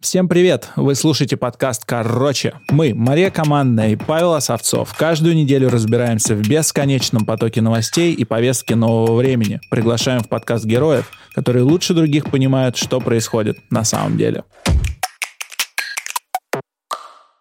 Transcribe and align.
Всем 0.00 0.28
привет! 0.28 0.70
Вы 0.76 0.94
слушаете 0.94 1.36
подкаст 1.36 1.84
«Короче». 1.84 2.54
Мы, 2.70 2.94
Мария 2.94 3.30
Командная 3.30 3.90
и 3.90 3.96
Павел 3.96 4.32
Осовцов, 4.32 4.94
каждую 4.96 5.36
неделю 5.36 5.68
разбираемся 5.68 6.34
в 6.34 6.40
бесконечном 6.40 7.26
потоке 7.26 7.60
новостей 7.60 8.14
и 8.14 8.24
повестки 8.24 8.72
нового 8.72 9.14
времени. 9.14 9.60
Приглашаем 9.68 10.22
в 10.22 10.28
подкаст 10.30 10.64
героев, 10.64 11.10
которые 11.34 11.64
лучше 11.64 11.92
других 11.92 12.30
понимают, 12.30 12.78
что 12.78 12.98
происходит 12.98 13.58
на 13.68 13.84
самом 13.84 14.16
деле. 14.16 14.44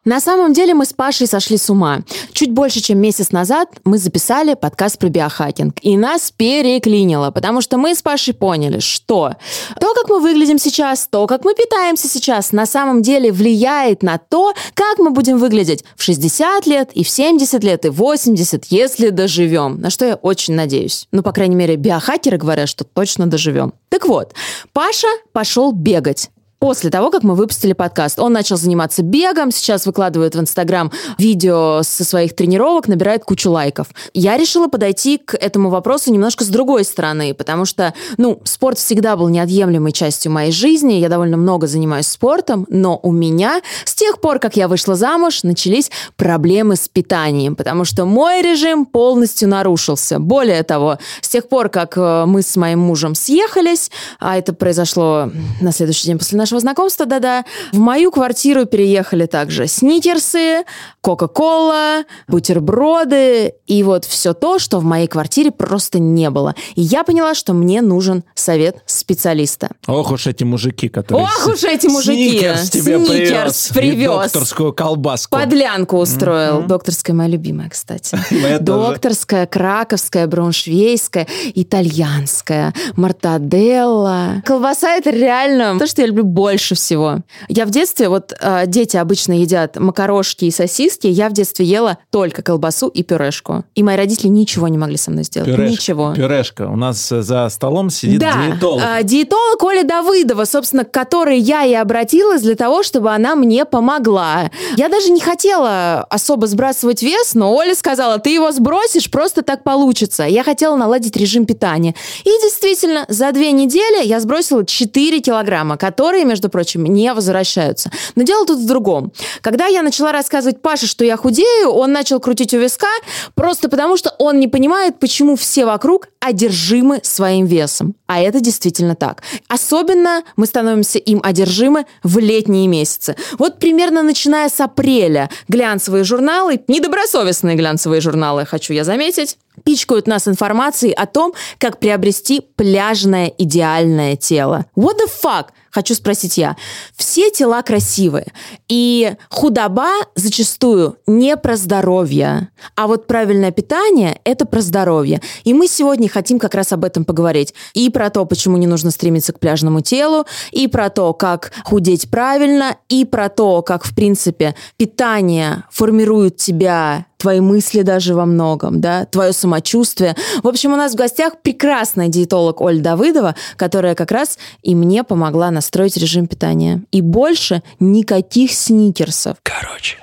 На 0.05 0.21
самом 0.21 0.54
деле 0.54 0.73
мы 0.73 0.86
с 0.86 0.93
Пашей 0.93 1.27
сошли 1.27 1.57
с 1.57 1.70
ума. 1.70 1.99
Чуть 2.31 2.52
больше, 2.52 2.79
чем 2.79 2.99
месяц 2.99 3.31
назад 3.31 3.70
мы 3.84 3.98
записали 3.98 4.54
подкаст 4.54 4.98
про 4.98 5.09
биохакинг. 5.09 5.75
И 5.81 5.98
нас 5.98 6.31
переклинило, 6.31 7.31
потому 7.31 7.59
что 7.59 7.77
мы 7.77 7.93
с 7.93 8.02
Пашей 8.02 8.34
поняли, 8.34 8.80
что 8.80 9.35
то, 9.77 9.93
как 9.93 10.07
мы 10.07 10.21
выглядим 10.21 10.57
сейчас, 10.57 11.05
то, 11.12 11.27
как 11.27 11.43
мы 11.43 11.54
питаемся 11.54 12.07
сейчас, 12.07 12.54
на 12.54 12.66
самом 12.66 13.02
деле 13.02 13.34
влияет 13.34 14.02
на 14.02 14.17
то, 14.17 14.54
как 14.73 14.99
мы 14.99 15.09
будем 15.09 15.38
выглядеть 15.38 15.84
в 15.98 16.04
60 16.04 16.66
лет, 16.66 16.91
и 16.93 17.04
в 17.04 17.09
70 17.09 17.62
лет, 17.66 17.84
и 17.84 17.90
в 17.90 17.95
80, 17.95 18.66
если 18.70 19.09
доживем. 19.09 19.81
На 19.81 19.90
что 19.90 20.05
я 20.05 20.16
очень 20.16 20.54
надеюсь. 20.54 21.07
Ну, 21.12 21.23
по 21.23 21.34
крайней 21.34 21.55
мере, 21.55 21.76
биохакеры 21.76 22.38
говорят, 22.38 22.70
что 22.70 22.85
точно 22.85 23.27
доживем. 23.27 23.73
Так 23.90 24.05
вот, 24.07 24.34
Паша 24.71 25.07
пошел 25.34 25.73
бегать 25.73 26.29
после 26.59 26.90
того, 26.90 27.09
как 27.09 27.23
мы 27.23 27.36
выпустили 27.36 27.73
подкаст. 27.73 28.20
Он 28.20 28.34
начал 28.34 28.58
заниматься 28.58 29.02
бегом, 29.02 29.52
сейчас 29.52 29.86
выкладывает 29.86 30.36
в 30.36 30.40
Инстаграм 30.40 30.91
видео 31.18 31.82
со 31.84 32.04
своих 32.04 32.35
тренировок, 32.35 32.88
набирает 32.88 33.23
кучу 33.23 33.49
лайков. 33.49 33.88
Я 34.13 34.38
решила 34.38 34.68
подойти 34.68 35.18
к 35.18 35.34
этому 35.34 35.70
вопросу 35.70 36.12
немножко 36.12 36.44
с 36.44 36.48
другой 36.48 36.84
стороны, 36.84 37.34
потому 37.34 37.66
что, 37.66 37.94
ну, 38.18 38.41
спорт 38.44 38.77
всегда 38.77 39.16
был 39.16 39.30
неотъемлемой 39.30 39.94
частью 39.94 40.32
моей 40.32 40.52
жизни, 40.52 40.94
я 40.94 41.09
довольно 41.09 41.38
много 41.38 41.68
занимаюсь 41.68 42.08
спортом, 42.08 42.66
но 42.70 42.99
у 43.02 43.12
меня 43.12 43.62
с 43.85 43.96
тех 43.96 44.20
пор, 44.20 44.40
как 44.40 44.57
я 44.57 44.68
вышла 44.68 44.96
замуж, 44.96 45.44
начались 45.44 45.90
проблемы 46.18 46.76
с 46.76 46.90
питанием, 46.90 47.55
потому 47.55 47.85
что 47.85 48.05
мой 48.05 48.41
режим 48.41 48.85
полностью 48.85 49.48
нарушился. 49.48 50.20
Более 50.20 50.63
того, 50.63 50.98
с 51.21 51.30
тех 51.30 51.48
пор, 51.48 51.70
как 51.70 51.98
э, 51.98 52.26
мы 52.26 52.41
с 52.41 52.55
моим 52.57 52.80
мужем 52.80 53.15
съехались, 53.15 53.91
а 54.20 54.37
это 54.37 54.54
произошло 54.54 55.30
на 55.62 55.71
следующий 55.71 56.07
день 56.07 56.18
после 56.18 56.37
нашего 56.37 56.49
нашего 56.50 56.60
знакомства, 56.62 57.05
да-да. 57.05 57.46
В 57.72 57.78
мою 57.78 58.12
квартиру 58.12 58.66
переехали 58.66 59.28
также 59.28 59.68
сникерсы, 59.68 60.64
кока-кола, 61.02 62.05
бутерброды 62.28 63.54
и 63.68 63.84
вот 63.84 64.06
все 64.06 64.34
то, 64.34 64.58
что 64.58 64.80
в 64.80 64.84
моей 64.84 65.08
квартире 65.08 65.52
просто 65.52 66.00
не 66.00 66.31
было. 66.31 66.56
И 66.75 66.81
я 66.81 67.03
поняла, 67.03 67.36
что 67.36 67.53
мне 67.53 67.81
нужен 67.81 68.24
совет 68.34 68.78
специалиста. 68.88 69.70
Ох 69.86 70.12
уж 70.12 70.25
эти 70.25 70.44
мужики, 70.44 70.90
которые... 70.90 71.25
Ох 71.25 71.47
уж 71.53 71.64
эти 71.64 71.86
мужики! 71.86 72.31
Сникерс 72.31 72.70
тебе 72.72 72.97
Сникерс 73.06 73.70
привез. 73.70 73.94
привез. 73.94 74.31
Докторскую 74.31 74.74
колбаску. 74.74 75.38
Подлянку 75.38 75.97
устроил. 75.97 76.64
Докторская 76.64 77.16
моя 77.16 77.30
любимая, 77.30 77.70
кстати. 77.70 78.18
Докторская, 78.59 79.46
краковская, 79.46 80.25
брауншвейская, 80.25 81.28
итальянская, 81.53 82.74
мартаделла. 82.96 84.42
Колбаса 84.46 84.96
это 84.96 85.12
реально 85.12 85.78
то, 85.78 85.86
что 85.86 86.02
я 86.02 86.08
люблю 86.08 86.24
больше 86.40 86.73
всего. 86.73 87.18
Я 87.50 87.66
в 87.66 87.69
детстве, 87.69 88.07
вот 88.07 88.34
э, 88.40 88.63
дети 88.66 88.95
обычно 88.95 89.34
едят 89.34 89.75
макарошки 89.75 90.46
и 90.46 90.51
сосиски, 90.51 91.06
я 91.07 91.28
в 91.28 91.34
детстве 91.34 91.66
ела 91.66 91.97
только 92.12 92.41
колбасу 92.41 92.88
и 92.88 93.03
пюрешку. 93.03 93.66
И 93.75 93.84
мои 93.84 93.97
родители 93.97 94.29
ничего 94.29 94.69
не 94.69 94.78
могли 94.78 94.96
со 94.96 95.12
мной 95.12 95.25
сделать. 95.25 95.50
Пюрешка. 95.50 95.72
Ничего. 95.73 96.13
Пюрешка. 96.16 96.69
У 96.69 96.78
нас 96.78 97.12
э, 97.12 97.22
за 97.23 97.50
столом 97.50 97.90
сидит 97.90 98.22
да, 98.22 98.35
диетолог. 98.47 98.81
а, 98.81 99.03
диетолог 99.03 99.62
Оля 99.62 99.84
Давыдова, 99.84 100.46
собственно, 100.46 100.85
к 100.85 100.91
которой 100.91 101.40
я 101.40 101.66
и 101.66 101.73
обратилась 101.73 102.41
для 102.41 102.56
того, 102.56 102.84
чтобы 102.84 103.12
она 103.12 103.35
мне 103.35 103.66
помогла. 103.66 104.50
Я 104.78 104.88
даже 104.88 105.12
не 105.12 105.19
хотела 105.19 106.06
особо 106.09 106.47
сбрасывать 106.47 107.03
вес, 107.03 107.34
но 107.34 107.53
Оля 107.53 107.75
сказала, 107.75 108.18
ты 108.18 108.29
его 108.29 108.53
сбросишь, 108.53 109.12
просто 109.12 109.41
так 109.41 109.66
получится. 109.66 110.24
Я 110.24 110.46
хотела 110.46 110.78
наладить 110.78 111.18
режим 111.18 111.46
питания. 111.46 111.96
И 112.24 112.30
действительно, 112.30 113.06
за 113.09 113.30
две 113.34 113.52
недели 113.52 114.08
я 114.08 114.22
сбросила 114.22 114.66
4 114.66 115.19
килограмма, 115.19 115.75
которые, 115.75 116.28
между 116.29 116.50
прочим, 116.50 116.85
не 116.85 117.13
возвращаются. 117.13 117.91
Но 118.16 118.23
дело 118.23 118.45
тут 118.45 118.59
в 118.59 118.66
другом. 118.66 119.12
Когда 119.41 119.67
я 119.67 119.81
начала 119.81 120.12
рассказывать 120.12 120.62
Паше, 120.62 120.88
что 120.88 121.03
я 121.03 121.17
худею, 121.17 121.69
он 121.72 121.91
начал 121.91 122.19
крутить 122.19 122.53
у 122.53 122.59
виска, 122.59 122.88
просто 123.35 123.67
потому 123.69 123.97
что 123.97 124.16
он 124.19 124.40
не 124.40 124.47
понимает, 124.47 125.00
почему 125.00 125.35
все 125.35 125.66
вокруг 125.66 126.07
одержимы 126.19 127.01
своим 127.03 127.45
весом. 127.45 127.95
А 128.07 128.22
это 128.22 128.40
действительно 128.40 128.95
так. 128.95 129.23
Особенно 129.47 130.23
мы 130.35 130.45
становимся 130.45 131.00
им 131.00 131.19
одержимы 131.23 131.85
в 132.03 132.19
летние 132.19 132.67
месяцы. 132.67 133.16
Вот 133.38 133.59
примерно 133.59 134.03
начиная 134.03 134.50
с 134.50 134.59
апреля 134.59 135.29
глянцевые 135.47 136.03
журналы, 136.03 136.61
недобросовестные 136.67 137.56
глянцевые 137.56 138.01
журналы, 138.01 138.46
хочу 138.46 138.73
я 138.73 138.84
заметить, 138.84 139.38
пичкают 139.63 140.07
нас 140.07 140.28
информацией 140.28 140.94
о 140.94 141.06
том, 141.06 141.34
как 141.57 141.79
приобрести 141.79 142.41
пляжное 142.56 143.34
идеальное 143.38 144.16
тело. 144.16 144.66
What 144.75 144.97
the 144.97 145.09
fuck? 145.23 145.47
Хочу 145.72 145.94
спросить 145.94 146.38
я. 146.38 146.56
Все 146.96 147.30
тела 147.31 147.62
красивые. 147.62 148.28
И 148.68 149.13
худоба 149.30 149.90
зачастую 150.16 150.97
не 151.07 151.38
про 151.38 151.56
здоровье. 151.56 152.50
А 152.75 152.88
вот 152.88 153.07
правильное 153.07 153.52
питание– 153.52 154.19
это 154.24 154.46
про 154.46 154.62
здоровье. 154.62 155.22
И 155.44 155.53
мы 155.53 155.68
сегодня 155.68 156.09
хотим 156.09 156.40
как 156.40 156.56
раз 156.56 156.74
об 156.74 156.84
этом 156.84 157.06
поговорить. 157.06 157.53
И 157.74 157.90
про 157.90 158.09
то, 158.09 158.25
почему 158.25 158.58
не 158.58 158.68
нужно 158.68 158.91
стремиться 158.91 159.34
к 159.34 159.40
пляжному 159.40 159.81
телу, 159.81 160.25
и 160.52 160.68
про 160.68 160.90
то, 160.90 161.13
как 161.13 161.52
худеть 161.63 162.09
правильно, 162.09 162.78
и 162.90 163.06
про 163.06 163.29
то, 163.29 163.62
как, 163.62 163.85
в 163.85 163.94
принципе, 163.96 164.56
питание 164.78 165.63
формирует 165.72 166.38
тебя 166.38 167.06
твои 167.19 167.41
мысли 167.41 167.81
даже 167.81 168.16
во 168.16 168.25
многом, 168.25 168.81
да, 168.81 169.06
твое 169.06 169.34
самочувствие. 169.34 170.16
В 170.41 170.47
общем, 170.47 170.74
у 170.74 170.75
нас 170.78 170.94
в 170.94 170.96
гостях 170.96 171.41
прекрасная 171.41 172.07
диетолог 172.07 172.62
Оля 172.62 172.81
Давыдова, 172.81 173.35
которая 173.57 173.94
как 173.94 174.12
раз 174.12 174.40
и 174.63 174.74
мне 174.74 175.03
помогла 175.03 175.52
настроить 175.52 175.97
режим 175.97 176.28
питания. 176.28 176.84
И 176.91 177.02
больше 177.02 177.62
никаких 177.79 178.52
сникерсов. 178.53 179.38
Короче. 179.44 179.97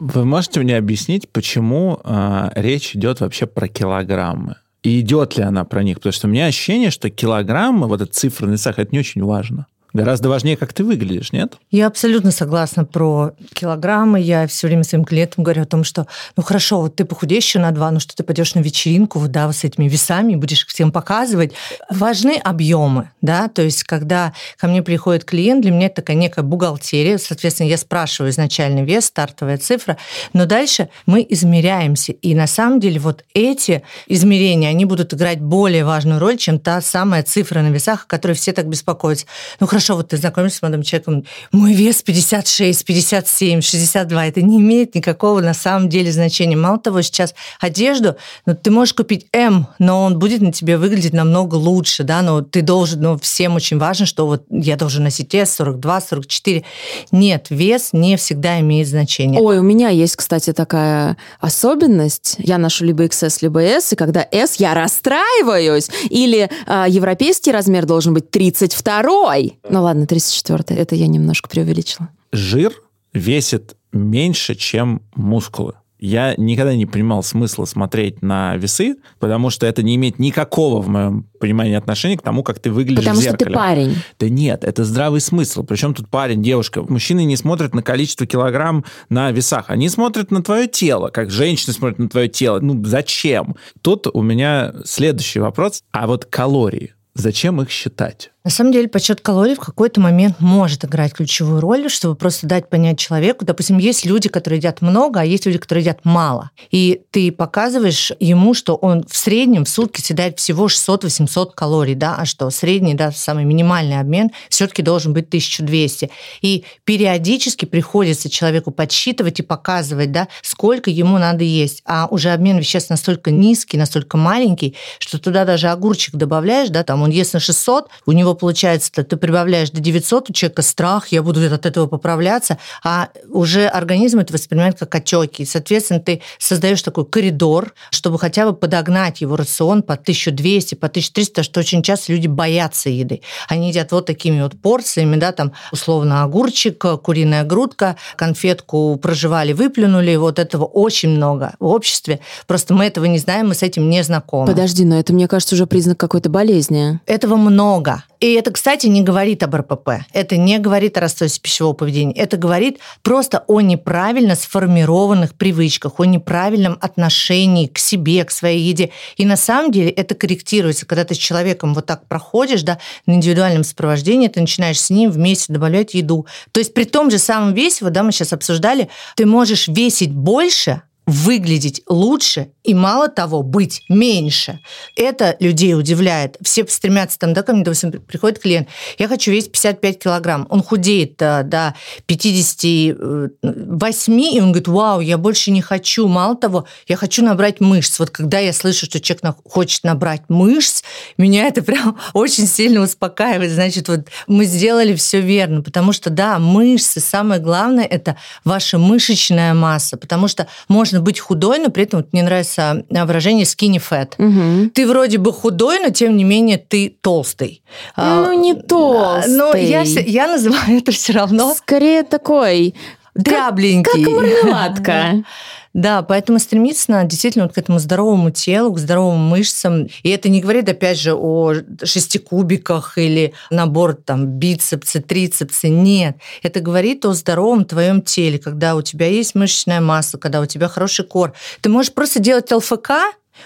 Вы 0.00 0.24
можете 0.24 0.60
мне 0.60 0.76
объяснить, 0.76 1.28
почему 1.28 2.00
э, 2.02 2.50
речь 2.54 2.94
идет 2.94 3.20
вообще 3.20 3.46
про 3.46 3.68
килограммы? 3.68 4.56
И 4.82 5.00
идет 5.00 5.36
ли 5.36 5.42
она 5.42 5.64
про 5.64 5.82
них? 5.82 5.96
Потому 5.96 6.12
что 6.12 6.28
у 6.28 6.30
меня 6.30 6.46
ощущение, 6.46 6.90
что 6.90 7.10
килограммы, 7.10 7.88
вот 7.88 8.00
эта 8.00 8.12
цифра 8.12 8.46
на 8.46 8.52
весах, 8.52 8.78
это 8.78 8.90
не 8.92 9.00
очень 9.00 9.24
важно. 9.24 9.66
Гораздо 9.92 10.28
важнее, 10.28 10.56
как 10.56 10.72
ты 10.72 10.84
выглядишь, 10.84 11.32
нет? 11.32 11.54
Я 11.70 11.86
абсолютно 11.86 12.30
согласна 12.30 12.84
про 12.84 13.32
килограммы. 13.54 14.20
Я 14.20 14.46
все 14.46 14.66
время 14.66 14.84
своим 14.84 15.04
клиентам 15.04 15.44
говорю 15.44 15.62
о 15.62 15.66
том, 15.66 15.82
что, 15.82 16.06
ну 16.36 16.42
хорошо, 16.42 16.82
вот 16.82 16.96
ты 16.96 17.04
похудеешь 17.04 17.44
еще 17.44 17.58
на 17.58 17.70
два, 17.70 17.90
ну 17.90 17.98
что 17.98 18.14
ты 18.14 18.22
пойдешь 18.22 18.54
на 18.54 18.60
вечеринку, 18.60 19.18
вот, 19.18 19.30
да, 19.30 19.46
вот 19.46 19.56
с 19.56 19.64
этими 19.64 19.88
весами, 19.88 20.34
будешь 20.34 20.66
всем 20.66 20.92
показывать. 20.92 21.52
Важны 21.88 22.36
объемы, 22.36 23.10
да, 23.22 23.48
то 23.48 23.62
есть 23.62 23.84
когда 23.84 24.34
ко 24.58 24.66
мне 24.66 24.82
приходит 24.82 25.24
клиент, 25.24 25.62
для 25.62 25.70
меня 25.70 25.86
это 25.86 25.96
такая 25.96 26.16
некая 26.16 26.42
бухгалтерия, 26.42 27.18
соответственно, 27.18 27.68
я 27.68 27.78
спрашиваю 27.78 28.30
изначальный 28.30 28.84
вес, 28.84 29.06
стартовая 29.06 29.58
цифра, 29.58 29.96
но 30.32 30.44
дальше 30.46 30.88
мы 31.06 31.26
измеряемся, 31.28 32.12
и 32.12 32.34
на 32.34 32.46
самом 32.46 32.80
деле 32.80 33.00
вот 33.00 33.24
эти 33.34 33.82
измерения, 34.06 34.68
они 34.68 34.84
будут 34.84 35.14
играть 35.14 35.40
более 35.40 35.84
важную 35.84 36.20
роль, 36.20 36.36
чем 36.36 36.58
та 36.58 36.80
самая 36.80 37.22
цифра 37.22 37.60
на 37.60 37.68
весах, 37.68 38.04
о 38.04 38.06
которой 38.06 38.32
все 38.32 38.52
так 38.52 38.68
беспокоятся. 38.68 39.26
Ну 39.60 39.66
хорошо, 39.66 39.87
вот 39.94 40.08
ты 40.08 40.16
знакомишься 40.16 40.58
с 40.58 40.62
молодым 40.62 40.82
человеком, 40.82 41.24
мой 41.52 41.72
вес 41.72 42.02
56, 42.02 42.84
57, 42.84 43.60
62, 43.60 44.26
это 44.26 44.42
не 44.42 44.58
имеет 44.58 44.94
никакого 44.94 45.40
на 45.40 45.54
самом 45.54 45.88
деле 45.88 46.12
значения. 46.12 46.56
Мало 46.56 46.78
того, 46.78 47.02
сейчас 47.02 47.34
одежду, 47.60 48.16
ну, 48.46 48.54
ты 48.54 48.70
можешь 48.70 48.94
купить 48.94 49.26
М, 49.32 49.66
но 49.78 50.04
он 50.04 50.18
будет 50.18 50.40
на 50.40 50.52
тебе 50.52 50.76
выглядеть 50.76 51.12
намного 51.12 51.56
лучше, 51.56 52.04
да, 52.04 52.22
но 52.22 52.42
ты 52.42 52.62
должен, 52.62 53.00
ну, 53.00 53.18
всем 53.18 53.56
очень 53.56 53.78
важно, 53.78 54.06
что 54.06 54.26
вот 54.26 54.44
я 54.50 54.76
должен 54.76 55.04
носить 55.04 55.34
S 55.34 55.56
42, 55.56 56.00
44. 56.00 56.64
Нет, 57.12 57.46
вес 57.50 57.90
не 57.92 58.16
всегда 58.16 58.60
имеет 58.60 58.88
значение. 58.88 59.40
Ой, 59.40 59.58
у 59.58 59.62
меня 59.62 59.88
есть, 59.88 60.16
кстати, 60.16 60.52
такая 60.52 61.16
особенность. 61.40 62.36
Я 62.38 62.58
ношу 62.58 62.84
либо 62.84 63.04
XS, 63.04 63.38
либо 63.42 63.60
S, 63.60 63.92
и 63.92 63.96
когда 63.96 64.26
S, 64.30 64.56
я 64.56 64.74
расстраиваюсь. 64.74 65.88
Или 66.10 66.50
а, 66.66 66.86
европейский 66.88 67.52
размер 67.52 67.86
должен 67.86 68.14
быть 68.14 68.30
32 68.30 69.36
Ну 69.70 69.82
ладно, 69.82 70.06
34 70.06 70.78
это 70.80 70.94
я 70.94 71.06
немножко 71.06 71.48
преувеличила. 71.48 72.08
Жир 72.32 72.72
весит 73.12 73.76
меньше, 73.92 74.54
чем 74.54 75.02
мускулы. 75.14 75.74
Я 76.00 76.34
никогда 76.36 76.76
не 76.76 76.86
понимал 76.86 77.24
смысла 77.24 77.64
смотреть 77.64 78.22
на 78.22 78.56
весы, 78.56 78.96
потому 79.18 79.50
что 79.50 79.66
это 79.66 79.82
не 79.82 79.96
имеет 79.96 80.20
никакого, 80.20 80.80
в 80.80 80.88
моем 80.88 81.26
понимании, 81.40 81.74
отношения 81.74 82.16
к 82.16 82.22
тому, 82.22 82.44
как 82.44 82.60
ты 82.60 82.70
выглядишь 82.70 83.00
Потому 83.00 83.16
в 83.18 83.22
что 83.22 83.30
зеркале. 83.32 83.50
ты 83.50 83.56
парень. 83.56 83.94
Да 84.20 84.28
нет, 84.28 84.62
это 84.62 84.84
здравый 84.84 85.20
смысл. 85.20 85.64
Причем 85.64 85.94
тут 85.94 86.08
парень, 86.08 86.40
девушка. 86.40 86.82
Мужчины 86.82 87.24
не 87.24 87.36
смотрят 87.36 87.74
на 87.74 87.82
количество 87.82 88.26
килограмм 88.26 88.84
на 89.08 89.32
весах. 89.32 89.70
Они 89.70 89.88
смотрят 89.88 90.30
на 90.30 90.40
твое 90.40 90.68
тело, 90.68 91.08
как 91.08 91.30
женщины 91.32 91.72
смотрят 91.72 91.98
на 91.98 92.08
твое 92.08 92.28
тело. 92.28 92.60
Ну, 92.60 92.80
зачем? 92.84 93.56
Тут 93.82 94.06
у 94.06 94.22
меня 94.22 94.74
следующий 94.84 95.40
вопрос. 95.40 95.82
А 95.90 96.06
вот 96.06 96.26
калории, 96.26 96.94
зачем 97.14 97.60
их 97.60 97.70
считать? 97.70 98.30
На 98.48 98.52
самом 98.52 98.72
деле 98.72 98.88
подсчет 98.88 99.20
калорий 99.20 99.54
в 99.56 99.60
какой-то 99.60 100.00
момент 100.00 100.36
может 100.40 100.82
играть 100.82 101.12
ключевую 101.12 101.60
роль, 101.60 101.90
чтобы 101.90 102.14
просто 102.14 102.46
дать 102.46 102.70
понять 102.70 102.98
человеку. 102.98 103.44
Допустим, 103.44 103.76
есть 103.76 104.06
люди, 104.06 104.30
которые 104.30 104.56
едят 104.56 104.80
много, 104.80 105.20
а 105.20 105.24
есть 105.24 105.44
люди, 105.44 105.58
которые 105.58 105.82
едят 105.82 106.06
мало. 106.06 106.50
И 106.70 107.02
ты 107.10 107.30
показываешь 107.30 108.10
ему, 108.20 108.54
что 108.54 108.74
он 108.74 109.04
в 109.06 109.14
среднем 109.14 109.66
в 109.66 109.68
сутки 109.68 110.00
съедает 110.00 110.38
всего 110.38 110.68
600-800 110.68 111.50
калорий, 111.54 111.94
да, 111.94 112.16
а 112.18 112.24
что 112.24 112.48
средний, 112.48 112.94
да, 112.94 113.12
самый 113.12 113.44
минимальный 113.44 114.00
обмен 114.00 114.30
все-таки 114.48 114.80
должен 114.80 115.12
быть 115.12 115.28
1200. 115.28 116.08
И 116.40 116.64
периодически 116.84 117.66
приходится 117.66 118.30
человеку 118.30 118.70
подсчитывать 118.70 119.40
и 119.40 119.42
показывать, 119.42 120.10
да, 120.10 120.26
сколько 120.40 120.88
ему 120.88 121.18
надо 121.18 121.44
есть. 121.44 121.82
А 121.84 122.08
уже 122.10 122.30
обмен 122.30 122.56
веществ 122.56 122.88
настолько 122.88 123.30
низкий, 123.30 123.76
настолько 123.76 124.16
маленький, 124.16 124.74
что 125.00 125.18
туда 125.18 125.44
даже 125.44 125.68
огурчик 125.68 126.14
добавляешь, 126.14 126.70
да, 126.70 126.82
там 126.82 127.02
он 127.02 127.10
ест 127.10 127.34
на 127.34 127.40
600, 127.40 127.90
у 128.06 128.12
него 128.12 128.37
получается, 128.38 128.90
ты 128.92 129.16
прибавляешь 129.16 129.70
до 129.70 129.80
900, 129.80 130.30
у 130.30 130.32
человека 130.32 130.62
страх, 130.62 131.08
я 131.08 131.22
буду 131.22 131.40
от 131.52 131.66
этого 131.66 131.86
поправляться, 131.86 132.58
а 132.82 133.08
уже 133.28 133.66
организм 133.66 134.18
это 134.20 134.32
воспринимает 134.32 134.78
как 134.78 134.94
отеки. 134.94 135.42
И, 135.42 135.46
соответственно, 135.46 136.00
ты 136.00 136.22
создаешь 136.38 136.82
такой 136.82 137.04
коридор, 137.04 137.74
чтобы 137.90 138.18
хотя 138.18 138.46
бы 138.46 138.54
подогнать 138.54 139.20
его 139.20 139.36
рацион 139.36 139.82
по 139.82 139.94
1200, 139.94 140.74
по 140.74 140.86
1300, 140.86 141.42
что 141.42 141.60
очень 141.60 141.82
часто 141.82 142.12
люди 142.12 142.26
боятся 142.26 142.90
еды. 142.90 143.22
Они 143.48 143.68
едят 143.68 143.92
вот 143.92 144.06
такими 144.06 144.40
вот 144.42 144.60
порциями, 144.60 145.16
да, 145.16 145.32
там 145.32 145.52
условно 145.72 146.22
огурчик, 146.22 146.84
куриная 147.02 147.44
грудка, 147.44 147.96
конфетку 148.16 148.96
проживали, 148.96 149.52
выплюнули, 149.52 150.16
вот 150.16 150.38
этого 150.38 150.64
очень 150.64 151.10
много 151.10 151.54
в 151.58 151.66
обществе. 151.66 152.20
Просто 152.46 152.74
мы 152.74 152.84
этого 152.84 153.06
не 153.06 153.18
знаем, 153.18 153.48
мы 153.48 153.54
с 153.54 153.62
этим 153.62 153.88
не 153.88 154.02
знакомы. 154.02 154.46
Подожди, 154.46 154.84
но 154.84 154.98
это, 154.98 155.12
мне 155.12 155.28
кажется, 155.28 155.54
уже 155.54 155.66
признак 155.66 155.98
какой-то 155.98 156.28
болезни. 156.28 157.00
Этого 157.06 157.36
много. 157.36 158.04
И 158.20 158.27
это, 158.34 158.50
кстати, 158.50 158.86
не 158.86 159.02
говорит 159.02 159.42
об 159.42 159.54
РПП. 159.54 159.90
Это 160.12 160.36
не 160.36 160.58
говорит 160.58 160.96
о 160.96 161.00
расстройстве 161.00 161.42
пищевого 161.42 161.74
поведения. 161.74 162.14
Это 162.14 162.36
говорит 162.36 162.78
просто 163.02 163.44
о 163.46 163.60
неправильно 163.60 164.34
сформированных 164.34 165.34
привычках, 165.34 166.00
о 166.00 166.04
неправильном 166.04 166.78
отношении 166.80 167.66
к 167.66 167.78
себе, 167.78 168.24
к 168.24 168.30
своей 168.30 168.60
еде. 168.60 168.90
И 169.16 169.24
на 169.24 169.36
самом 169.36 169.70
деле 169.70 169.90
это 169.90 170.14
корректируется, 170.14 170.86
когда 170.86 171.04
ты 171.04 171.14
с 171.14 171.18
человеком 171.18 171.74
вот 171.74 171.86
так 171.86 172.06
проходишь, 172.06 172.62
да, 172.62 172.78
на 173.06 173.12
индивидуальном 173.12 173.64
сопровождении, 173.64 174.28
ты 174.28 174.40
начинаешь 174.40 174.80
с 174.80 174.90
ним 174.90 175.10
вместе 175.10 175.52
добавлять 175.52 175.94
еду. 175.94 176.26
То 176.52 176.60
есть 176.60 176.74
при 176.74 176.84
том 176.84 177.10
же 177.10 177.18
самом 177.18 177.54
весе, 177.54 177.84
вот, 177.84 177.92
да, 177.92 178.02
мы 178.02 178.12
сейчас 178.12 178.32
обсуждали, 178.32 178.88
ты 179.16 179.26
можешь 179.26 179.68
весить 179.68 180.12
больше, 180.12 180.82
выглядеть 181.08 181.82
лучше 181.88 182.50
и, 182.64 182.74
мало 182.74 183.08
того, 183.08 183.42
быть 183.42 183.82
меньше. 183.88 184.60
Это 184.94 185.34
людей 185.40 185.74
удивляет. 185.74 186.36
Все 186.42 186.66
стремятся 186.68 187.18
там, 187.18 187.32
да, 187.32 187.42
ко 187.42 187.54
мне, 187.54 187.64
допустим, 187.64 187.92
приходит 187.92 188.38
клиент, 188.38 188.68
я 188.98 189.08
хочу 189.08 189.30
весить 189.30 189.52
55 189.52 189.98
килограмм. 189.98 190.46
Он 190.50 190.62
худеет 190.62 191.16
да, 191.16 191.44
до 191.44 191.74
58, 192.04 194.20
и 194.20 194.40
он 194.40 194.52
говорит, 194.52 194.68
вау, 194.68 195.00
я 195.00 195.16
больше 195.16 195.50
не 195.50 195.62
хочу. 195.62 196.08
Мало 196.08 196.36
того, 196.36 196.66
я 196.86 196.96
хочу 196.96 197.24
набрать 197.24 197.60
мышц. 197.60 197.98
Вот 197.98 198.10
когда 198.10 198.38
я 198.38 198.52
слышу, 198.52 198.84
что 198.84 199.00
человек 199.00 199.36
хочет 199.48 199.84
набрать 199.84 200.24
мышц, 200.28 200.82
меня 201.16 201.46
это 201.46 201.62
прям 201.62 201.96
очень 202.12 202.46
сильно 202.46 202.82
успокаивает. 202.82 203.50
Значит, 203.50 203.88
вот 203.88 204.08
мы 204.26 204.44
сделали 204.44 204.94
все 204.94 205.22
верно, 205.22 205.62
потому 205.62 205.94
что, 205.94 206.10
да, 206.10 206.38
мышцы, 206.38 207.00
самое 207.00 207.40
главное, 207.40 207.86
это 207.86 208.16
ваша 208.44 208.76
мышечная 208.76 209.54
масса, 209.54 209.96
потому 209.96 210.28
что 210.28 210.46
можно 210.68 210.97
можно 210.98 211.02
быть 211.02 211.20
худой, 211.20 211.58
но 211.58 211.70
при 211.70 211.84
этом 211.84 212.00
вот 212.00 212.12
мне 212.12 212.22
нравится 212.22 212.84
а, 212.94 213.06
выражение 213.06 213.44
skinny 213.44 213.80
fat. 213.80 214.14
Угу. 214.18 214.70
Ты 214.70 214.86
вроде 214.86 215.18
бы 215.18 215.32
худой, 215.32 215.80
но 215.80 215.90
тем 215.90 216.16
не 216.16 216.24
менее 216.24 216.58
ты 216.58 216.94
толстый. 217.00 217.62
А, 217.96 218.22
ну, 218.22 218.32
не 218.32 218.54
толстый. 218.54 219.36
Но 219.36 219.54
я, 219.54 219.82
я 219.82 220.26
называю 220.26 220.78
это 220.78 220.92
все 220.92 221.12
равно... 221.12 221.54
Скорее 221.54 222.02
такой... 222.02 222.74
Дрябленький. 223.14 224.04
Как, 224.04 224.04
как 224.04 224.14
мармеладка. 224.14 225.24
Да, 225.78 226.02
поэтому 226.02 226.40
стремиться 226.40 226.90
надо 226.90 227.10
действительно 227.10 227.44
вот 227.44 227.54
к 227.54 227.58
этому 227.58 227.78
здоровому 227.78 228.32
телу, 228.32 228.72
к 228.72 228.80
здоровым 228.80 229.20
мышцам. 229.20 229.86
И 230.02 230.08
это 230.08 230.28
не 230.28 230.40
говорит, 230.40 230.68
опять 230.68 230.98
же, 230.98 231.14
о 231.14 231.54
шестикубиках 231.84 232.98
или 232.98 233.32
набор 233.50 233.94
там 233.94 234.26
бицепсы, 234.26 235.00
трицепсы. 235.00 235.68
Нет. 235.68 236.16
Это 236.42 236.58
говорит 236.58 237.04
о 237.04 237.12
здоровом 237.12 237.64
твоем 237.64 238.02
теле, 238.02 238.40
когда 238.40 238.74
у 238.74 238.82
тебя 238.82 239.06
есть 239.06 239.36
мышечная 239.36 239.80
масса, 239.80 240.18
когда 240.18 240.40
у 240.40 240.46
тебя 240.46 240.66
хороший 240.66 241.04
кор. 241.04 241.32
Ты 241.60 241.68
можешь 241.68 241.92
просто 241.92 242.18
делать 242.18 242.50
ЛФК, 242.50 242.90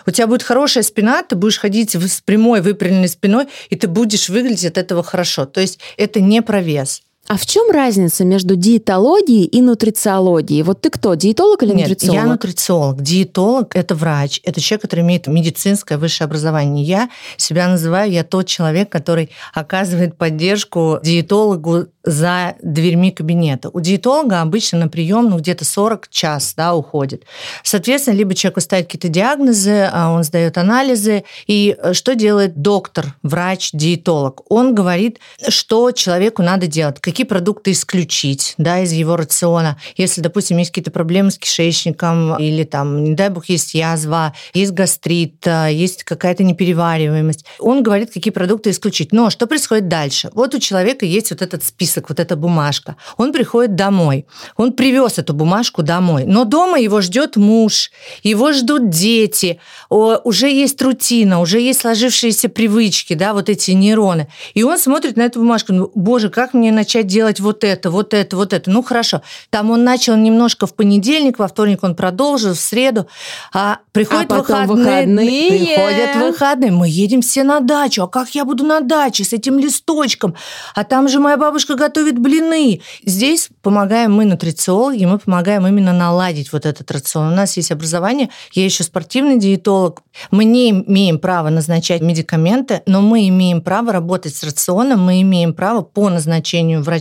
у 0.06 0.11
тебя 0.11 0.26
будет 0.26 0.43
хорошая 0.43 0.85
спина, 0.85 1.23
ты 1.23 1.37
будешь 1.37 1.58
ходить 1.58 1.94
с 1.94 2.23
прямой 2.23 2.62
выпрямленной 2.62 3.08
спиной, 3.08 3.49
и 3.69 3.76
ты 3.76 3.88
будешь 3.88 4.31
выглядеть 4.31 4.64
от 4.64 4.78
этого 4.78 5.02
хорошо. 5.02 5.44
То 5.44 5.61
есть 5.61 5.81
это 5.99 6.19
не 6.23 6.40
про 6.40 6.62
вес. 6.62 7.02
А 7.28 7.36
в 7.36 7.46
чем 7.46 7.70
разница 7.70 8.24
между 8.24 8.56
диетологией 8.56 9.44
и 9.44 9.62
нутрициологией? 9.62 10.62
Вот 10.62 10.80
ты 10.80 10.90
кто, 10.90 11.14
диетолог 11.14 11.62
или 11.62 11.70
Нет, 11.70 11.88
нутрициолог? 11.88 12.22
я 12.22 12.26
нутрициолог. 12.26 13.00
Диетолог– 13.00 13.69
это 13.76 13.94
врач, 13.94 14.40
это 14.42 14.60
человек, 14.60 14.82
который 14.82 15.00
имеет 15.00 15.28
медицинское 15.28 15.98
высшее 15.98 16.26
образование. 16.26 16.84
Я 16.84 17.08
себя 17.36 17.69
называю, 17.69 18.10
я 18.10 18.24
тот 18.24 18.46
человек, 18.46 18.90
который 18.90 19.30
оказывает 19.54 20.16
поддержку 20.19 20.98
диетологу 21.02 21.86
за 22.04 22.56
дверьми 22.62 23.10
кабинета. 23.12 23.70
У 23.72 23.80
диетолога 23.80 24.40
обычно 24.40 24.78
на 24.78 24.88
прием 24.88 25.30
ну, 25.30 25.38
где-то 25.38 25.64
40 25.64 26.08
час 26.08 26.54
да, 26.56 26.75
уходит. 26.75 27.25
Соответственно, 27.62 28.16
либо 28.16 28.34
человеку 28.34 28.60
ставят 28.60 28.86
какие-то 28.86 29.08
диагнозы, 29.08 29.88
а 29.92 30.10
он 30.10 30.25
сдает 30.25 30.58
анализы. 30.58 31.25
И 31.46 31.76
э, 31.78 31.92
что 31.92 32.14
делает 32.14 32.60
доктор, 32.60 33.14
врач, 33.22 33.70
диетолог? 33.72 34.42
Он 34.50 34.75
говорит, 34.75 35.20
что 35.48 35.92
человеку 35.92 36.42
надо 36.42 36.66
делать, 36.66 37.00
какие 37.00 37.21
продукты 37.24 37.72
исключить 37.72 38.54
да, 38.58 38.80
из 38.80 38.92
его 38.92 39.16
рациона. 39.16 39.78
Если, 39.96 40.20
допустим, 40.20 40.58
есть 40.58 40.70
какие-то 40.70 40.90
проблемы 40.90 41.30
с 41.30 41.38
кишечником, 41.38 42.36
или 42.38 42.64
там, 42.64 43.04
не 43.04 43.14
дай 43.14 43.30
бог, 43.30 43.46
есть 43.46 43.74
язва, 43.74 44.34
есть 44.54 44.72
гастрит, 44.72 45.46
а, 45.46 45.69
есть 45.69 46.04
какая-то 46.04 46.44
неперевариваемость, 46.44 47.44
он 47.58 47.82
говорит, 47.82 48.12
какие 48.12 48.32
продукты 48.32 48.70
исключить. 48.70 49.12
Но 49.12 49.30
что 49.30 49.46
происходит 49.46 49.88
дальше? 49.88 50.30
Вот 50.34 50.54
у 50.54 50.58
человека 50.58 51.06
есть 51.06 51.30
вот 51.30 51.42
этот 51.42 51.64
список, 51.64 52.08
вот 52.08 52.20
эта 52.20 52.36
бумажка. 52.36 52.96
Он 53.16 53.32
приходит 53.32 53.75
домой, 53.75 54.26
он 54.56 54.72
привез 54.72 55.18
эту 55.18 55.34
бумажку 55.34 55.82
домой, 55.82 56.25
но 56.26 56.44
дома 56.44 56.78
его 56.78 57.00
ждет 57.00 57.36
муж, 57.36 57.90
его 58.22 58.52
ждут 58.52 58.90
дети, 58.90 59.58
уже 59.88 60.48
есть 60.48 60.80
рутина, 60.82 61.40
уже 61.40 61.60
есть 61.60 61.80
сложившиеся 61.80 62.48
привычки, 62.48 63.14
да, 63.14 63.32
вот 63.32 63.48
эти 63.48 63.72
нейроны. 63.72 64.28
И 64.54 64.62
он 64.62 64.78
смотрит 64.78 65.16
на 65.16 65.22
эту 65.22 65.40
бумажку, 65.40 65.72
ну, 65.72 65.90
боже, 65.94 66.30
как 66.30 66.54
мне 66.54 66.72
начать 66.72 67.01
делать 67.02 67.40
вот 67.40 67.64
это, 67.64 67.90
вот 67.90 68.14
это, 68.14 68.37
вот 68.37 68.52
это. 68.52 68.70
Ну, 68.70 68.82
хорошо. 68.82 69.22
Там 69.50 69.70
он 69.70 69.84
начал 69.84 70.16
немножко 70.16 70.66
в 70.66 70.75
понедельник, 70.75 71.38
во 71.38 71.49
вторник 71.49 71.82
он 71.82 71.94
продолжил, 71.94 72.54
в 72.54 72.59
среду. 72.59 73.06
А 73.52 73.78
приходят 73.92 74.30
а 74.30 74.37
выходные, 74.37 74.66
выходные. 74.66 75.49
Приходят 75.50 76.16
выходные. 76.16 76.71
Мы 76.71 76.88
едем 76.88 77.23
все 77.23 77.44
на 77.44 77.61
дачу. 77.61 78.02
А 78.02 78.09
как 78.09 78.30
я 78.35 78.44
буду 78.44 78.64
на 78.64 78.80
даче 78.80 79.25
с 79.25 79.32
этим 79.32 79.59
листочком? 79.59 80.35
А 80.75 80.85
там 80.85 81.09
же 81.09 81.18
моя 81.18 81.37
бабушка 81.37 81.75
готовит 81.75 82.18
блины. 82.18 82.80
Здесь 83.04 83.49
помогаем 83.62 84.12
мы 84.12 84.25
нутрициологи, 84.25 85.04
мы 85.04 85.18
помогаем 85.18 85.66
именно 85.66 85.92
наладить 85.92 86.52
вот 86.52 86.66
этот 86.66 86.90
рацион. 86.90 87.32
У 87.32 87.37
нас 87.37 87.56
есть 87.56 87.71
образование, 87.71 88.30
я 88.52 88.64
еще 88.64 88.85
спортивный 88.85 89.38
диетолог. 89.38 90.02
Мы 90.30 90.44
не 90.44 90.71
имеем 90.71 91.18
права 91.18 91.49
назначать 91.50 92.02
медикаменты, 92.02 92.82
но 92.87 93.00
мы 93.00 93.28
имеем 93.28 93.62
право 93.62 93.92
работать 93.92 94.35
с 94.35 94.42
рационом, 94.42 95.00
мы 95.04 95.21
имеем 95.23 95.54
право 95.54 95.82
по 95.82 96.09
назначению 96.09 96.82
врача 96.82 96.91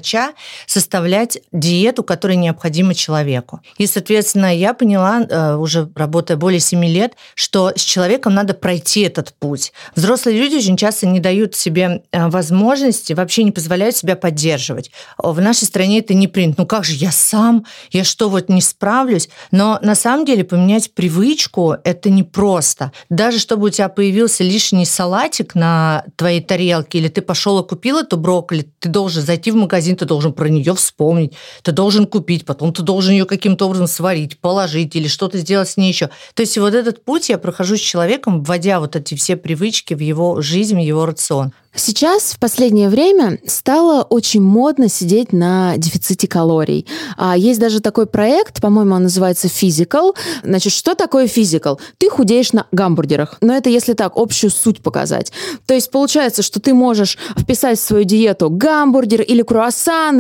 составлять 0.65 1.39
диету, 1.51 2.03
которая 2.03 2.37
необходима 2.37 2.93
человеку. 2.93 3.61
И, 3.77 3.87
соответственно, 3.87 4.55
я 4.55 4.73
поняла, 4.73 5.21
э, 5.21 5.55
уже 5.55 5.89
работая 5.95 6.37
более 6.37 6.59
7 6.59 6.85
лет, 6.85 7.13
что 7.35 7.71
с 7.75 7.81
человеком 7.81 8.33
надо 8.33 8.53
пройти 8.53 9.01
этот 9.01 9.33
путь. 9.33 9.73
Взрослые 9.95 10.39
люди 10.39 10.55
очень 10.55 10.77
часто 10.77 11.07
не 11.07 11.19
дают 11.19 11.55
себе 11.55 12.03
э, 12.11 12.27
возможности, 12.29 13.13
вообще 13.13 13.43
не 13.43 13.51
позволяют 13.51 13.95
себя 13.95 14.15
поддерживать. 14.15 14.91
В 15.17 15.39
нашей 15.41 15.65
стране 15.65 15.99
это 15.99 16.13
не 16.13 16.27
принято. 16.27 16.61
Ну 16.61 16.67
как 16.67 16.83
же, 16.83 16.93
я 16.93 17.11
сам, 17.11 17.65
я 17.91 18.03
что, 18.03 18.29
вот 18.29 18.49
не 18.49 18.61
справлюсь? 18.61 19.29
Но 19.51 19.79
на 19.81 19.95
самом 19.95 20.25
деле 20.25 20.43
поменять 20.43 20.93
привычку– 20.93 21.75
это 21.83 22.09
непросто. 22.09 22.91
Даже 23.09 23.39
чтобы 23.39 23.67
у 23.67 23.69
тебя 23.69 23.89
появился 23.89 24.43
лишний 24.43 24.85
салатик 24.85 25.55
на 25.55 26.05
твоей 26.15 26.41
тарелке, 26.41 26.99
или 26.99 27.07
ты 27.07 27.21
пошел 27.21 27.59
и 27.59 27.67
купил 27.67 27.97
эту 27.97 28.17
брокколи, 28.17 28.71
ты 28.79 28.89
должен 28.89 29.23
зайти 29.23 29.51
в 29.51 29.55
магазин, 29.55 29.80
магазин, 29.81 29.95
ты 29.95 30.05
должен 30.05 30.33
про 30.33 30.47
нее 30.47 30.75
вспомнить, 30.75 31.33
ты 31.63 31.71
должен 31.71 32.05
купить, 32.05 32.45
потом 32.45 32.71
ты 32.71 32.83
должен 32.83 33.13
ее 33.13 33.25
каким-то 33.25 33.65
образом 33.65 33.87
сварить, 33.87 34.37
положить 34.39 34.95
или 34.95 35.07
что-то 35.07 35.39
сделать 35.39 35.69
с 35.69 35.77
ней 35.77 35.91
еще. 35.91 36.09
То 36.35 36.41
есть 36.41 36.57
вот 36.57 36.73
этот 36.75 37.03
путь 37.03 37.29
я 37.29 37.37
прохожу 37.37 37.77
с 37.77 37.79
человеком, 37.79 38.43
вводя 38.43 38.79
вот 38.79 38.95
эти 38.95 39.15
все 39.15 39.35
привычки 39.35 39.95
в 39.95 39.99
его 39.99 40.39
жизнь, 40.41 40.75
в 40.75 40.79
его 40.79 41.05
рацион. 41.05 41.51
Сейчас 41.73 42.33
в 42.33 42.39
последнее 42.39 42.89
время 42.89 43.39
стало 43.47 44.03
очень 44.03 44.41
модно 44.41 44.89
сидеть 44.89 45.31
на 45.31 45.77
дефиците 45.77 46.27
калорий. 46.27 46.85
А 47.17 47.37
есть 47.37 47.61
даже 47.61 47.79
такой 47.79 48.07
проект, 48.07 48.61
по-моему, 48.61 48.95
он 48.95 49.03
называется 49.03 49.47
Physical. 49.47 50.13
Значит, 50.43 50.73
что 50.73 50.95
такое 50.95 51.27
Physical? 51.27 51.79
Ты 51.97 52.09
худеешь 52.09 52.51
на 52.51 52.67
гамбургерах. 52.73 53.37
Но 53.39 53.55
это 53.55 53.69
если 53.69 53.93
так, 53.93 54.13
общую 54.17 54.51
суть 54.51 54.83
показать. 54.83 55.31
То 55.65 55.73
есть 55.73 55.91
получается, 55.91 56.41
что 56.41 56.59
ты 56.59 56.73
можешь 56.73 57.17
вписать 57.39 57.79
в 57.79 57.83
свою 57.83 58.03
диету 58.03 58.49
гамбургер 58.49 59.21
или 59.21 59.41
круассан 59.41 59.70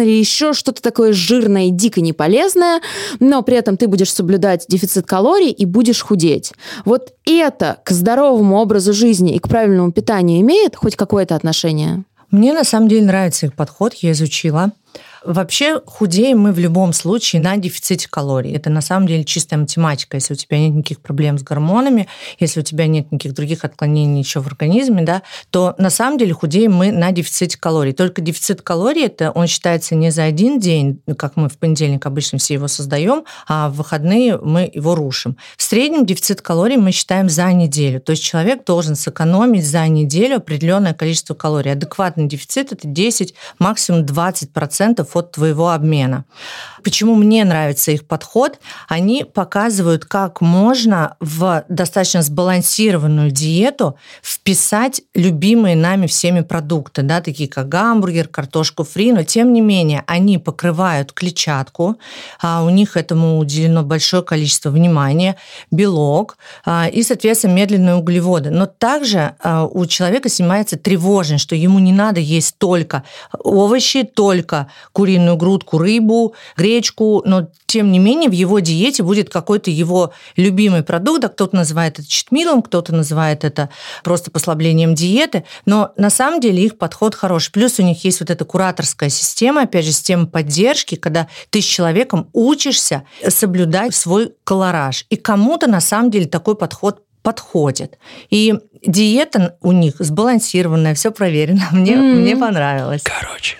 или 0.01 0.11
еще 0.11 0.53
что-то 0.53 0.81
такое 0.81 1.13
жирное 1.13 1.67
и 1.67 1.71
дико 1.71 2.01
неполезное, 2.01 2.81
но 3.19 3.41
при 3.41 3.57
этом 3.57 3.77
ты 3.77 3.87
будешь 3.87 4.11
соблюдать 4.11 4.65
дефицит 4.67 5.05
калорий 5.05 5.51
и 5.51 5.65
будешь 5.65 6.01
худеть. 6.01 6.53
Вот 6.85 7.13
это 7.25 7.77
к 7.83 7.91
здоровому 7.91 8.57
образу 8.57 8.93
жизни 8.93 9.35
и 9.35 9.39
к 9.39 9.47
правильному 9.47 9.91
питанию 9.91 10.41
имеет 10.41 10.75
хоть 10.75 10.95
какое-то 10.95 11.35
отношение? 11.35 12.03
Мне 12.31 12.53
на 12.53 12.63
самом 12.63 12.87
деле 12.87 13.05
нравится 13.05 13.45
их 13.45 13.53
подход, 13.53 13.93
я 13.95 14.11
изучила. 14.11 14.71
Вообще 15.23 15.81
худеем 15.85 16.39
мы 16.39 16.51
в 16.51 16.57
любом 16.57 16.93
случае 16.93 17.43
на 17.43 17.55
дефиците 17.57 18.07
калорий. 18.09 18.55
Это 18.55 18.71
на 18.71 18.81
самом 18.81 19.07
деле 19.07 19.23
чистая 19.23 19.59
математика. 19.59 20.17
Если 20.17 20.33
у 20.33 20.35
тебя 20.35 20.57
нет 20.57 20.73
никаких 20.73 20.99
проблем 20.99 21.37
с 21.37 21.43
гормонами, 21.43 22.07
если 22.39 22.61
у 22.61 22.63
тебя 22.63 22.87
нет 22.87 23.11
никаких 23.11 23.33
других 23.33 23.63
отклонений 23.63 24.21
еще 24.21 24.39
в 24.39 24.47
организме, 24.47 25.03
да, 25.03 25.21
то 25.51 25.75
на 25.77 25.91
самом 25.91 26.17
деле 26.17 26.33
худеем 26.33 26.73
мы 26.73 26.91
на 26.91 27.11
дефиците 27.11 27.57
калорий. 27.59 27.93
Только 27.93 28.21
дефицит 28.21 28.63
калорий, 28.63 29.05
это 29.05 29.29
он 29.31 29.45
считается 29.45 29.93
не 29.93 30.09
за 30.09 30.23
один 30.23 30.59
день, 30.59 31.01
как 31.17 31.35
мы 31.35 31.49
в 31.49 31.57
понедельник 31.59 32.03
обычно 32.07 32.39
все 32.39 32.55
его 32.55 32.67
создаем, 32.67 33.23
а 33.47 33.69
в 33.69 33.75
выходные 33.75 34.37
мы 34.37 34.71
его 34.73 34.95
рушим. 34.95 35.37
В 35.55 35.61
среднем 35.61 36.05
дефицит 36.05 36.41
калорий 36.41 36.77
мы 36.77 36.91
считаем 36.91 37.29
за 37.29 37.51
неделю. 37.53 38.01
То 38.01 38.11
есть 38.11 38.23
человек 38.23 38.65
должен 38.65 38.95
сэкономить 38.95 39.67
за 39.67 39.87
неделю 39.87 40.37
определенное 40.37 40.95
количество 40.95 41.35
калорий. 41.35 41.73
Адекватный 41.73 42.27
дефицит– 42.27 42.71
это 42.73 42.87
10, 42.87 43.35
максимум 43.59 44.01
20% 44.03 45.10
от 45.15 45.31
твоего 45.31 45.69
обмена. 45.69 46.25
Почему 46.83 47.15
мне 47.15 47.43
нравится 47.43 47.91
их 47.91 48.05
подход? 48.05 48.59
Они 48.87 49.23
показывают, 49.23 50.05
как 50.05 50.41
можно 50.41 51.15
в 51.19 51.63
достаточно 51.69 52.21
сбалансированную 52.21 53.31
диету 53.31 53.97
вписать 54.23 55.01
любимые 55.13 55.75
нами 55.75 56.07
всеми 56.07 56.41
продукты, 56.41 57.03
да, 57.03 57.21
такие 57.21 57.49
как 57.49 57.69
гамбургер, 57.69 58.27
картошку 58.27 58.83
фри, 58.83 59.11
но 59.11 59.23
тем 59.23 59.53
не 59.53 59.61
менее 59.61 60.03
они 60.07 60.37
покрывают 60.37 61.13
клетчатку, 61.13 61.97
а 62.41 62.63
у 62.63 62.69
них 62.69 62.97
этому 62.97 63.37
уделено 63.37 63.83
большое 63.83 64.23
количество 64.23 64.69
внимания, 64.69 65.35
белок 65.69 66.37
а, 66.65 66.87
и, 66.87 67.03
соответственно, 67.03 67.53
медленные 67.53 67.95
углеводы. 67.95 68.49
Но 68.49 68.65
также 68.65 69.35
а, 69.39 69.65
у 69.65 69.85
человека 69.85 70.29
снимается 70.29 70.77
тревожность, 70.77 71.43
что 71.43 71.55
ему 71.55 71.79
не 71.79 71.91
надо 71.91 72.19
есть 72.19 72.57
только 72.57 73.03
овощи, 73.37 74.03
только 74.03 74.67
куриную 74.91 75.37
грудку, 75.37 75.77
рыбу, 75.77 76.33
гречку, 76.57 76.70
но 77.25 77.49
тем 77.65 77.91
не 77.91 77.99
менее 77.99 78.29
в 78.29 78.33
его 78.33 78.59
диете 78.59 79.03
будет 79.03 79.29
какой-то 79.29 79.69
его 79.69 80.13
любимый 80.35 80.83
продукт, 80.83 81.23
а 81.25 81.29
кто-то 81.29 81.55
называет 81.55 81.99
это 81.99 82.07
читмилом, 82.07 82.61
кто-то 82.61 82.93
называет 82.93 83.43
это 83.43 83.69
просто 84.03 84.31
послаблением 84.31 84.95
диеты, 84.95 85.43
но 85.65 85.91
на 85.97 86.09
самом 86.09 86.39
деле 86.39 86.63
их 86.63 86.77
подход 86.77 87.15
хороший. 87.15 87.51
Плюс 87.51 87.79
у 87.79 87.83
них 87.83 88.03
есть 88.05 88.19
вот 88.19 88.29
эта 88.29 88.45
кураторская 88.45 89.09
система, 89.09 89.63
опять 89.63 89.85
же, 89.85 89.91
система 89.91 90.27
поддержки, 90.27 90.95
когда 90.95 91.27
ты 91.49 91.61
с 91.61 91.65
человеком 91.65 92.29
учишься 92.33 93.03
соблюдать 93.27 93.95
свой 93.95 94.33
колораж. 94.43 95.05
И 95.09 95.15
кому-то 95.15 95.67
на 95.67 95.81
самом 95.81 96.11
деле 96.11 96.25
такой 96.25 96.55
подход 96.55 97.03
подходит. 97.23 97.97
И 98.29 98.53
диета 98.85 99.57
у 99.61 99.71
них 99.71 99.95
сбалансированная, 99.99 100.95
все 100.95 101.11
проверено. 101.11 101.67
Мне, 101.71 101.93
mm-hmm. 101.93 102.15
мне 102.15 102.37
понравилось. 102.37 103.01
Короче. 103.03 103.57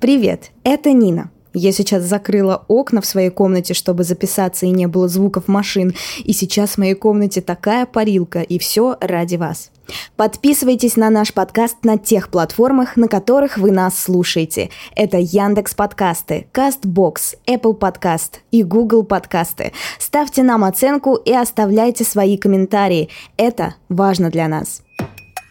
Привет, 0.00 0.50
это 0.64 0.92
Нина. 0.92 1.30
Я 1.54 1.72
сейчас 1.72 2.02
закрыла 2.02 2.64
окна 2.68 3.00
в 3.00 3.06
своей 3.06 3.30
комнате, 3.30 3.74
чтобы 3.74 4.02
записаться 4.02 4.66
и 4.66 4.70
не 4.70 4.86
было 4.86 5.08
звуков 5.08 5.46
машин. 5.46 5.94
И 6.24 6.32
сейчас 6.32 6.70
в 6.70 6.78
моей 6.78 6.94
комнате 6.94 7.40
такая 7.40 7.86
парилка, 7.86 8.40
и 8.40 8.58
все 8.58 8.96
ради 9.00 9.36
вас. 9.36 9.70
Подписывайтесь 10.16 10.96
на 10.96 11.10
наш 11.10 11.32
подкаст 11.32 11.84
на 11.84 11.98
тех 11.98 12.30
платформах, 12.30 12.96
на 12.96 13.06
которых 13.06 13.58
вы 13.58 13.70
нас 13.70 13.98
слушаете. 13.98 14.70
Это 14.96 15.18
Яндекс 15.18 15.74
Подкасты, 15.74 16.46
Castbox, 16.52 17.36
Apple 17.46 17.74
Подкаст 17.74 18.40
и 18.50 18.62
Google 18.62 19.04
Подкасты. 19.04 19.72
Ставьте 19.98 20.42
нам 20.42 20.64
оценку 20.64 21.14
и 21.14 21.32
оставляйте 21.32 22.04
свои 22.04 22.36
комментарии. 22.36 23.10
Это 23.36 23.74
важно 23.88 24.30
для 24.30 24.48
нас. 24.48 24.82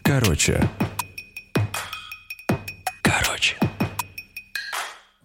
Короче. 0.02 0.68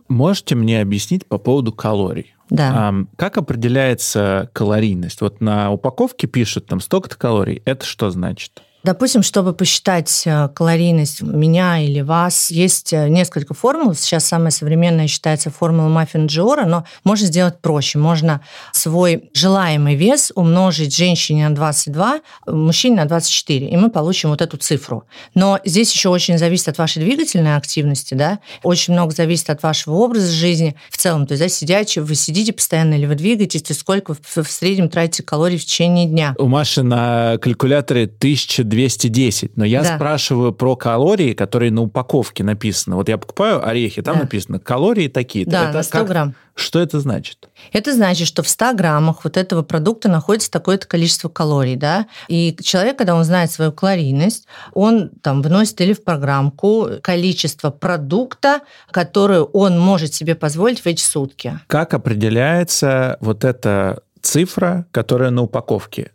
Можете 0.09 0.55
мне 0.55 0.81
объяснить 0.81 1.25
по 1.25 1.37
поводу 1.37 1.71
калорий? 1.71 2.35
Да. 2.49 2.89
А, 2.89 2.93
как 3.15 3.37
определяется 3.37 4.49
калорийность? 4.53 5.21
Вот 5.21 5.39
на 5.39 5.71
упаковке 5.71 6.27
пишут 6.27 6.65
там 6.65 6.79
столько-то 6.79 7.15
калорий. 7.15 7.61
Это 7.65 7.85
что 7.85 8.09
значит? 8.09 8.63
Допустим, 8.81 9.23
чтобы 9.23 9.53
посчитать 9.53 10.23
э, 10.25 10.47
калорийность 10.55 11.21
меня 11.21 11.79
или 11.79 11.99
вас, 11.99 12.49
есть 12.49 12.93
э, 12.93 13.09
несколько 13.09 13.53
формул. 13.53 13.93
Сейчас 13.93 14.23
самая 14.23 14.51
современная 14.51 15.07
считается 15.07 15.51
формула 15.51 15.89
маффин 15.89 16.27
Джиора, 16.27 16.65
но 16.65 16.85
можно 17.03 17.27
сделать 17.27 17.59
проще. 17.59 17.99
Можно 17.99 18.39
свой 18.71 19.31
желаемый 19.33 19.95
вес 19.95 20.31
умножить 20.33 20.95
женщине 20.95 21.49
на 21.49 21.55
22, 21.55 22.21
мужчине 22.47 22.95
на 22.95 23.05
24, 23.05 23.67
и 23.67 23.75
мы 23.75 23.91
получим 23.91 24.29
вот 24.29 24.41
эту 24.41 24.55
цифру. 24.55 25.03
Но 25.35 25.59
здесь 25.65 25.91
еще 25.93 26.07
очень 26.07 26.37
зависит 26.37 26.69
от 26.69 26.77
вашей 26.77 27.03
двигательной 27.03 27.57
активности, 27.57 28.13
да, 28.13 28.39
очень 28.63 28.93
много 28.93 29.13
зависит 29.13 29.49
от 29.49 29.61
вашего 29.61 29.95
образа 29.95 30.31
жизни 30.31 30.77
в 30.89 30.95
целом. 30.95 31.27
То 31.27 31.33
есть, 31.33 31.43
да, 31.43 31.49
сидячи, 31.49 31.99
вы 31.99 32.15
сидите 32.15 32.53
постоянно 32.53 32.93
или 32.93 33.05
вы 33.05 33.15
двигаетесь, 33.15 33.61
есть 33.67 33.81
сколько 33.81 34.15
вы 34.35 34.43
в 34.43 34.51
среднем 34.51 34.87
тратите 34.87 35.23
калорий 35.23 35.57
в 35.57 35.65
течение 35.65 36.05
дня. 36.05 36.33
У 36.37 36.47
Маши 36.47 36.81
на 36.81 37.37
калькуляторе 37.41 38.05
1000 38.05 38.68
210. 38.69 39.57
Но 39.57 39.65
я 39.65 39.83
да. 39.83 39.95
спрашиваю 39.95 40.53
про 40.53 40.75
калории, 40.75 41.33
которые 41.33 41.71
на 41.71 41.81
упаковке 41.81 42.43
написаны. 42.43 42.95
Вот 42.95 43.09
я 43.09 43.17
покупаю 43.17 43.67
орехи, 43.67 44.01
там 44.01 44.15
да. 44.15 44.21
написано 44.21 44.59
калории 44.59 45.07
такие-то. 45.07 45.51
Да, 45.51 45.63
это 45.65 45.77
на 45.77 45.83
100 45.83 45.97
как... 45.97 46.07
грамм. 46.07 46.35
Что 46.55 46.79
это 46.79 46.99
значит? 46.99 47.49
Это 47.71 47.93
значит, 47.93 48.27
что 48.27 48.43
в 48.43 48.49
100 48.49 48.73
граммах 48.73 49.23
вот 49.23 49.37
этого 49.37 49.61
продукта 49.63 50.09
находится 50.09 50.51
такое-то 50.51 50.87
количество 50.87 51.29
калорий, 51.29 51.77
да, 51.77 52.07
и 52.27 52.55
человек, 52.61 52.97
когда 52.97 53.15
он 53.15 53.23
знает 53.23 53.49
свою 53.49 53.71
калорийность, 53.71 54.45
он 54.73 55.09
там 55.21 55.41
вносит 55.41 55.79
или 55.79 55.93
в 55.93 56.03
программку 56.03 56.89
количество 57.01 57.69
продукта, 57.69 58.59
которое 58.91 59.41
он 59.41 59.79
может 59.79 60.13
себе 60.13 60.35
позволить 60.35 60.81
в 60.81 60.85
эти 60.85 61.01
сутки. 61.01 61.59
Как 61.67 61.93
определяется 61.93 63.17
вот 63.21 63.45
эта 63.45 64.03
цифра, 64.21 64.85
которая 64.91 65.29
на 65.29 65.43
упаковке? 65.43 66.11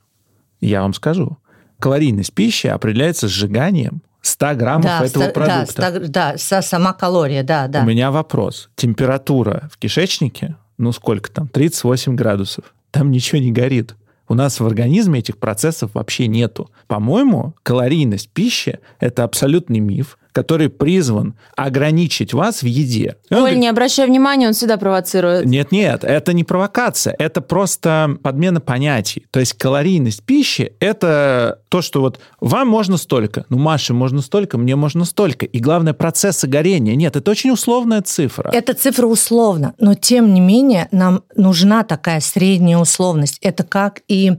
Я 0.61 0.83
вам 0.83 0.93
скажу 0.93 1.39
калорийность 1.85 2.33
пищи 2.33 2.67
определяется 2.67 3.29
сжиганием 3.29 4.01
100 4.23 4.55
граммов 4.55 4.87
да, 4.87 5.05
этого 5.05 5.25
100, 5.25 5.33
продукта. 5.33 6.01
Да, 6.09 6.39
100, 6.39 6.57
да, 6.57 6.63
сама 6.63 6.95
калория, 6.95 7.43
да, 7.43 7.69
да. 7.69 7.83
У 7.83 7.85
меня 7.85 8.11
вопрос. 8.11 8.71
Температура 8.75 9.69
в 9.71 9.77
кишечнике, 9.77 10.57
ну 10.79 10.93
сколько 10.93 11.31
там, 11.31 11.47
38 11.47 12.17
градусов. 12.17 12.73
Там 12.91 13.11
ничего 13.11 13.39
не 13.39 13.53
горит. 13.53 13.97
У 14.29 14.35
нас 14.35 14.61
в 14.61 14.67
организме 14.67 15.19
этих 15.19 15.37
процессов 15.37 15.91
вообще 15.93 16.27
нету. 16.27 16.71
По-моему, 16.87 17.55
калорийность 17.63 18.31
пищи– 18.31 18.79
это 18.99 19.23
абсолютный 19.23 19.81
миф 19.81 20.17
который 20.35 20.69
призван 20.69 21.35
ограничить 21.57 22.35
вас 22.35 22.63
в 22.63 22.67
еде. 22.67 23.17
Оль, 23.31 23.39
говорит, 23.39 23.59
не 23.59 23.69
обращай 23.69 24.07
внимания, 24.07 24.49
он 24.49 24.53
всегда 24.53 24.77
провоцирует. 24.77 25.47
Нет-нет, 25.47 26.03
это 26.03 26.33
не 26.33 26.43
провокация, 26.43 27.15
это 27.19 27.41
просто 27.41 28.19
подмена 28.23 28.61
понятий. 28.61 29.27
То 29.31 29.41
есть 29.41 29.55
калорийность 29.55 30.25
пищи– 30.25 30.73
это 30.81 31.61
то, 31.69 31.83
что 31.83 32.01
вот 32.01 32.19
вам 32.41 32.69
можно 32.69 32.97
столько, 32.97 33.45
ну, 33.49 33.59
Маше 33.59 33.95
можно 33.95 34.21
столько, 34.21 34.59
мне 34.59 34.75
можно 34.75 35.05
столько. 35.05 35.47
И 35.47 35.61
главное, 35.61 35.93
процессы 35.93 36.49
горения. 36.49 36.97
Нет, 36.97 37.15
это 37.15 37.31
очень 37.31 37.51
условная 37.51 38.03
цифра. 38.03 38.51
Это 38.53 38.75
цифра 38.75 39.07
условно, 39.07 39.75
но 39.79 39.95
тем 39.95 40.35
не 40.35 40.41
менее 40.41 40.89
нам 40.91 41.23
нужна 41.37 41.85
такая 41.85 42.21
средняя 42.21 42.79
условность. 42.79 43.39
Это 43.41 43.63
как 43.63 44.03
и 44.09 44.33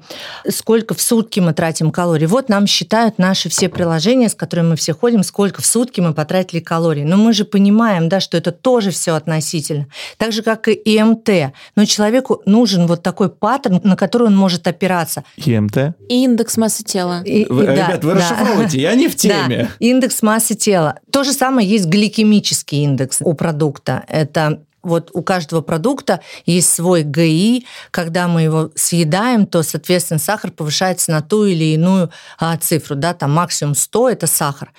сколько 0.50 0.94
в 0.94 1.02
сутки 1.02 1.40
мы 1.40 1.54
тратим 1.54 1.92
калорий. 1.92 2.28
Вот 2.28 2.50
нам 2.50 2.68
считают 2.68 3.18
наши 3.18 3.48
все 3.50 3.70
приложения, 3.70 4.28
с 4.28 4.36
которыми 4.36 4.72
мы 4.72 4.76
все 4.76 4.94
ходим, 4.94 5.24
сколько 5.24 5.62
в 5.62 5.66
сутки 5.66 5.85
сутки 5.86 6.02
мы 6.02 6.14
потратили 6.14 6.60
калорий. 6.60 7.04
Но 7.04 7.16
мы 7.18 7.32
же 7.34 7.46
понимаем, 7.46 8.10
да, 8.10 8.20
что 8.20 8.38
это 8.38 8.52
тоже 8.52 8.90
все 8.90 9.14
относительно. 9.14 9.88
Так 10.18 10.32
же, 10.32 10.42
как 10.42 10.68
и 10.68 10.74
ИМТ. 10.74 11.54
Но 11.76 11.86
человеку 11.86 12.42
нужен 12.46 12.88
вот 12.88 13.04
такой 13.04 13.30
паттерн, 13.30 13.82
на 13.84 13.96
который 13.96 14.28
он 14.28 14.36
может 14.36 14.68
опираться. 14.68 15.24
ИМТ? 15.38 15.96
Индекс 16.10 16.58
массы 16.58 16.84
тела. 16.84 17.22
И, 17.24 17.46
вы, 17.46 17.64
и, 17.64 17.68
Ребят, 17.68 18.00
да, 18.02 18.08
вы 18.08 18.14
да. 18.16 18.20
расшифровываете, 18.20 18.82
я 18.82 18.96
не 18.96 19.08
в 19.08 19.16
теме. 19.26 19.70
Да, 19.70 19.70
индекс 19.80 20.22
массы 20.24 20.56
тела. 20.56 20.96
То 21.12 21.24
же 21.24 21.34
самое 21.34 21.68
есть 21.68 21.86
гликемический 21.86 22.84
индекс 22.84 23.20
у 23.22 23.34
продукта. 23.34 24.04
Это 24.08 24.62
вот 24.86 25.10
у 25.14 25.22
каждого 25.22 25.62
продукта 25.62 26.22
есть 26.46 26.74
свой 26.74 27.04
ГИ. 27.04 27.66
Когда 27.92 28.28
мы 28.28 28.44
его 28.44 28.72
съедаем, 28.76 29.48
то, 29.48 29.64
соответственно, 29.64 30.20
сахар 30.20 30.52
повышается 30.52 31.12
на 31.12 31.22
ту 31.22 31.46
или 31.46 31.74
иную 31.74 32.12
а, 32.38 32.56
цифру. 32.58 32.96
Да, 32.96 33.14
там 33.14 33.32
максимум 33.32 33.76
100– 33.76 34.10
это 34.12 34.28
сахар. 34.28 34.72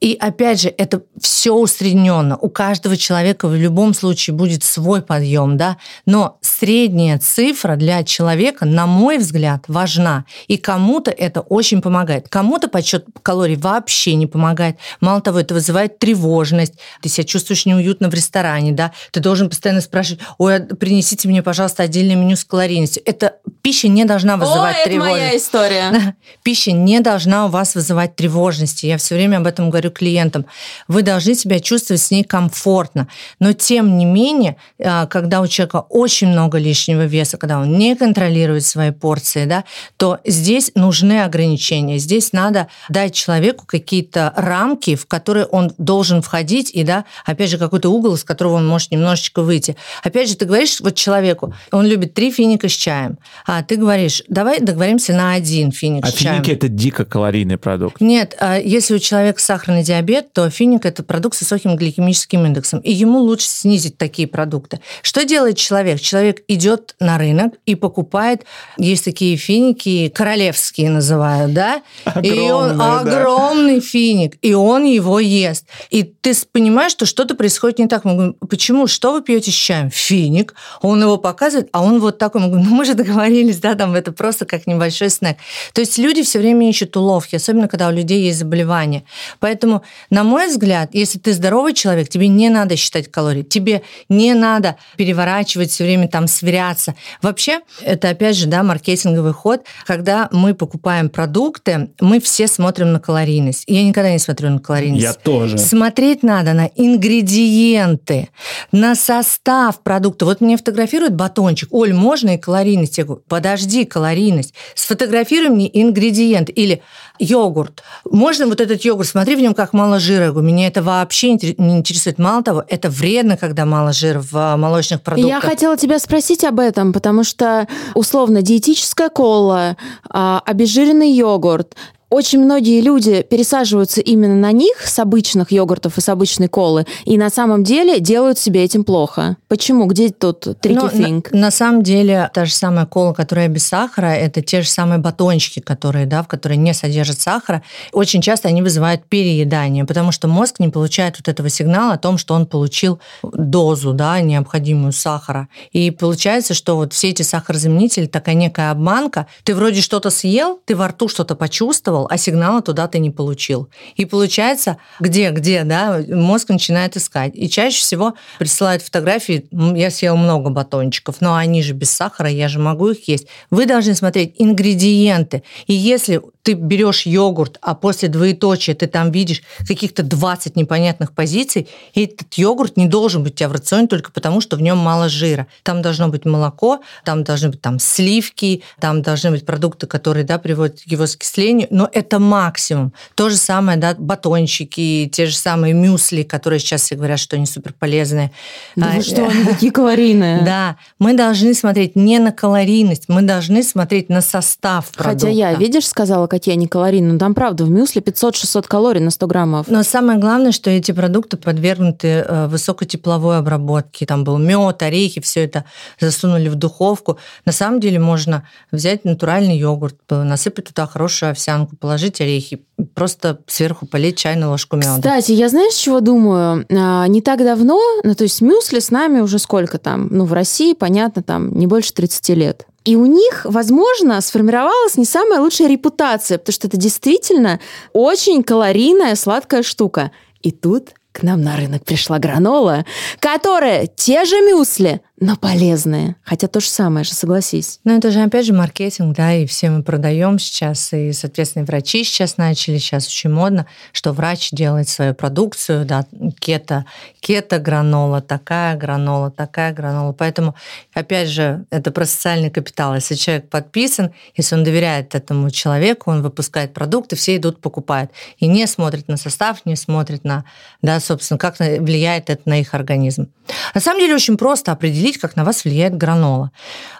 И 0.00 0.16
опять 0.20 0.60
же, 0.60 0.68
это 0.76 1.02
все 1.20 1.54
усредненно. 1.54 2.36
У 2.36 2.48
каждого 2.48 2.96
человека 2.96 3.48
в 3.48 3.54
любом 3.54 3.94
случае 3.94 4.34
будет 4.34 4.62
свой 4.62 5.02
подъем. 5.02 5.56
Да? 5.56 5.78
Но 6.06 6.38
средняя 6.42 7.18
цифра 7.18 7.76
для 7.76 8.04
человека, 8.04 8.66
на 8.66 8.86
мой 8.86 9.18
взгляд, 9.18 9.64
важна. 9.68 10.24
И 10.46 10.56
кому-то 10.56 11.10
это 11.10 11.40
очень 11.40 11.80
помогает. 11.80 12.28
Кому-то 12.28 12.68
подсчет 12.68 13.06
калорий 13.22 13.56
вообще 13.56 14.14
не 14.14 14.26
помогает. 14.26 14.76
Мало 15.00 15.20
того, 15.20 15.40
это 15.40 15.54
вызывает 15.54 15.98
тревожность. 15.98 16.74
Ты 17.00 17.08
себя 17.08 17.24
чувствуешь 17.24 17.66
неуютно 17.66 18.10
в 18.10 18.14
ресторане. 18.14 18.72
Да? 18.72 18.92
Ты 19.10 19.20
должен 19.20 19.48
постоянно 19.54 19.80
спрашивать, 19.80 20.20
ой, 20.38 20.56
а 20.56 20.60
принесите 20.60 21.28
мне, 21.28 21.42
пожалуйста, 21.42 21.84
отдельное 21.84 22.16
меню 22.16 22.36
с 22.36 22.44
калорийностью. 22.44 23.02
Это 23.06 23.38
пища 23.64 23.88
не 23.88 24.04
должна 24.04 24.36
вызывать 24.36 24.76
О, 24.76 24.84
тревожность. 24.84 25.16
это 25.16 25.24
моя 25.24 25.36
история. 25.38 26.16
Пища 26.42 26.72
не 26.72 27.00
должна 27.00 27.46
у 27.46 27.48
вас 27.48 27.74
вызывать 27.74 28.14
тревожности. 28.14 28.84
Я 28.84 28.98
все 28.98 29.14
время 29.14 29.38
об 29.38 29.46
этом 29.46 29.70
говорю 29.70 29.90
клиентам. 29.90 30.44
Вы 30.86 31.00
должны 31.00 31.34
себя 31.34 31.58
чувствовать 31.60 32.02
с 32.02 32.10
ней 32.10 32.24
комфортно. 32.24 33.08
Но 33.38 33.54
тем 33.54 33.96
не 33.96 34.04
менее, 34.04 34.58
а, 34.78 35.06
когда 35.06 35.40
у 35.40 35.46
человека 35.46 35.86
очень 35.88 36.28
много 36.28 36.58
лишнего 36.58 37.06
веса, 37.06 37.38
когда 37.38 37.58
он 37.58 37.78
не 37.78 37.96
контролирует 37.96 38.66
свои 38.66 38.90
порции, 38.90 39.46
да, 39.46 39.64
то 39.96 40.18
здесь 40.26 40.70
нужны 40.74 41.22
ограничения. 41.22 41.96
Здесь 41.96 42.34
надо 42.34 42.68
дать 42.90 43.14
человеку 43.14 43.64
какие-то 43.64 44.34
рамки, 44.36 44.94
в 44.94 45.06
которые 45.06 45.46
он 45.46 45.72
должен 45.78 46.20
входить, 46.20 46.70
и, 46.70 46.84
да, 46.84 47.06
опять 47.24 47.48
же, 47.48 47.56
какой-то 47.56 47.88
угол, 47.88 48.12
из 48.12 48.24
которого 48.24 48.56
он 48.56 48.68
может 48.68 48.90
немножечко 48.90 49.40
выйти. 49.40 49.74
Опять 50.02 50.28
же, 50.28 50.36
ты 50.36 50.44
говоришь 50.44 50.80
вот 50.80 50.96
человеку, 50.96 51.54
он 51.72 51.86
любит 51.86 52.12
три 52.12 52.30
финика 52.30 52.68
с 52.68 52.72
чаем, 52.72 53.16
а 53.58 53.62
ты 53.62 53.76
говоришь, 53.76 54.22
давай 54.28 54.60
договоримся 54.60 55.12
на 55.12 55.32
один 55.32 55.72
финик 55.72 56.04
а 56.04 56.10
финики– 56.10 56.50
это 56.52 56.68
дико 56.68 57.04
калорийный 57.04 57.56
продукт. 57.56 58.00
Нет, 58.00 58.36
а 58.40 58.58
если 58.58 58.94
у 58.94 58.98
человека 58.98 59.40
сахарный 59.40 59.82
диабет, 59.82 60.32
то 60.32 60.48
финик– 60.50 60.84
это 60.86 61.02
продукт 61.02 61.36
с 61.36 61.40
высоким 61.40 61.76
гликемическим 61.76 62.44
индексом, 62.46 62.80
и 62.80 62.92
ему 62.92 63.18
лучше 63.18 63.46
снизить 63.46 63.98
такие 63.98 64.26
продукты. 64.26 64.80
Что 65.02 65.24
делает 65.24 65.56
человек? 65.56 66.00
Человек 66.00 66.42
идет 66.48 66.94
на 67.00 67.18
рынок 67.18 67.54
и 67.66 67.74
покупает, 67.74 68.44
есть 68.78 69.04
такие 69.04 69.36
финики, 69.36 70.08
королевские 70.08 70.90
называют, 70.90 71.52
да? 71.52 71.82
Огромные, 72.04 72.46
и 72.46 72.50
он 72.50 72.78
да. 72.78 73.00
огромный 73.00 73.80
финик, 73.80 74.36
и 74.42 74.54
он 74.54 74.84
его 74.84 75.20
ест. 75.20 75.66
И 75.90 76.02
ты 76.02 76.32
понимаешь, 76.52 76.92
что 76.92 77.06
что-то 77.06 77.34
происходит 77.34 77.78
не 77.78 77.86
так. 77.86 78.04
Мы 78.04 78.14
говорим, 78.14 78.34
почему? 78.48 78.86
Что 78.86 79.12
вы 79.12 79.22
пьете 79.22 79.50
с 79.50 79.54
чаем? 79.54 79.90
Финик. 79.90 80.54
Он 80.82 81.02
его 81.02 81.18
показывает, 81.18 81.68
а 81.72 81.82
он 81.82 82.00
вот 82.00 82.18
такой. 82.18 82.40
Мы 82.40 82.48
говорим, 82.48 82.68
ну 82.68 82.74
мы 82.74 82.84
же 82.84 82.94
договорились, 82.94 83.43
да, 83.52 83.74
там 83.74 83.94
это 83.94 84.12
просто 84.12 84.44
как 84.44 84.66
небольшой 84.66 85.10
снэк. 85.10 85.36
То 85.72 85.80
есть 85.80 85.98
люди 85.98 86.22
все 86.22 86.38
время 86.38 86.68
ищут 86.68 86.96
уловки, 86.96 87.36
особенно 87.36 87.68
когда 87.68 87.88
у 87.88 87.92
людей 87.92 88.22
есть 88.22 88.38
заболевания. 88.38 89.04
Поэтому, 89.40 89.82
на 90.10 90.24
мой 90.24 90.48
взгляд, 90.48 90.90
если 90.92 91.18
ты 91.18 91.32
здоровый 91.32 91.74
человек, 91.74 92.08
тебе 92.08 92.28
не 92.28 92.48
надо 92.48 92.76
считать 92.76 93.10
калории, 93.10 93.42
тебе 93.42 93.82
не 94.08 94.34
надо 94.34 94.76
переворачивать 94.96 95.70
все 95.70 95.84
время 95.84 96.08
там 96.08 96.26
сверяться. 96.26 96.94
Вообще, 97.22 97.60
это 97.82 98.10
опять 98.10 98.36
же, 98.36 98.46
да, 98.46 98.62
маркетинговый 98.62 99.32
ход, 99.32 99.62
когда 99.86 100.28
мы 100.32 100.54
покупаем 100.54 101.08
продукты, 101.08 101.90
мы 102.00 102.20
все 102.20 102.46
смотрим 102.46 102.92
на 102.92 103.00
калорийность. 103.00 103.64
Я 103.66 103.84
никогда 103.84 104.10
не 104.10 104.18
смотрю 104.18 104.50
на 104.50 104.58
калорийность. 104.58 105.02
Я 105.02 105.12
тоже. 105.12 105.58
Смотреть 105.58 106.22
надо 106.22 106.52
на 106.52 106.66
ингредиенты, 106.74 108.28
на 108.72 108.94
состав 108.94 109.82
продукта. 109.82 110.24
Вот 110.24 110.40
мне 110.40 110.56
фотографируют 110.56 111.14
батончик. 111.14 111.68
Оль, 111.72 111.92
можно 111.92 112.34
и 112.34 112.38
калорийность? 112.38 112.98
Я 112.98 113.04
говорю, 113.04 113.22
подожди, 113.34 113.84
калорийность. 113.84 114.54
Сфотографируй 114.76 115.48
мне 115.48 115.68
ингредиент. 115.82 116.50
Или 116.50 116.82
йогурт. 117.18 117.82
Можно 118.08 118.46
вот 118.46 118.60
этот 118.60 118.84
йогурт, 118.84 119.08
смотри 119.08 119.34
в 119.34 119.40
нем 119.40 119.54
как 119.54 119.72
мало 119.72 119.98
жира. 119.98 120.32
Меня 120.32 120.68
это 120.68 120.82
вообще 120.82 121.32
не 121.32 121.76
интересует. 121.78 122.18
Мало 122.18 122.44
того, 122.44 122.64
это 122.68 122.90
вредно, 122.90 123.36
когда 123.36 123.64
мало 123.64 123.92
жира 123.92 124.20
в 124.20 124.30
а, 124.34 124.56
молочных 124.56 125.02
продуктах. 125.02 125.32
Я 125.32 125.40
хотела 125.40 125.76
тебя 125.76 125.98
спросить 125.98 126.44
об 126.44 126.60
этом, 126.60 126.92
потому 126.92 127.24
что 127.24 127.66
условно 127.94 128.40
диетическая 128.40 129.08
кола, 129.08 129.76
а, 130.08 130.40
обезжиренный 130.46 131.10
йогурт 131.10 131.74
очень 132.10 132.40
многие 132.40 132.80
люди 132.80 133.22
пересаживаются 133.22 134.00
именно 134.00 134.34
на 134.34 134.52
них 134.52 134.80
с 134.86 134.98
обычных 134.98 135.50
йогуртов 135.50 135.98
и 135.98 136.00
с 136.00 136.08
обычной 136.08 136.48
колы, 136.48 136.86
и 137.04 137.18
на 137.18 137.30
самом 137.30 137.64
деле 137.64 138.00
делают 138.00 138.38
себе 138.38 138.64
этим 138.64 138.84
плохо. 138.84 139.36
Почему? 139.48 139.86
Где 139.86 140.10
тут 140.10 140.46
tricky 140.46 140.92
thing? 140.92 141.26
На, 141.32 141.40
на 141.40 141.50
самом 141.50 141.82
деле, 141.82 142.30
та 142.32 142.44
же 142.44 142.52
самая 142.52 142.86
кола, 142.86 143.12
которая 143.12 143.48
без 143.48 143.66
сахара, 143.66 144.14
это 144.14 144.42
те 144.42 144.62
же 144.62 144.68
самые 144.68 144.98
батончики, 144.98 145.60
которые, 145.60 146.06
да, 146.06 146.22
в 146.22 146.28
которые 146.28 146.58
не 146.58 146.74
содержат 146.74 147.20
сахара. 147.20 147.62
Очень 147.92 148.22
часто 148.22 148.48
они 148.48 148.62
вызывают 148.62 149.04
переедание, 149.04 149.84
потому 149.84 150.12
что 150.12 150.28
мозг 150.28 150.60
не 150.60 150.68
получает 150.68 151.16
вот 151.18 151.28
этого 151.28 151.48
сигнала 151.48 151.94
о 151.94 151.98
том, 151.98 152.18
что 152.18 152.34
он 152.34 152.46
получил 152.46 153.00
дозу, 153.22 153.92
да, 153.92 154.20
необходимую 154.20 154.92
сахара. 154.92 155.48
И 155.72 155.90
получается, 155.90 156.54
что 156.54 156.76
вот 156.76 156.92
все 156.92 157.10
эти 157.10 157.22
сахарозаменители, 157.22 158.06
такая 158.06 158.34
некая 158.34 158.70
обманка. 158.70 159.26
Ты 159.44 159.54
вроде 159.54 159.80
что-то 159.80 160.10
съел, 160.10 160.60
ты 160.64 160.76
во 160.76 160.88
рту 160.88 161.08
что-то 161.08 161.34
почувствовал, 161.34 161.93
почувствовал, 161.94 162.06
а 162.10 162.16
сигнала 162.18 162.62
туда 162.62 162.88
ты 162.88 162.98
не 162.98 163.10
получил. 163.10 163.68
И 163.96 164.04
получается, 164.04 164.76
где-где, 165.00 165.64
да, 165.64 166.02
мозг 166.08 166.48
начинает 166.48 166.96
искать. 166.96 167.32
И 167.34 167.48
чаще 167.48 167.80
всего 167.80 168.14
присылают 168.38 168.82
фотографии, 168.82 169.46
я 169.76 169.90
съел 169.90 170.16
много 170.16 170.50
батончиков, 170.50 171.20
но 171.20 171.34
они 171.34 171.62
же 171.62 171.74
без 171.74 171.90
сахара, 171.90 172.28
я 172.28 172.48
же 172.48 172.58
могу 172.58 172.90
их 172.90 173.08
есть. 173.08 173.26
Вы 173.50 173.66
должны 173.66 173.94
смотреть 173.94 174.34
ингредиенты. 174.38 175.42
И 175.66 175.74
если 175.74 176.20
ты 176.44 176.52
берешь 176.52 177.06
йогурт, 177.06 177.56
а 177.62 177.74
после 177.74 178.08
двоеточия 178.08 178.74
ты 178.74 178.86
там 178.86 179.10
видишь 179.10 179.42
каких-то 179.66 180.02
20 180.02 180.56
непонятных 180.56 181.12
позиций, 181.12 181.68
и 181.94 182.04
этот 182.04 182.34
йогурт 182.34 182.76
не 182.76 182.86
должен 182.86 183.24
быть 183.24 183.32
у 183.32 183.36
тебя 183.36 183.48
в 183.48 183.52
рационе 183.52 183.88
только 183.88 184.12
потому, 184.12 184.42
что 184.42 184.56
в 184.56 184.62
нем 184.62 184.76
мало 184.76 185.08
жира. 185.08 185.46
Там 185.62 185.80
должно 185.80 186.08
быть 186.08 186.26
молоко, 186.26 186.82
там 187.02 187.24
должны 187.24 187.48
быть 187.48 187.62
там 187.62 187.78
сливки, 187.78 188.62
там 188.78 189.00
должны 189.00 189.30
быть 189.30 189.46
продукты, 189.46 189.86
которые 189.86 190.24
да, 190.24 190.38
приводят 190.38 190.82
к 190.82 190.86
его 190.86 191.06
скислению, 191.06 191.66
но 191.70 191.88
это 191.90 192.18
максимум. 192.18 192.92
То 193.14 193.30
же 193.30 193.36
самое, 193.36 193.78
да, 193.78 193.94
батончики, 193.98 195.10
те 195.10 195.24
же 195.24 195.36
самые 195.36 195.72
мюсли, 195.72 196.24
которые 196.24 196.60
сейчас 196.60 196.82
все 196.82 196.94
говорят, 196.94 197.20
что 197.20 197.36
они 197.36 197.46
супер 197.46 197.72
полезные. 197.72 198.32
Да 198.76 198.92
а, 198.98 199.02
что, 199.02 199.26
они 199.26 199.44
такие 199.48 199.72
калорийные. 199.72 200.42
Да, 200.44 200.76
мы 200.98 201.14
должны 201.14 201.54
смотреть 201.54 201.96
не 201.96 202.18
на 202.18 202.32
калорийность, 202.32 203.08
мы 203.08 203.22
должны 203.22 203.62
смотреть 203.62 204.10
на 204.10 204.20
состав 204.20 204.90
продукта. 204.90 205.26
Хотя 205.26 205.28
я, 205.30 205.54
видишь, 205.54 205.88
сказала, 205.88 206.26
какие 206.34 206.54
они 206.54 206.66
калорийные. 206.66 207.12
Но 207.12 207.18
там, 207.18 207.34
правда, 207.34 207.64
в 207.64 207.70
мюсле 207.70 208.02
500-600 208.02 208.66
калорий 208.66 209.00
на 209.00 209.10
100 209.10 209.26
граммов. 209.26 209.66
Но 209.68 209.82
самое 209.82 210.18
главное, 210.18 210.52
что 210.52 210.70
эти 210.70 210.92
продукты 210.92 211.36
подвергнуты 211.36 212.08
э, 212.08 212.46
высокотепловой 212.48 213.38
обработке. 213.38 214.06
Там 214.06 214.24
был 214.24 214.38
мед, 214.38 214.82
орехи, 214.82 215.20
все 215.20 215.44
это 215.44 215.64
засунули 216.00 216.48
в 216.48 216.56
духовку. 216.56 217.18
На 217.44 217.52
самом 217.52 217.80
деле 217.80 217.98
можно 217.98 218.46
взять 218.72 219.04
натуральный 219.04 219.56
йогурт, 219.56 219.96
насыпать 220.10 220.66
туда 220.66 220.86
хорошую 220.86 221.30
овсянку, 221.30 221.76
положить 221.76 222.20
орехи, 222.20 222.64
просто 222.94 223.38
сверху 223.46 223.86
полить 223.86 224.18
чайную 224.18 224.50
ложку 224.50 224.76
меда. 224.76 224.96
Кстати, 224.96 225.32
я 225.32 225.48
знаешь, 225.48 225.74
чего 225.74 226.00
думаю? 226.00 226.66
А, 226.70 227.06
не 227.06 227.20
так 227.20 227.38
давно, 227.38 227.80
ну, 228.02 228.14
то 228.14 228.24
есть 228.24 228.40
мюсли 228.40 228.80
с 228.80 228.90
нами 228.90 229.20
уже 229.20 229.38
сколько 229.38 229.78
там? 229.78 230.08
Ну, 230.10 230.24
в 230.24 230.32
России, 230.32 230.74
понятно, 230.74 231.22
там 231.22 231.56
не 231.56 231.66
больше 231.66 231.92
30 231.92 232.28
лет. 232.30 232.66
И 232.84 232.96
у 232.96 233.06
них, 233.06 233.42
возможно, 233.44 234.20
сформировалась 234.20 234.96
не 234.96 235.06
самая 235.06 235.40
лучшая 235.40 235.68
репутация, 235.68 236.38
потому 236.38 236.52
что 236.52 236.68
это 236.68 236.76
действительно 236.76 237.60
очень 237.92 238.42
калорийная 238.42 239.14
сладкая 239.16 239.62
штука. 239.62 240.10
И 240.42 240.50
тут 240.50 240.90
к 241.12 241.22
нам 241.22 241.42
на 241.42 241.56
рынок 241.56 241.84
пришла 241.84 242.18
гранола, 242.18 242.84
которая 243.20 243.86
те 243.86 244.24
же 244.24 244.40
мюсли, 244.40 245.00
но 245.20 245.36
полезные. 245.36 246.16
Хотя 246.24 246.48
то 246.48 246.60
же 246.60 246.68
самое 246.68 247.04
же, 247.04 247.14
согласись. 247.14 247.78
Ну, 247.84 247.96
это 247.96 248.10
же, 248.10 248.20
опять 248.20 248.46
же, 248.46 248.52
маркетинг, 248.52 249.16
да, 249.16 249.32
и 249.32 249.46
все 249.46 249.70
мы 249.70 249.84
продаем 249.84 250.40
сейчас, 250.40 250.92
и, 250.92 251.12
соответственно, 251.12 251.64
врачи 251.64 252.02
сейчас 252.02 252.36
начали, 252.36 252.78
сейчас 252.78 253.06
очень 253.06 253.30
модно, 253.30 253.66
что 253.92 254.12
врач 254.12 254.50
делает 254.50 254.88
свою 254.88 255.14
продукцию, 255.14 255.84
да, 255.84 256.04
кето, 256.40 256.84
кето 257.20 257.60
гранола, 257.60 258.20
такая 258.20 258.76
гранола, 258.76 259.30
такая 259.30 259.72
гранола. 259.72 260.12
Поэтому, 260.12 260.56
опять 260.92 261.28
же, 261.28 261.64
это 261.70 261.92
про 261.92 262.06
социальный 262.06 262.50
капитал. 262.50 262.94
Если 262.96 263.14
человек 263.14 263.48
подписан, 263.48 264.12
если 264.34 264.56
он 264.56 264.64
доверяет 264.64 265.14
этому 265.14 265.50
человеку, 265.50 266.10
он 266.10 266.22
выпускает 266.22 266.74
продукты, 266.74 267.14
все 267.14 267.36
идут, 267.36 267.60
покупают. 267.60 268.10
И 268.38 268.48
не 268.48 268.66
смотрят 268.66 269.06
на 269.06 269.16
состав, 269.16 269.64
не 269.64 269.76
смотрят 269.76 270.24
на, 270.24 270.44
да, 270.82 270.98
собственно, 270.98 271.38
как 271.38 271.60
влияет 271.60 272.30
это 272.30 272.42
на 272.46 272.60
их 272.60 272.74
организм. 272.74 273.28
На 273.74 273.80
самом 273.80 274.00
деле 274.00 274.14
очень 274.14 274.36
просто 274.36 274.72
определить, 274.72 275.03
как 275.12 275.36
на 275.36 275.44
вас 275.44 275.64
влияет 275.64 275.96
гранола. 275.96 276.50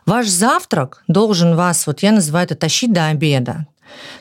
Ваш 0.07 0.29
завтрак 0.29 1.03
должен 1.09 1.57
вас, 1.57 1.87
вот 1.87 2.03
я 2.03 2.13
называю 2.13 2.45
это, 2.45 2.55
тащить 2.55 2.93
до 2.93 3.07
обеда. 3.07 3.67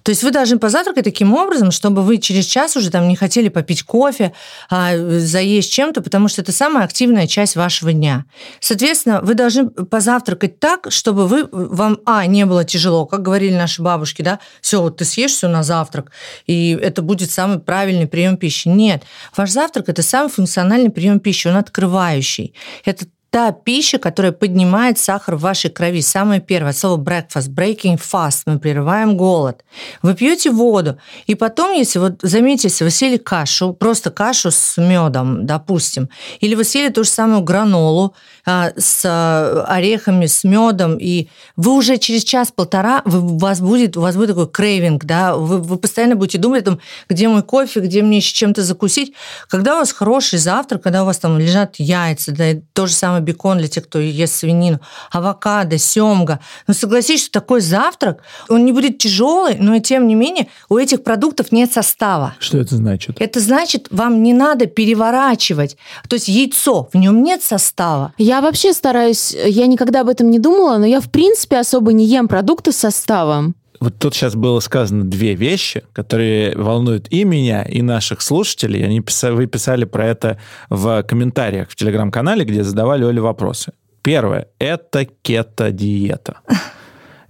То 0.03 0.09
есть 0.09 0.23
вы 0.23 0.31
должны 0.31 0.59
позавтракать 0.59 1.03
таким 1.03 1.33
образом, 1.33 1.71
чтобы 1.71 2.01
вы 2.01 2.17
через 2.17 2.45
час 2.45 2.75
уже 2.75 2.89
там 2.89 3.07
не 3.07 3.15
хотели 3.15 3.49
попить 3.49 3.83
кофе, 3.83 4.33
а 4.69 4.93
заесть 5.19 5.71
чем-то, 5.71 6.01
потому 6.01 6.27
что 6.27 6.41
это 6.41 6.51
самая 6.51 6.85
активная 6.85 7.27
часть 7.27 7.55
вашего 7.55 7.93
дня. 7.93 8.25
Соответственно, 8.59 9.21
вы 9.21 9.33
должны 9.33 9.69
позавтракать 9.69 10.59
так, 10.59 10.87
чтобы 10.89 11.27
вы, 11.27 11.47
вам, 11.51 11.99
а, 12.05 12.25
не 12.25 12.45
было 12.45 12.63
тяжело, 12.63 13.05
как 13.05 13.21
говорили 13.21 13.55
наши 13.55 13.81
бабушки, 13.81 14.21
да, 14.21 14.39
все, 14.61 14.81
вот 14.81 14.97
ты 14.97 15.05
съешь 15.05 15.31
все 15.31 15.47
на 15.47 15.63
завтрак, 15.63 16.11
и 16.45 16.77
это 16.81 17.01
будет 17.01 17.31
самый 17.31 17.59
правильный 17.59 18.07
прием 18.07 18.37
пищи. 18.37 18.67
Нет, 18.67 19.03
ваш 19.35 19.51
завтрак– 19.51 19.85
это 19.89 20.03
самый 20.03 20.29
функциональный 20.29 20.89
прием 20.89 21.19
пищи, 21.19 21.47
он 21.47 21.57
открывающий. 21.57 22.53
Это 22.85 23.05
та 23.33 23.51
пища, 23.51 23.97
которая 23.97 24.31
поднимает 24.31 24.99
сахар 24.99 25.37
в 25.37 25.39
вашей 25.39 25.71
крови. 25.71 26.01
Самое 26.01 26.39
первое, 26.39 26.71
слово 26.71 27.01
breakfast, 27.01 27.49
breaking 27.49 27.99
fast, 27.99 28.43
мы 28.45 28.59
прерываем 28.59 29.17
голод. 29.17 29.63
Вы 30.03 30.13
пьете 30.13 30.51
воду, 30.51 30.99
и 31.25 31.33
потом, 31.33 31.71
если 31.73 31.97
вот 31.97 32.19
заметьте, 32.21 32.67
если 32.67 32.83
вы 32.83 32.91
съели 32.91 33.17
кашу, 33.17 33.73
просто 33.73 34.11
кашу 34.11 34.51
с 34.51 34.77
медом, 34.77 35.47
допустим, 35.47 36.09
или 36.41 36.53
вы 36.53 36.63
съели 36.63 36.89
ту 36.89 37.03
же 37.03 37.09
самую 37.09 37.41
гранолу 37.41 38.13
а, 38.45 38.71
с 38.77 39.01
а, 39.03 39.65
орехами, 39.67 40.27
с 40.27 40.43
медом, 40.43 40.99
и 40.99 41.27
вы 41.55 41.71
уже 41.71 41.97
через 41.97 42.23
час-полтора, 42.23 43.01
у 43.03 43.39
вас 43.39 43.61
будет, 43.61 43.97
у 43.97 44.01
вас 44.01 44.15
будет 44.15 44.27
такой 44.29 44.47
крейвинг, 44.47 45.05
да, 45.05 45.35
вы, 45.35 45.57
вы 45.57 45.77
постоянно 45.77 46.15
будете 46.15 46.37
думать, 46.37 46.65
там, 46.65 46.79
где 47.09 47.27
мой 47.27 47.41
кофе, 47.41 47.79
где 47.79 48.03
мне 48.03 48.17
еще 48.17 48.35
чем-то 48.35 48.61
закусить. 48.61 49.13
Когда 49.47 49.73
у 49.73 49.77
вас 49.79 49.91
хороший 49.91 50.37
завтрак, 50.37 50.83
когда 50.83 51.01
у 51.01 51.07
вас 51.07 51.17
там 51.17 51.39
лежат 51.39 51.77
яйца, 51.77 52.31
да, 52.31 52.53
то 52.73 52.85
же 52.85 52.93
самое 52.93 53.22
бекон 53.23 53.57
для 53.57 53.67
тех, 53.67 53.85
кто 53.85 53.99
ест 53.99 54.35
свинину, 54.35 54.79
авокадо, 55.11 55.77
семга. 55.77 56.39
Но 56.67 56.73
согласись, 56.73 57.23
что 57.23 57.31
такой 57.31 57.61
завтрак, 57.61 58.21
он 58.49 58.65
не 58.65 58.71
будет 58.71 58.97
тяжелый, 58.97 59.57
но 59.59 59.79
тем 59.79 60.07
не 60.07 60.15
менее 60.15 60.47
у 60.69 60.77
этих 60.77 61.03
продуктов 61.03 61.51
нет 61.51 61.71
состава. 61.71 62.35
Что 62.39 62.59
это 62.59 62.75
значит? 62.75 63.19
Это 63.19 63.39
значит, 63.39 63.87
вам 63.89 64.23
не 64.23 64.33
надо 64.33 64.65
переворачивать. 64.65 65.77
То 66.07 66.15
есть 66.15 66.27
яйцо, 66.27 66.89
в 66.93 66.97
нем 66.97 67.23
нет 67.23 67.43
состава. 67.43 68.13
Я 68.17 68.41
вообще 68.41 68.73
стараюсь, 68.73 69.33
я 69.33 69.67
никогда 69.67 70.01
об 70.01 70.09
этом 70.09 70.29
не 70.29 70.39
думала, 70.39 70.77
но 70.77 70.85
я 70.85 71.01
в 71.01 71.09
принципе 71.09 71.57
особо 71.57 71.93
не 71.93 72.05
ем 72.05 72.27
продукты 72.27 72.71
с 72.71 72.77
составом. 72.77 73.55
Вот 73.83 73.99
тут 73.99 74.15
сейчас 74.15 74.33
было 74.33 74.61
сказано 74.61 75.03
две 75.03 75.35
вещи, 75.35 75.83
которые 75.91 76.55
волнуют 76.55 77.09
и 77.09 77.25
меня, 77.25 77.63
и 77.63 77.81
наших 77.81 78.21
слушателей. 78.21 78.85
Они 78.85 79.01
писали, 79.01 79.33
вы 79.33 79.45
писали 79.45 79.83
про 79.83 80.07
это 80.07 80.39
в 80.69 81.03
комментариях 81.03 81.69
в 81.69 81.75
телеграм-канале, 81.75 82.45
где 82.45 82.63
задавали 82.63 83.03
Оле 83.03 83.19
вопросы. 83.19 83.73
Первое– 84.01 84.47
это 84.57 85.03
кето-диета. 85.03 86.37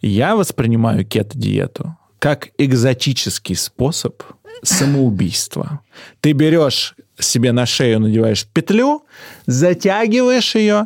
Я 0.04 0.36
воспринимаю 0.36 1.04
кето-диету 1.08 1.98
как 2.20 2.50
экзотический 2.60 3.56
способ 3.56 4.22
самоубийства. 4.62 5.80
Ты 6.22 6.34
берешь 6.34 6.96
себе 7.18 7.52
на 7.52 7.66
шею 7.66 8.00
надеваешь 8.00 8.46
петлю, 8.46 9.08
затягиваешь 9.48 10.54
ее 10.54 10.86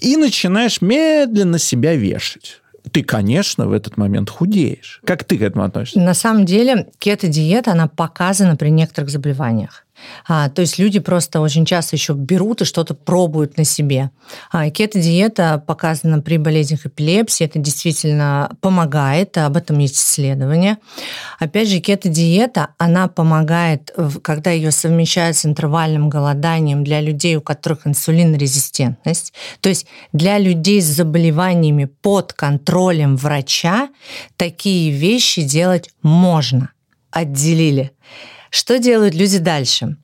и 0.00 0.16
начинаешь 0.16 0.80
медленно 0.80 1.60
себя 1.60 1.94
вешать 1.94 2.63
ты, 2.92 3.02
конечно, 3.02 3.66
в 3.66 3.72
этот 3.72 3.96
момент 3.96 4.30
худеешь. 4.30 5.00
Как 5.04 5.24
ты 5.24 5.38
к 5.38 5.42
этому 5.42 5.64
относишься? 5.64 6.00
На 6.00 6.14
самом 6.14 6.44
деле, 6.44 6.88
кето-диета, 6.98 7.72
она 7.72 7.88
показана 7.88 8.56
при 8.56 8.68
некоторых 8.68 9.10
заболеваниях. 9.10 9.83
А, 10.26 10.48
то 10.48 10.62
есть 10.62 10.78
люди 10.78 10.98
просто 10.98 11.40
очень 11.40 11.64
часто 11.64 11.96
еще 11.96 12.14
берут 12.14 12.62
и 12.62 12.64
что-то 12.64 12.94
пробуют 12.94 13.56
на 13.56 13.64
себе. 13.64 14.10
А, 14.50 14.70
кето-диета 14.70 15.62
показана 15.66 16.20
при 16.20 16.38
болезнях 16.38 16.86
эпилепсии. 16.86 17.44
Это 17.44 17.58
действительно 17.58 18.50
помогает. 18.60 19.36
Об 19.38 19.56
этом 19.56 19.78
есть 19.78 19.96
исследования. 19.96 20.78
Опять 21.38 21.68
же, 21.68 21.80
кето-диета, 21.80 22.68
она 22.78 23.08
помогает, 23.08 23.94
когда 24.22 24.50
ее 24.50 24.70
совмещают 24.70 25.36
с 25.36 25.46
интервальным 25.46 26.08
голоданием 26.08 26.84
для 26.84 27.00
людей, 27.00 27.36
у 27.36 27.40
которых 27.40 27.86
инсулинорезистентность. 27.86 29.32
То 29.60 29.68
есть 29.68 29.86
для 30.12 30.38
людей 30.38 30.80
с 30.80 30.86
заболеваниями 30.86 31.84
под 31.84 32.32
контролем 32.32 33.16
врача 33.16 33.88
такие 34.36 34.90
вещи 34.90 35.42
делать 35.42 35.90
можно. 36.02 36.70
Отделили. 37.10 37.92
Что 38.54 38.78
делают 38.78 39.16
люди 39.16 39.38
дальше? 39.38 39.96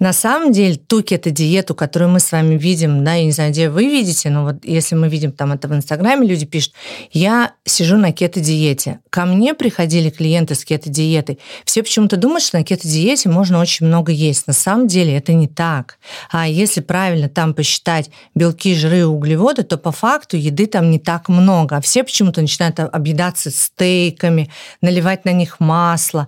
На 0.00 0.12
самом 0.12 0.50
деле, 0.50 0.74
ту 0.74 1.02
кето-диету, 1.02 1.76
которую 1.76 2.10
мы 2.10 2.18
с 2.18 2.32
вами 2.32 2.56
видим, 2.56 3.04
да, 3.04 3.14
я 3.14 3.24
не 3.24 3.30
знаю, 3.30 3.52
где 3.52 3.70
вы 3.70 3.84
видите, 3.84 4.30
но 4.30 4.42
вот 4.42 4.64
если 4.64 4.96
мы 4.96 5.08
видим 5.08 5.30
там 5.30 5.52
это 5.52 5.68
в 5.68 5.74
Инстаграме, 5.74 6.26
люди 6.26 6.44
пишут, 6.44 6.72
я 7.12 7.52
сижу 7.64 7.96
на 7.96 8.10
кето-диете. 8.10 8.98
Ко 9.10 9.24
мне 9.24 9.54
приходили 9.54 10.10
клиенты 10.10 10.56
с 10.56 10.64
кето-диетой. 10.64 11.38
Все 11.64 11.84
почему-то 11.84 12.16
думают, 12.16 12.42
что 12.42 12.58
на 12.58 12.64
кето-диете 12.64 13.28
можно 13.28 13.60
очень 13.60 13.86
много 13.86 14.10
есть. 14.10 14.48
На 14.48 14.52
самом 14.52 14.88
деле 14.88 15.16
это 15.16 15.32
не 15.32 15.46
так. 15.46 15.98
А 16.30 16.48
если 16.48 16.80
правильно 16.80 17.28
там 17.28 17.54
посчитать 17.54 18.10
белки, 18.34 18.74
жиры 18.74 19.06
углеводы, 19.06 19.62
то 19.62 19.78
по 19.78 19.92
факту 19.92 20.36
еды 20.36 20.66
там 20.66 20.90
не 20.90 20.98
так 20.98 21.28
много. 21.28 21.76
А 21.76 21.80
все 21.80 22.02
почему-то 22.02 22.40
начинают 22.40 22.80
объедаться 22.80 23.52
стейками, 23.52 24.50
наливать 24.80 25.24
на 25.24 25.30
них 25.30 25.60
масло. 25.60 26.26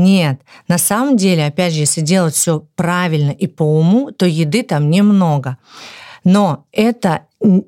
Нет. 0.00 0.40
На 0.66 0.78
самом 0.78 1.16
деле, 1.18 1.44
опять 1.46 1.74
же, 1.74 1.80
если 1.80 2.00
делать 2.00 2.34
все 2.34 2.64
правильно 2.74 3.30
и 3.30 3.46
по 3.46 3.62
уму, 3.62 4.12
то 4.12 4.24
еды 4.26 4.62
там 4.62 4.88
немного. 4.90 5.58
Но 6.24 6.64
это 6.72 7.26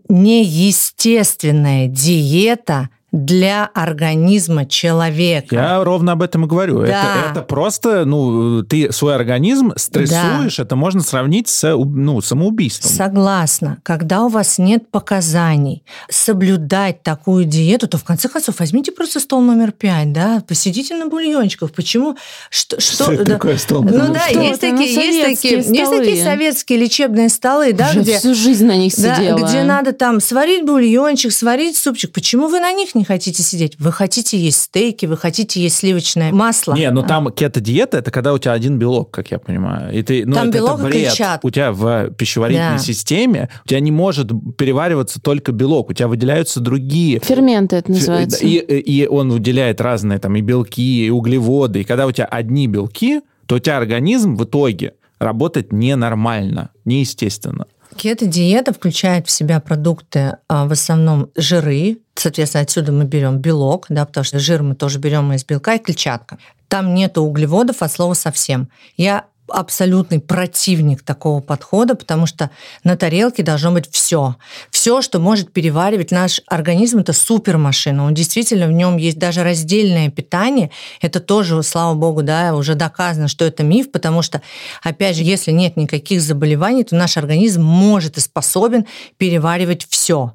неестественная 0.09 1.89
диета 1.89 2.89
для 3.13 3.67
организма 3.75 4.65
человека. 4.65 5.55
Я 5.55 5.85
ровно 5.85 6.13
об 6.13 6.23
этом 6.23 6.47
и 6.47 6.49
говорю. 6.49 6.81
Да. 6.81 6.87
Это, 6.87 7.31
это 7.31 7.43
просто, 7.43 8.07
ну, 8.07 8.63
ты 8.63 8.91
свой 8.91 9.15
организм 9.15 9.73
стрессуешь, 9.77 10.57
да. 10.57 10.63
это 10.63 10.77
можно 10.77 11.03
сравнить 11.03 11.49
с 11.49 11.77
ну, 11.77 12.23
самоубийством. 12.23 12.91
Согласна. 12.91 13.79
Когда 13.83 14.23
у 14.23 14.29
вас 14.29 14.57
нет 14.57 14.91
показаний 14.91 15.85
соблюдать 16.09 17.03
такую 17.03 17.45
диету, 17.45 17.87
то 17.87 17.99
в 17.99 18.05
конце 18.05 18.31
концов 18.31 18.59
возьмите 18.61 18.93
просто 18.93 19.21
стол 19.21 19.43
номер 19.43 19.73
пять, 19.73 20.13
да, 20.13 20.43
посидите 20.49 20.97
на 20.97 21.07
бульончиках. 21.07 21.71
Почему? 21.73 22.17
Что, 22.49 22.81
что, 22.81 23.05
что 23.05 23.25
да. 23.25 23.35
такое 23.35 23.59
стол 23.59 23.83
номер 23.83 24.09
Ну 24.09 24.15
да, 24.15 24.21
что 24.21 24.41
есть, 24.41 24.61
такие, 24.61 24.75
ну, 24.75 24.83
есть, 24.83 25.43
такие, 25.43 25.57
есть 25.57 25.91
такие 25.91 26.25
советские 26.25 26.79
лечебные 26.79 27.29
столы, 27.29 27.75
да, 27.75 27.91
Уже 27.91 28.01
где... 28.01 28.19
всю 28.19 28.35
жизнь 28.35 28.65
на 28.65 28.77
них 28.77 28.95
сидела. 28.95 29.39
Да, 29.39 29.47
где 29.47 29.65
надо 29.65 29.93
там 29.93 30.19
сварить 30.21 30.65
бульончик, 30.65 31.31
сварить 31.31 31.77
супчик. 31.77 32.11
Почему 32.11 32.49
вы 32.49 32.59
на 32.61 32.73
них 32.73 32.95
не 32.95 33.02
не 33.03 33.07
хотите 33.07 33.43
сидеть. 33.43 33.75
Вы 33.81 33.91
хотите 33.91 34.39
есть 34.39 34.63
стейки, 34.63 35.07
вы 35.07 35.17
хотите 35.17 35.61
есть 35.61 35.77
сливочное 35.77 36.33
масло. 36.33 36.75
Не, 36.75 36.91
ну 36.91 37.03
там 37.03 37.33
кето-диета, 37.33 37.99
это 37.99 38.13
когда 38.13 38.33
у 38.33 38.39
тебя 38.39 38.53
один 38.53 38.79
белок, 38.79 39.11
как 39.11 39.33
я 39.33 39.41
понимаю. 39.41 39.93
И 39.93 40.03
ты, 40.03 40.25
ну, 40.25 40.35
там 40.35 40.49
это, 40.49 40.59
белок 40.59 40.79
это 40.79 40.85
бред. 40.85 40.95
и 40.95 41.05
клетчатка. 41.07 41.47
У 41.47 41.51
тебя 41.51 41.73
в 41.73 42.11
пищеварительной 42.11 42.77
да. 42.77 42.79
системе 42.79 43.49
у 43.65 43.69
тебя 43.69 43.81
не 43.81 43.91
может 43.91 44.29
перевариваться 44.57 45.21
только 45.21 45.51
белок, 45.51 45.91
у 45.91 45.93
тебя 45.93 46.07
выделяются 46.07 46.61
другие... 46.61 47.19
Ферменты 47.19 47.77
это 47.77 47.91
называется. 47.91 48.45
И, 48.45 48.57
и 48.57 49.07
он 49.07 49.33
выделяет 49.33 49.81
разные 49.81 50.21
там 50.21 50.37
и 50.37 50.41
белки, 50.41 51.07
и 51.07 51.11
углеводы. 51.11 51.81
И 51.81 51.85
когда 51.85 52.07
у 52.07 52.13
тебя 52.13 52.27
одни 52.27 52.69
белки, 52.69 53.21
то 53.47 53.57
у 53.57 53.59
тебя 53.59 53.79
организм 53.79 54.37
в 54.37 54.45
итоге 54.45 54.95
работает 55.19 55.73
ненормально, 55.73 56.71
неестественно. 56.85 57.67
Кето-диета 57.97 58.73
включает 58.73 59.27
в 59.27 59.31
себя 59.31 59.61
продукты 59.61 60.37
а, 60.49 60.67
в 60.67 60.73
основном 60.73 61.31
жиры, 61.37 61.99
соответственно, 62.15 62.63
отсюда 62.63 62.93
мы 62.93 63.05
берем 63.05 63.39
белок, 63.39 63.87
да, 63.89 64.05
потому 64.07 64.25
что 64.25 64.39
жир 64.39 64.63
мы 64.63 64.75
тоже 64.75 64.99
берем 64.99 65.33
из 65.33 65.45
белка 65.45 65.75
и 65.75 65.79
клетчатка. 65.79 66.39
Там 66.69 66.95
нету 66.95 67.23
углеводов 67.23 67.83
от 67.83 67.93
слова 67.93 68.15
совсем. 68.15 68.69
Я 68.97 69.27
абсолютный 69.53 70.21
противник 70.21 71.03
такого 71.03 71.41
подхода, 71.41 71.95
потому 71.95 72.27
что 72.27 72.51
на 72.85 72.97
тарелке 72.97 73.43
должно 73.43 73.73
быть 73.73 73.91
все. 73.91 74.37
Все, 74.71 75.03
что 75.03 75.19
может 75.19 75.53
переваривать 75.53 76.11
наш 76.11 76.41
организм, 76.47 76.99
это 76.99 77.13
супермашина. 77.13 78.05
Он 78.05 78.15
действительно, 78.15 78.67
в 78.67 78.73
нем 78.73 78.97
есть 78.97 79.19
даже 79.19 79.43
раздельное 79.43 80.11
питание. 80.11 80.71
Это 81.01 81.21
тоже, 81.21 81.63
слава 81.63 81.95
богу, 81.95 82.23
да, 82.23 82.55
уже 82.55 82.75
доказано, 82.75 83.29
что 83.29 83.45
это 83.45 83.63
миф, 83.63 83.91
потому 83.91 84.23
что, 84.23 84.43
опять 84.83 85.17
же, 85.17 85.23
если 85.23 85.51
нет 85.51 85.77
никаких 85.77 86.21
заболеваний, 86.21 86.85
то 86.85 86.97
наш 86.97 87.17
организм 87.17 87.63
может 87.63 88.17
и 88.17 88.21
способен 88.21 88.87
переваривать 89.19 89.87
все. 89.89 90.33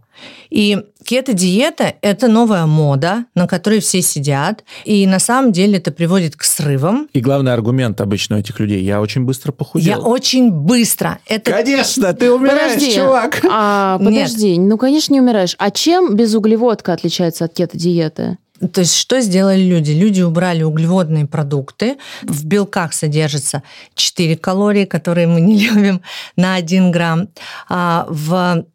И 0.49 0.77
кето-диета– 1.03 1.93
это 2.01 2.27
новая 2.27 2.65
мода, 2.65 3.25
на 3.35 3.47
которой 3.47 3.79
все 3.79 4.01
сидят. 4.01 4.63
И 4.85 5.05
на 5.07 5.19
самом 5.19 5.51
деле 5.51 5.77
это 5.77 5.91
приводит 5.91 6.35
к 6.35 6.43
срывам. 6.43 7.07
И 7.13 7.19
главный 7.19 7.53
аргумент 7.53 8.01
обычно 8.01 8.37
у 8.37 8.39
этих 8.39 8.59
людей– 8.59 8.83
я 8.83 9.01
очень 9.01 9.23
быстро 9.23 9.51
похудел. 9.51 9.87
Я 9.87 9.99
очень 9.99 10.51
быстро. 10.51 11.19
Это... 11.27 11.51
Конечно, 11.51 12.13
ты 12.13 12.31
умираешь, 12.31 12.73
Подожди, 12.73 12.95
чувак. 12.95 13.41
А, 13.49 13.97
подожди, 13.99 14.57
ну, 14.57 14.77
конечно, 14.77 15.13
не 15.13 15.21
умираешь. 15.21 15.55
А 15.57 15.71
чем 15.71 16.15
безуглеводка 16.15 16.93
отличается 16.93 17.45
от 17.45 17.53
кето-диеты? 17.53 18.37
То 18.73 18.81
есть 18.81 18.95
что 18.95 19.21
сделали 19.21 19.61
люди? 19.61 19.91
Люди 19.91 20.21
убрали 20.21 20.63
углеводные 20.63 21.27
продукты. 21.27 21.97
В 22.23 22.45
белках 22.45 22.93
содержится 22.93 23.61
4 23.93 24.35
калории, 24.37 24.85
которые 24.85 25.27
мы 25.27 25.41
не 25.41 25.59
любим, 25.67 26.01
на 26.35 26.55
1 26.55 26.91
грамм. 26.91 27.29
А 27.69 28.07
в 28.09 28.65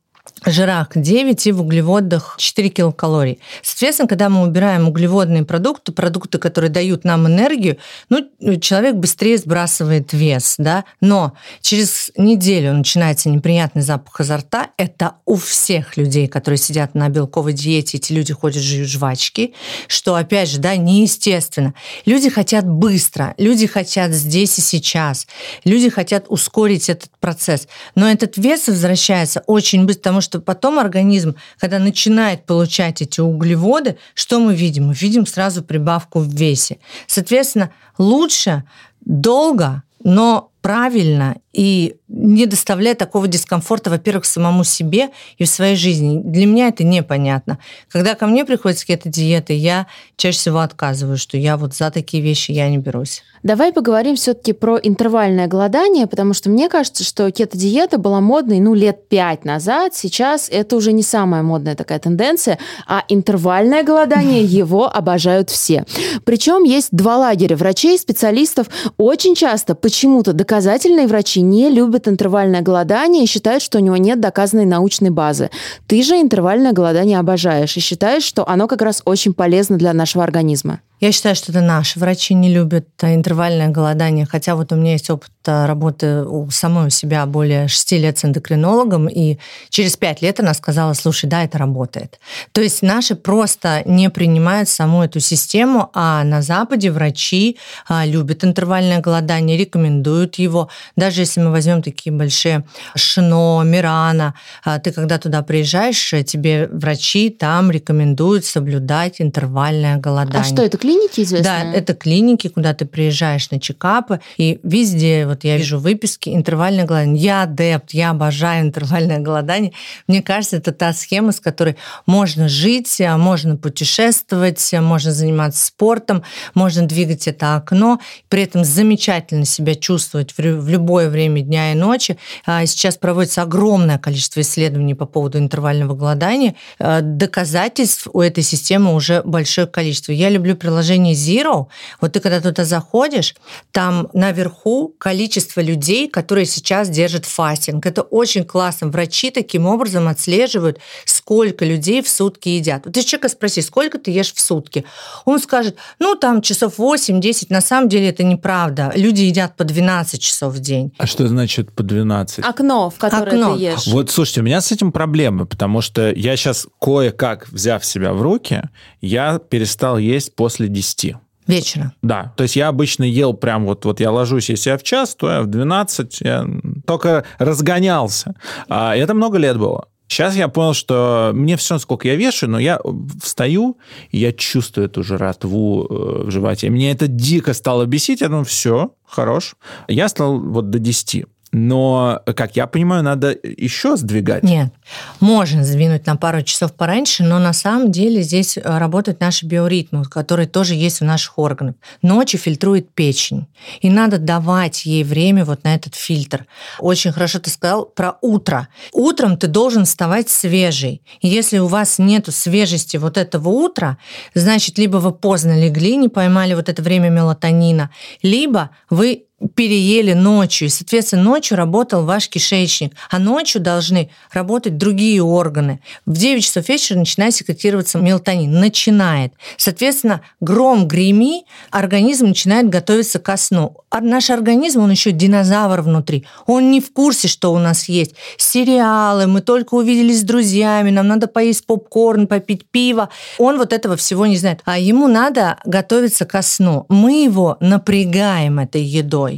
жирах 0.45 0.89
9 0.95 1.47
и 1.47 1.53
в 1.53 1.61
углеводах 1.61 2.37
4 2.39 2.69
килокалорий. 2.69 3.39
Соответственно, 3.63 4.09
когда 4.09 4.29
мы 4.29 4.43
убираем 4.43 4.89
углеводные 4.89 5.45
продукты, 5.45 5.93
продукты, 5.93 6.39
которые 6.39 6.71
дают 6.71 7.05
нам 7.05 7.27
энергию, 7.27 7.79
ну, 8.09 8.29
человек 8.61 8.95
быстрее 8.97 9.39
сбрасывает 9.39 10.13
вес, 10.13 10.57
да, 10.59 10.85
но 11.01 11.35
через 11.61 12.11
неделю 12.17 12.73
начинается 12.73 13.29
неприятный 13.29 13.83
запах 13.83 14.21
изо 14.21 14.39
рта. 14.39 14.71
Это 14.77 15.17
у 15.27 15.37
всех 15.37 15.97
людей, 15.97 16.27
которые 16.27 16.59
сидят 16.59 16.95
на 16.95 17.09
белковой 17.09 17.53
диете, 17.53 17.99
эти 17.99 18.13
люди 18.13 18.33
ходят, 18.33 18.63
жуют 18.63 18.89
жвачки, 18.89 19.55
что, 19.87 20.15
опять 20.15 20.49
же, 20.49 20.59
да, 20.59 20.77
неестественно. 20.77 21.75
Люди 22.07 22.31
хотят 22.31 22.67
быстро, 22.67 23.35
люди 23.39 23.67
хотят 23.67 24.13
здесь 24.13 24.59
и 24.59 24.63
сейчас, 24.63 25.27
люди 25.65 25.89
хотят 25.89 26.27
ускорить 26.29 26.89
этот 26.89 27.11
процесс, 27.21 27.69
но 27.95 28.11
этот 28.11 28.37
вес 28.37 28.69
возвращается 28.69 29.43
очень 29.47 29.85
быстро, 29.85 30.01
потому 30.01 30.21
что 30.23 30.41
потом 30.41 30.79
организм, 30.79 31.35
когда 31.59 31.79
начинает 31.79 32.47
получать 32.47 33.03
эти 33.03 33.21
углеводы, 33.21 33.99
что 34.15 34.41
мы 34.41 34.55
видим? 34.55 34.89
Мы 34.89 34.95
видим 34.95 35.27
сразу 35.27 35.63
прибавку 35.63 36.21
в 36.21 36.29
весе. 36.29 36.79
Соответственно, 37.07 37.71
лучше 37.99 38.65
долго, 39.05 39.83
но 40.03 40.52
правильно 40.63 41.37
и 41.53 41.97
не 42.09 42.47
доставляя 42.47 42.95
такого 42.95 43.27
дискомфорта, 43.27 43.91
во-первых, 43.91 44.25
самому 44.25 44.65
себе 44.65 45.11
и 45.39 45.45
в 45.45 45.49
своей 45.49 45.77
жизни. 45.77 46.21
Для 46.23 46.47
меня 46.47 46.69
это 46.69 46.85
непонятно. 46.85 47.59
Когда 47.89 48.15
ко 48.15 48.27
мне 48.27 48.45
приходит 48.45 48.81
какие-то 48.81 49.09
диеты, 49.09 49.55
я 49.55 49.87
чаще 50.17 50.39
всего 50.39 50.61
отказываю, 50.61 51.17
что 51.19 51.37
я 51.37 51.57
вот 51.57 51.75
за 51.75 51.91
такие 51.91 52.23
вещи 52.23 52.53
я 52.53 52.69
не 52.71 52.79
берусь. 52.79 53.23
Давай 53.43 53.73
поговорим 53.73 54.15
все-таки 54.15 54.53
про 54.53 54.79
интервальное 54.79 55.49
голодание, 55.49 56.07
потому 56.07 56.33
что 56.33 56.49
мне 56.49 56.69
кажется, 56.69 57.03
что 57.03 57.29
кето-диета 57.31 57.99
была 57.99 58.21
модной, 58.21 58.61
ну, 58.61 58.73
лет 58.75 59.09
пять 59.09 59.45
назад. 59.45 59.95
Сейчас 59.97 60.49
это 60.49 60.77
уже 60.77 60.93
не 60.93 61.03
самая 61.03 61.43
модная 61.43 61.75
такая 61.75 61.99
тенденция, 61.99 62.59
а 62.87 63.03
интервальное 63.09 63.83
голодание, 63.83 64.45
его 64.63 64.87
обожают 64.87 65.51
все. 65.51 65.85
Причем 66.25 66.63
есть 66.63 66.89
два 66.93 67.17
лагеря 67.17 67.57
врачей, 67.57 67.99
специалистов. 67.99 68.69
Очень 68.97 69.35
часто 69.35 69.75
почему-то 69.75 70.33
доказательные 70.53 71.07
врачи 71.07 71.41
не 71.41 71.71
любят 71.71 72.07
интервальное 72.07 72.61
голодание 72.61 73.25
и 73.25 73.27
считают, 73.27 73.63
что 73.63 73.79
у 73.79 73.81
него 73.81 73.97
нет 73.97 74.21
доказанной 74.21 74.67
научной 74.67 75.09
базы. 75.09 75.49
Ты 75.87 76.03
же 76.03 76.21
интервальное 76.21 76.73
голодание 76.73 77.19
обожаешь 77.19 77.75
и 77.79 77.81
считаешь, 77.81 78.23
что 78.23 78.47
оно 78.47 78.69
как 78.69 78.83
раз 78.83 79.01
очень 79.07 79.33
полезно 79.33 79.79
для 79.79 79.95
нашего 79.95 80.25
организма. 80.25 80.81
Я 81.03 81.11
считаю, 81.11 81.35
что 81.35 81.51
это 81.51 81.61
наши 81.61 81.99
врачи 81.99 82.33
не 82.33 82.49
любят 82.49 82.87
интервальное 83.03 83.71
голодание, 83.71 84.25
хотя 84.25 84.55
вот 84.55 84.71
у 84.71 84.77
меня 84.77 84.93
есть 84.93 85.11
опыт 85.11 85.33
э, 85.47 85.67
работы 85.67 86.23
у 86.23 86.49
самой 86.51 86.87
у 86.87 86.91
себя 86.91 87.27
более 87.27 87.67
6 87.67 87.93
лет 87.93 88.19
с 88.19 88.25
эндокринологом, 88.25 89.09
и 89.09 89.39
через 89.69 89.97
5 89.97 90.23
лет 90.23 90.39
она 90.39 90.55
сказала, 90.55 90.93
слушай, 90.93 91.29
да, 91.29 91.43
это 91.43 91.59
работает. 91.59 92.21
То 92.53 92.61
есть 92.61 92.83
наши 92.83 93.17
просто 93.17 93.83
не 93.85 94.11
принимают 94.11 94.69
саму 94.69 95.03
эту 95.03 95.19
систему, 95.19 95.91
а 95.93 96.23
на 96.23 96.41
Западе 96.41 96.93
врачи 96.93 97.59
а, 97.89 98.07
любят 98.07 98.45
интервальное 98.45 99.01
голодание, 99.01 99.59
рекомендуют 99.59 100.37
его. 100.43 100.69
Даже 100.97 101.23
если 101.23 101.41
мы 101.41 101.51
возьмем 101.51 101.83
такие 101.83 102.13
большие 102.13 102.65
Шино, 102.95 103.63
Мирана, 103.65 104.35
а, 104.65 104.79
ты 104.79 104.93
когда 104.93 105.19
туда 105.19 105.43
приезжаешь, 105.43 106.15
тебе 106.27 106.69
врачи 106.73 107.31
там 107.31 107.71
рекомендуют 107.71 108.45
соблюдать 108.45 109.21
интервальное 109.21 109.97
голодание. 109.97 110.41
А 110.41 110.45
что 110.45 110.63
это, 110.63 110.79
клиники 110.79 111.21
известные? 111.21 111.73
Да, 111.73 111.79
это 111.79 111.95
клиники, 111.95 112.49
куда 112.49 112.75
ты 112.75 112.85
приезжаешь 112.85 113.51
на 113.51 113.61
чекапы, 113.61 114.21
и 114.37 114.61
везде, 114.63 115.27
вот 115.27 115.45
я 115.45 115.57
вижу 115.57 115.79
выписки, 115.79 116.31
интервальное 116.31 116.85
голодание. 116.85 117.23
Я 117.23 117.43
адепт, 117.43 117.93
я 117.93 118.11
обожаю 118.11 118.67
интервальное 118.67 119.19
голодание. 119.19 119.73
Мне 120.07 120.23
кажется, 120.23 120.57
это 120.57 120.73
та 120.73 120.93
схема, 120.93 121.33
с 121.33 121.41
которой 121.41 121.77
можно 122.07 122.49
жить, 122.49 123.01
можно 123.01 123.57
путешествовать, 123.57 124.73
можно 124.73 125.13
заниматься 125.13 125.67
спортом, 125.67 126.23
можно 126.55 126.87
двигать 126.87 127.29
это 127.29 127.57
окно, 127.57 128.01
при 128.29 128.43
этом 128.43 128.65
замечательно 128.65 129.45
себя 129.45 129.75
чувствовать 129.75 130.32
в 130.37 130.69
любое 130.69 131.09
время 131.09 131.43
дня 131.43 131.73
и 131.73 131.75
ночи. 131.75 132.19
А 132.45 132.65
сейчас 132.67 132.97
проводится 132.97 133.43
огромное 133.43 133.99
количество 133.99 134.41
исследований 134.41 134.95
по 134.95 135.07
поводу 135.07 135.39
интервального 135.39 135.95
голодания. 135.95 136.55
А, 136.79 137.01
доказательств 137.01 138.09
у 138.13 138.21
этой 138.21 138.43
системы 138.43 138.95
уже 138.95 139.23
большое 139.25 139.67
количество. 139.67 140.13
Я 140.13 140.29
люблю 140.29 140.57
приложение 140.57 141.15
Zero, 141.15 141.67
вот 142.01 142.13
ты 142.13 142.21
когда 142.21 142.41
туда 142.41 142.65
заходишь, 142.65 143.35
там 143.71 144.09
наверху 144.13 144.95
количество 144.99 145.61
людей, 145.61 146.09
которые 146.09 146.47
сейчас 146.47 146.89
держат 146.89 147.27
фастинг. 147.27 147.87
Это 147.87 148.03
очень 148.03 148.45
классно. 148.45 148.89
Врачи 148.89 149.31
таким 149.31 149.67
образом 149.67 150.09
отслеживают, 150.09 150.79
сколько 151.23 151.65
людей 151.65 152.03
в 152.03 152.09
сутки 152.09 152.49
едят. 152.49 152.83
Вот 152.85 152.95
ты 152.95 153.03
человека 153.03 153.29
спроси, 153.29 153.63
сколько 153.63 153.99
ты 153.99 154.11
ешь 154.11 154.33
в 154.33 154.41
сутки? 154.41 154.85
Он 155.25 155.39
скажет, 155.39 155.77
ну, 156.01 156.17
там 156.17 156.43
часов 156.43 156.79
8-10. 156.79 157.47
На 157.49 157.61
самом 157.61 157.89
деле 157.89 158.09
это 158.09 158.25
неправда. 158.25 158.93
Люди 158.97 159.23
едят 159.23 159.57
по 159.57 159.63
12 159.63 160.21
часов 160.21 160.55
в 160.55 160.59
день. 160.59 160.93
А 160.99 161.07
что 161.07 161.29
значит 161.29 161.73
по 161.73 161.85
12? 161.85 162.45
Окно, 162.45 162.91
в 162.91 162.99
которое 162.99 163.31
Окно. 163.31 163.57
ты 163.57 163.63
ешь. 163.63 163.87
Вот, 163.87 164.11
слушайте, 164.11 164.41
у 164.41 164.45
меня 164.45 164.61
с 164.61 164.73
этим 164.73 164.91
проблемы, 164.91 165.47
потому 165.47 165.81
что 165.81 166.11
я 166.11 166.37
сейчас 166.37 166.67
кое-как, 166.81 167.49
взяв 167.51 167.85
себя 167.85 168.13
в 168.13 168.21
руки, 168.21 168.63
я 169.01 169.39
перестал 169.39 169.99
есть 169.99 170.35
после 170.35 170.67
10. 170.67 171.15
Вечером. 171.47 171.93
Да, 172.03 172.33
то 172.37 172.45
есть 172.45 172.57
я 172.57 172.69
обычно 172.69 173.05
ел 173.05 173.35
прям 173.35 173.65
вот, 173.67 173.85
вот 173.85 174.01
я 174.01 174.13
ложусь, 174.13 174.49
если 174.49 174.71
я 174.71 174.79
в 174.79 174.83
час, 174.83 175.15
то 175.17 175.31
я 175.31 175.43
в 175.43 175.47
12, 175.47 176.21
я 176.21 176.47
только 176.87 177.25
разгонялся. 177.39 178.35
А 178.69 178.97
это 178.97 179.15
много 179.15 179.39
лет 179.39 179.59
было. 179.59 179.89
Сейчас 180.13 180.37
я 180.37 180.49
понял, 180.49 180.75
что 180.75 181.31
мне 181.35 181.57
все, 181.57 181.79
сколько 181.79 182.07
я 182.07 182.17
вешаю, 182.17 182.51
но 182.51 182.59
я 182.59 182.79
встаю, 183.23 183.79
и 184.11 184.19
я 184.19 184.33
чувствую 184.33 184.87
эту 184.87 185.03
жратву 185.03 185.87
э, 185.89 186.25
в 186.27 186.31
животе. 186.31 186.69
Мне 186.69 186.93
это 186.93 187.07
дико 187.07 187.55
стало 187.55 187.87
бесить. 187.87 188.21
Я 188.21 188.29
думаю, 188.29 188.45
все, 188.45 188.95
хорош. 189.07 189.57
Я 189.89 190.09
стал 190.09 190.39
вот 190.39 190.69
до 190.69 190.79
10. 190.79 191.25
Но, 191.55 192.23
как 192.35 192.57
я 192.57 192.67
понимаю, 192.67 193.03
надо 193.03 193.37
еще 193.43 193.97
сдвигать. 193.99 194.43
Нет, 194.43 194.73
можно 195.21 195.63
сдвинуть 195.63 196.07
на 196.07 196.17
пару 196.17 196.41
часов 196.43 196.73
пораньше, 196.73 197.25
но 197.25 197.39
на 197.39 197.53
самом 197.53 197.93
деле 197.93 198.23
здесь 198.23 198.57
э, 198.57 198.63
работают 198.65 199.21
наши 199.21 199.45
биоритмы, 199.45 200.05
которые 200.05 200.49
тоже 200.49 200.75
есть 200.75 201.03
у 201.03 201.05
наших 201.05 201.39
органов. 201.39 201.75
Ночью 202.01 202.41
фильтрует 202.41 202.95
печень, 202.95 203.49
и 203.83 203.91
надо 203.91 204.17
давать 204.17 204.87
ей 204.87 205.05
время 205.05 205.45
вот 205.45 205.65
на 205.65 205.75
этот 205.75 205.95
фильтр. 205.95 206.47
Очень 206.79 207.13
хорошо 207.13 207.39
ты 207.39 207.51
сказал 207.51 207.85
про 207.85 208.17
утро. 208.23 208.69
Утром 208.93 209.37
ты 209.37 209.47
должен 209.47 209.85
вставать 209.85 210.31
свежий. 210.31 211.03
И 211.21 211.29
если 211.29 211.59
у 211.59 211.67
вас 211.67 211.99
нету 211.99 212.33
свежести 212.33 212.97
вот 212.97 213.19
этого 213.19 213.51
утра, 213.51 213.99
значит, 214.35 214.79
либо 214.79 214.97
вы 214.97 215.13
поздно 215.13 215.61
легли, 215.63 215.97
не 215.97 216.09
поймали 216.09 216.55
вот 216.55 216.71
это 216.71 216.81
время 216.81 217.11
мелатонина, 217.11 217.91
либо 218.23 218.71
вы 218.89 219.27
переели 219.55 220.13
ночью, 220.13 220.67
и, 220.67 220.71
соответственно, 220.71 221.23
ночью 221.23 221.57
работал 221.57 222.05
ваш 222.05 222.29
кишечник, 222.29 222.95
а 223.11 223.19
ночью 223.19 223.61
должны 223.61 224.11
работать 224.33 224.77
другие 224.77 225.23
органы. 225.23 225.81
В 226.07 226.13
9 226.13 226.45
часов 226.45 226.69
вечера 226.69 226.99
начинает 226.99 227.35
секретироваться 227.35 227.99
мелатонин. 227.99 228.53
Начинает. 228.53 229.33
Соответственно, 229.57 230.23
гром 230.41 230.87
греми, 230.87 231.45
организм 231.71 232.29
начинает 232.29 232.69
готовиться 232.69 233.19
ко 233.19 233.37
сну. 233.37 233.77
А 233.91 234.01
наш 234.01 234.31
организм, 234.31 234.81
он 234.83 234.91
еще 234.91 235.13
динозавр 235.13 235.83
внутри. 235.83 236.25
Он 236.47 236.71
не 236.71 236.81
в 236.81 236.93
курсе, 236.93 237.29
что 237.29 237.53
у 237.53 237.59
нас 237.59 237.89
есть. 237.89 238.15
Сериалы, 238.37 239.27
мы 239.27 239.41
только 239.41 239.75
увиделись 239.75 240.21
с 240.21 240.25
друзьями, 240.25 240.91
нам 240.91 241.09
надо 241.09 241.27
поесть 241.27 241.67
попкорн, 241.67 242.27
попить 242.27 242.67
пиво. 242.71 243.09
Он 243.39 243.59
вот 243.59 243.73
этого 243.73 243.97
всего 243.97 244.27
не 244.27 244.37
знает. 244.37 244.61
А 244.65 244.79
ему 244.79 245.09
надо 245.09 245.59
готовиться 245.65 246.25
ко 246.25 246.43
сну. 246.43 246.87
Мы 246.89 247.25
его 247.25 247.57
напрягаем 247.61 248.59
этой 248.59 248.83
едой. 248.83 249.32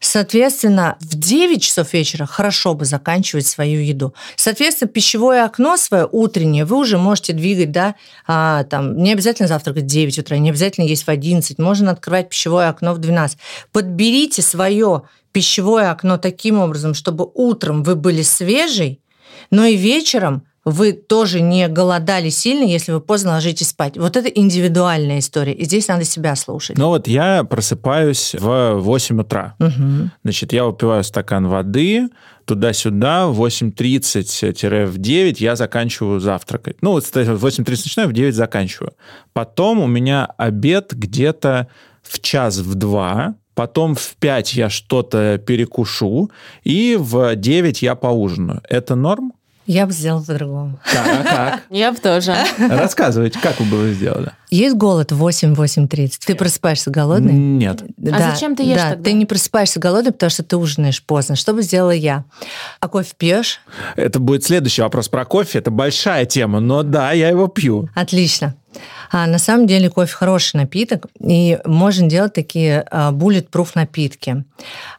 Соответственно, 0.00 0.96
в 1.00 1.16
9 1.16 1.62
часов 1.62 1.92
вечера 1.92 2.26
хорошо 2.26 2.74
бы 2.74 2.84
заканчивать 2.84 3.46
свою 3.46 3.80
еду. 3.80 4.14
Соответственно, 4.36 4.88
пищевое 4.88 5.44
окно 5.44 5.76
свое 5.76 6.08
утреннее 6.10 6.64
вы 6.64 6.76
уже 6.76 6.98
можете 6.98 7.32
двигать, 7.32 7.72
да, 7.72 7.94
а, 8.26 8.64
там, 8.64 8.96
не 8.96 9.12
обязательно 9.12 9.48
завтракать 9.48 9.84
в 9.84 9.86
9 9.86 10.18
утра, 10.18 10.38
не 10.38 10.50
обязательно 10.50 10.84
есть 10.84 11.06
в 11.06 11.08
11, 11.08 11.58
можно 11.58 11.90
открывать 11.90 12.28
пищевое 12.28 12.68
окно 12.68 12.94
в 12.94 12.98
12. 12.98 13.38
Подберите 13.72 14.42
свое 14.42 15.02
пищевое 15.32 15.90
окно 15.90 16.18
таким 16.18 16.58
образом, 16.58 16.94
чтобы 16.94 17.30
утром 17.34 17.82
вы 17.82 17.94
были 17.94 18.22
свежий, 18.22 19.00
но 19.50 19.64
и 19.64 19.76
вечером 19.76 20.44
вы 20.64 20.92
тоже 20.92 21.40
не 21.40 21.68
голодали 21.68 22.28
сильно, 22.28 22.64
если 22.64 22.92
вы 22.92 23.00
поздно 23.00 23.32
ложитесь 23.32 23.68
спать. 23.68 23.96
Вот 23.96 24.16
это 24.16 24.28
индивидуальная 24.28 25.20
история, 25.20 25.52
и 25.52 25.64
здесь 25.64 25.88
надо 25.88 26.04
себя 26.04 26.36
слушать. 26.36 26.76
Ну 26.76 26.88
вот 26.88 27.08
я 27.08 27.44
просыпаюсь 27.44 28.34
в 28.38 28.74
8 28.74 29.20
утра. 29.20 29.54
Угу. 29.58 30.10
Значит, 30.24 30.52
я 30.52 30.64
выпиваю 30.64 31.02
стакан 31.04 31.46
воды, 31.48 32.08
туда-сюда, 32.44 33.28
в 33.28 33.42
8.30-в 33.44 34.98
9 34.98 35.40
я 35.40 35.56
заканчиваю 35.56 36.20
завтракать. 36.20 36.78
Ну, 36.82 36.92
вот, 36.92 37.04
в 37.04 37.16
8.30 37.16 37.70
начинаю, 37.70 38.08
в 38.08 38.12
9 38.12 38.34
заканчиваю. 38.34 38.92
Потом 39.32 39.80
у 39.80 39.86
меня 39.86 40.26
обед 40.36 40.92
где-то 40.92 41.68
в 42.02 42.18
час, 42.20 42.58
в 42.58 42.74
два, 42.74 43.36
потом 43.54 43.94
в 43.94 44.16
5 44.18 44.54
я 44.54 44.68
что-то 44.68 45.38
перекушу, 45.38 46.30
и 46.64 46.96
в 46.98 47.36
9 47.36 47.82
я 47.82 47.94
поужинаю. 47.94 48.62
Это 48.68 48.94
норм? 48.94 49.32
Я 49.70 49.86
бы 49.86 49.92
сделала 49.92 50.20
по-другому. 50.20 50.80
Так, 50.92 51.22
как? 51.22 51.62
Я 51.70 51.92
бы 51.92 51.98
тоже. 51.98 52.34
Рассказывайте, 52.58 53.38
как 53.38 53.60
вы 53.60 53.66
бы 53.66 53.76
вы 53.76 53.94
сделали? 53.94 54.32
Есть 54.50 54.74
голод 54.74 55.12
в 55.12 55.24
8-8.30. 55.24 56.14
Ты 56.26 56.34
просыпаешься 56.34 56.90
голодный? 56.90 57.34
Нет. 57.34 57.84
А 58.12 58.32
зачем 58.32 58.56
ты 58.56 58.64
ешь 58.64 58.78
Да, 58.78 58.90
тогда? 58.90 59.04
ты 59.04 59.12
не 59.12 59.26
просыпаешься 59.26 59.78
голодный, 59.78 60.10
потому 60.10 60.30
что 60.30 60.42
ты 60.42 60.56
ужинаешь 60.56 61.00
поздно. 61.04 61.36
Что 61.36 61.52
бы 61.52 61.62
сделала 61.62 61.92
я? 61.92 62.24
А 62.80 62.88
кофе 62.88 63.12
пьешь? 63.16 63.60
Это 63.94 64.18
будет 64.18 64.42
следующий 64.42 64.82
вопрос 64.82 65.08
про 65.08 65.24
кофе. 65.24 65.60
Это 65.60 65.70
большая 65.70 66.26
тема, 66.26 66.58
но 66.58 66.82
да, 66.82 67.12
я 67.12 67.28
его 67.28 67.46
пью. 67.46 67.88
Отлично. 67.94 68.56
А 69.10 69.26
на 69.26 69.38
самом 69.38 69.66
деле 69.66 69.90
кофе 69.90 70.14
хороший 70.14 70.56
напиток, 70.56 71.06
и 71.18 71.58
можно 71.64 72.08
делать 72.08 72.32
такие 72.32 72.86
а, 72.90 73.10
bulletproof 73.10 73.70
напитки. 73.74 74.44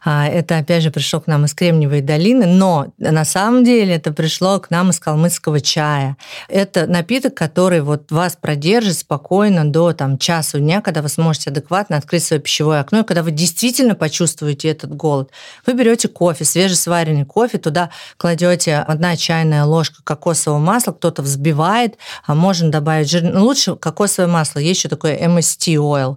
А, 0.04 0.26
это, 0.26 0.58
опять 0.58 0.82
же, 0.82 0.90
пришло 0.90 1.20
к 1.20 1.26
нам 1.26 1.46
из 1.46 1.54
Кремниевой 1.54 2.02
долины, 2.02 2.46
но 2.46 2.88
на 2.98 3.24
самом 3.24 3.64
деле 3.64 3.94
это 3.94 4.12
пришло 4.12 4.60
к 4.60 4.70
нам 4.70 4.90
из 4.90 5.00
калмыцкого 5.00 5.60
чая. 5.60 6.16
Это 6.48 6.86
напиток, 6.86 7.34
который 7.34 7.80
вот 7.80 8.10
вас 8.10 8.36
продержит 8.36 8.98
спокойно 8.98 9.64
до 9.64 9.92
там, 9.92 10.18
часу 10.18 10.58
дня, 10.58 10.82
когда 10.82 11.00
вы 11.00 11.08
сможете 11.08 11.50
адекватно 11.50 11.96
открыть 11.96 12.24
свое 12.24 12.42
пищевое 12.42 12.80
окно, 12.80 13.00
и 13.00 13.04
когда 13.04 13.22
вы 13.22 13.30
действительно 13.30 13.94
почувствуете 13.94 14.68
этот 14.68 14.94
голод. 14.94 15.30
Вы 15.66 15.72
берете 15.72 16.08
кофе, 16.08 16.44
свежесваренный 16.44 17.24
кофе, 17.24 17.58
туда 17.58 17.90
кладете 18.18 18.76
одна 18.76 19.16
чайная 19.16 19.64
ложка 19.64 20.02
кокосового 20.04 20.58
масла, 20.58 20.92
кто-то 20.92 21.22
взбивает, 21.22 21.96
а 22.26 22.34
можно 22.34 22.70
добавить 22.70 23.10
жир. 23.10 23.22
Ну, 23.22 23.46
лучше 23.68 23.78
кокосовое 23.78 24.30
масло, 24.30 24.58
есть 24.58 24.80
еще 24.80 24.88
такое 24.88 25.16
MST 25.18 25.74
oil. 25.76 26.16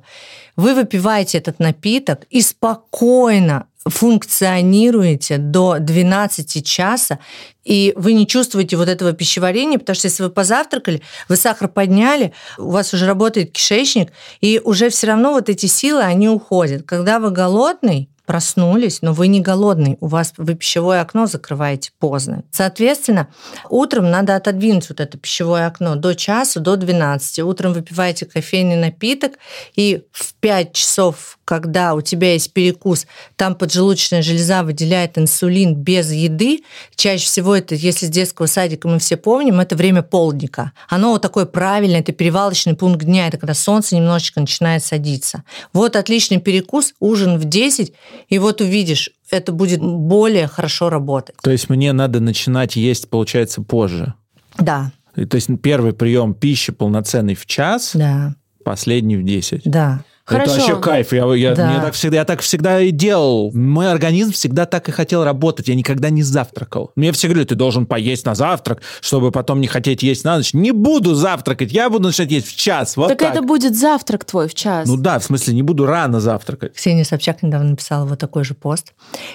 Вы 0.55 0.73
выпиваете 0.73 1.37
этот 1.37 1.59
напиток 1.59 2.23
и 2.29 2.41
спокойно 2.41 3.67
функционируете 3.85 5.37
до 5.37 5.77
12 5.79 6.65
часа, 6.65 7.19
и 7.63 7.93
вы 7.95 8.13
не 8.13 8.25
чувствуете 8.25 8.77
вот 8.77 8.89
этого 8.89 9.13
пищеварения, 9.13 9.77
потому 9.77 9.95
что 9.95 10.07
если 10.07 10.23
вы 10.23 10.29
позавтракали, 10.29 11.01
вы 11.29 11.35
сахар 11.35 11.67
подняли, 11.67 12.33
у 12.57 12.71
вас 12.71 12.93
уже 12.93 13.05
работает 13.05 13.51
кишечник, 13.51 14.11
и 14.41 14.59
уже 14.63 14.89
все 14.89 15.07
равно 15.07 15.33
вот 15.33 15.49
эти 15.49 15.67
силы, 15.67 16.01
они 16.01 16.29
уходят. 16.29 16.83
Когда 16.83 17.19
вы 17.19 17.29
голодный, 17.29 18.09
проснулись, 18.25 19.01
но 19.01 19.13
вы 19.13 19.27
не 19.27 19.41
голодный, 19.41 19.97
у 20.01 20.07
вас 20.07 20.33
вы 20.37 20.55
пищевое 20.55 21.01
окно 21.01 21.27
закрываете 21.27 21.91
поздно. 21.99 22.43
Соответственно, 22.51 23.27
утром 23.69 24.09
надо 24.09 24.35
отодвинуть 24.35 24.89
вот 24.89 24.99
это 24.99 25.17
пищевое 25.17 25.67
окно 25.67 25.95
до 25.95 26.15
часу, 26.15 26.59
до 26.59 26.75
12. 26.75 27.39
Утром 27.39 27.73
выпиваете 27.73 28.25
кофейный 28.25 28.75
напиток, 28.75 29.33
и 29.75 30.03
в 30.11 30.33
5 30.35 30.73
часов, 30.73 31.37
когда 31.45 31.93
у 31.93 32.01
тебя 32.01 32.33
есть 32.33 32.53
перекус, 32.53 33.05
там 33.35 33.55
поджелудочная 33.55 34.21
железа 34.21 34.63
выделяет 34.63 35.17
инсулин 35.17 35.75
без 35.75 36.11
еды. 36.11 36.63
Чаще 36.95 37.25
всего 37.25 37.55
это, 37.55 37.75
если 37.75 38.07
с 38.07 38.09
детского 38.09 38.47
садика 38.47 38.87
мы 38.87 38.99
все 38.99 39.17
помним, 39.17 39.59
это 39.59 39.75
время 39.75 40.01
полдника. 40.01 40.71
Оно 40.89 41.11
вот 41.11 41.21
такое 41.21 41.45
правильное, 41.45 41.99
это 41.99 42.11
перевалочный 42.11 42.75
пункт 42.75 43.05
дня, 43.05 43.27
это 43.27 43.37
когда 43.37 43.53
солнце 43.53 43.95
немножечко 43.95 44.39
начинает 44.39 44.83
садиться. 44.83 45.43
Вот 45.73 45.95
отличный 45.95 46.39
перекус, 46.39 46.93
ужин 46.99 47.37
в 47.37 47.45
10, 47.45 47.93
и 48.29 48.39
вот 48.39 48.61
увидишь, 48.61 49.11
это 49.31 49.51
будет 49.51 49.81
более 49.81 50.47
хорошо 50.47 50.89
работать. 50.89 51.35
То 51.41 51.51
есть 51.51 51.69
мне 51.69 51.93
надо 51.93 52.19
начинать 52.19 52.75
есть, 52.75 53.09
получается, 53.09 53.61
позже. 53.61 54.13
Да, 54.57 54.91
То 55.15 55.35
есть 55.35 55.49
первый 55.61 55.93
прием 55.93 56.33
пищи 56.33 56.71
полноценный 56.71 57.35
в 57.35 57.45
час, 57.45 57.91
да, 57.93 58.35
последний 58.63 59.17
в 59.17 59.23
10. 59.23 59.63
да. 59.65 60.03
Это 60.27 60.37
Хорошо. 60.39 60.53
вообще 60.55 60.81
кайф. 60.81 61.13
Я, 61.13 61.35
я, 61.35 61.53
Да. 61.53 61.69
мне 61.69 61.79
так 61.79 61.93
всегда, 61.93 62.17
я 62.17 62.25
так 62.25 62.41
всегда 62.41 62.81
и 62.81 62.89
делал. 62.89 63.51
Мой 63.53 63.91
организм 63.91 64.31
всегда 64.31 64.65
так 64.65 64.89
и 64.89 64.91
хотел 64.91 65.23
работать. 65.23 65.67
Я 65.67 65.75
никогда 65.75 66.09
не 66.09 66.23
завтракал. 66.23 66.91
Мне 66.95 67.11
все 67.11 67.27
говорили, 67.27 67.45
ты 67.45 67.53
должен 67.53 67.85
поесть 67.85 68.25
на 68.25 68.33
завтрак, 68.33 68.81
чтобы 69.01 69.31
потом 69.31 69.61
не 69.61 69.67
хотеть 69.67 70.01
есть 70.01 70.23
на 70.23 70.37
ночь. 70.37 70.55
Не 70.55 70.71
буду 70.71 71.13
завтракать, 71.13 71.71
я 71.71 71.91
буду 71.91 72.07
начинать 72.07 72.31
есть 72.31 72.47
в 72.47 72.55
час. 72.55 72.97
Вот 72.97 73.09
так 73.09 73.19
так. 73.19 73.33
это 73.33 73.43
будет 73.43 73.75
завтрак 73.77 74.25
твой 74.25 74.47
в 74.47 74.55
час. 74.55 74.87
Ну 74.87 74.97
да, 74.97 75.19
в 75.19 75.23
смысле, 75.23 75.53
не 75.53 75.61
буду 75.61 75.85
рано 75.85 76.19
завтракать. 76.19 76.73
Ксения 76.73 77.03
Собчак 77.03 77.43
недавно 77.43 77.69
написала 77.71 78.05
вот 78.07 78.17
такой 78.17 78.43
же 78.43 78.55
пост. 78.55 78.93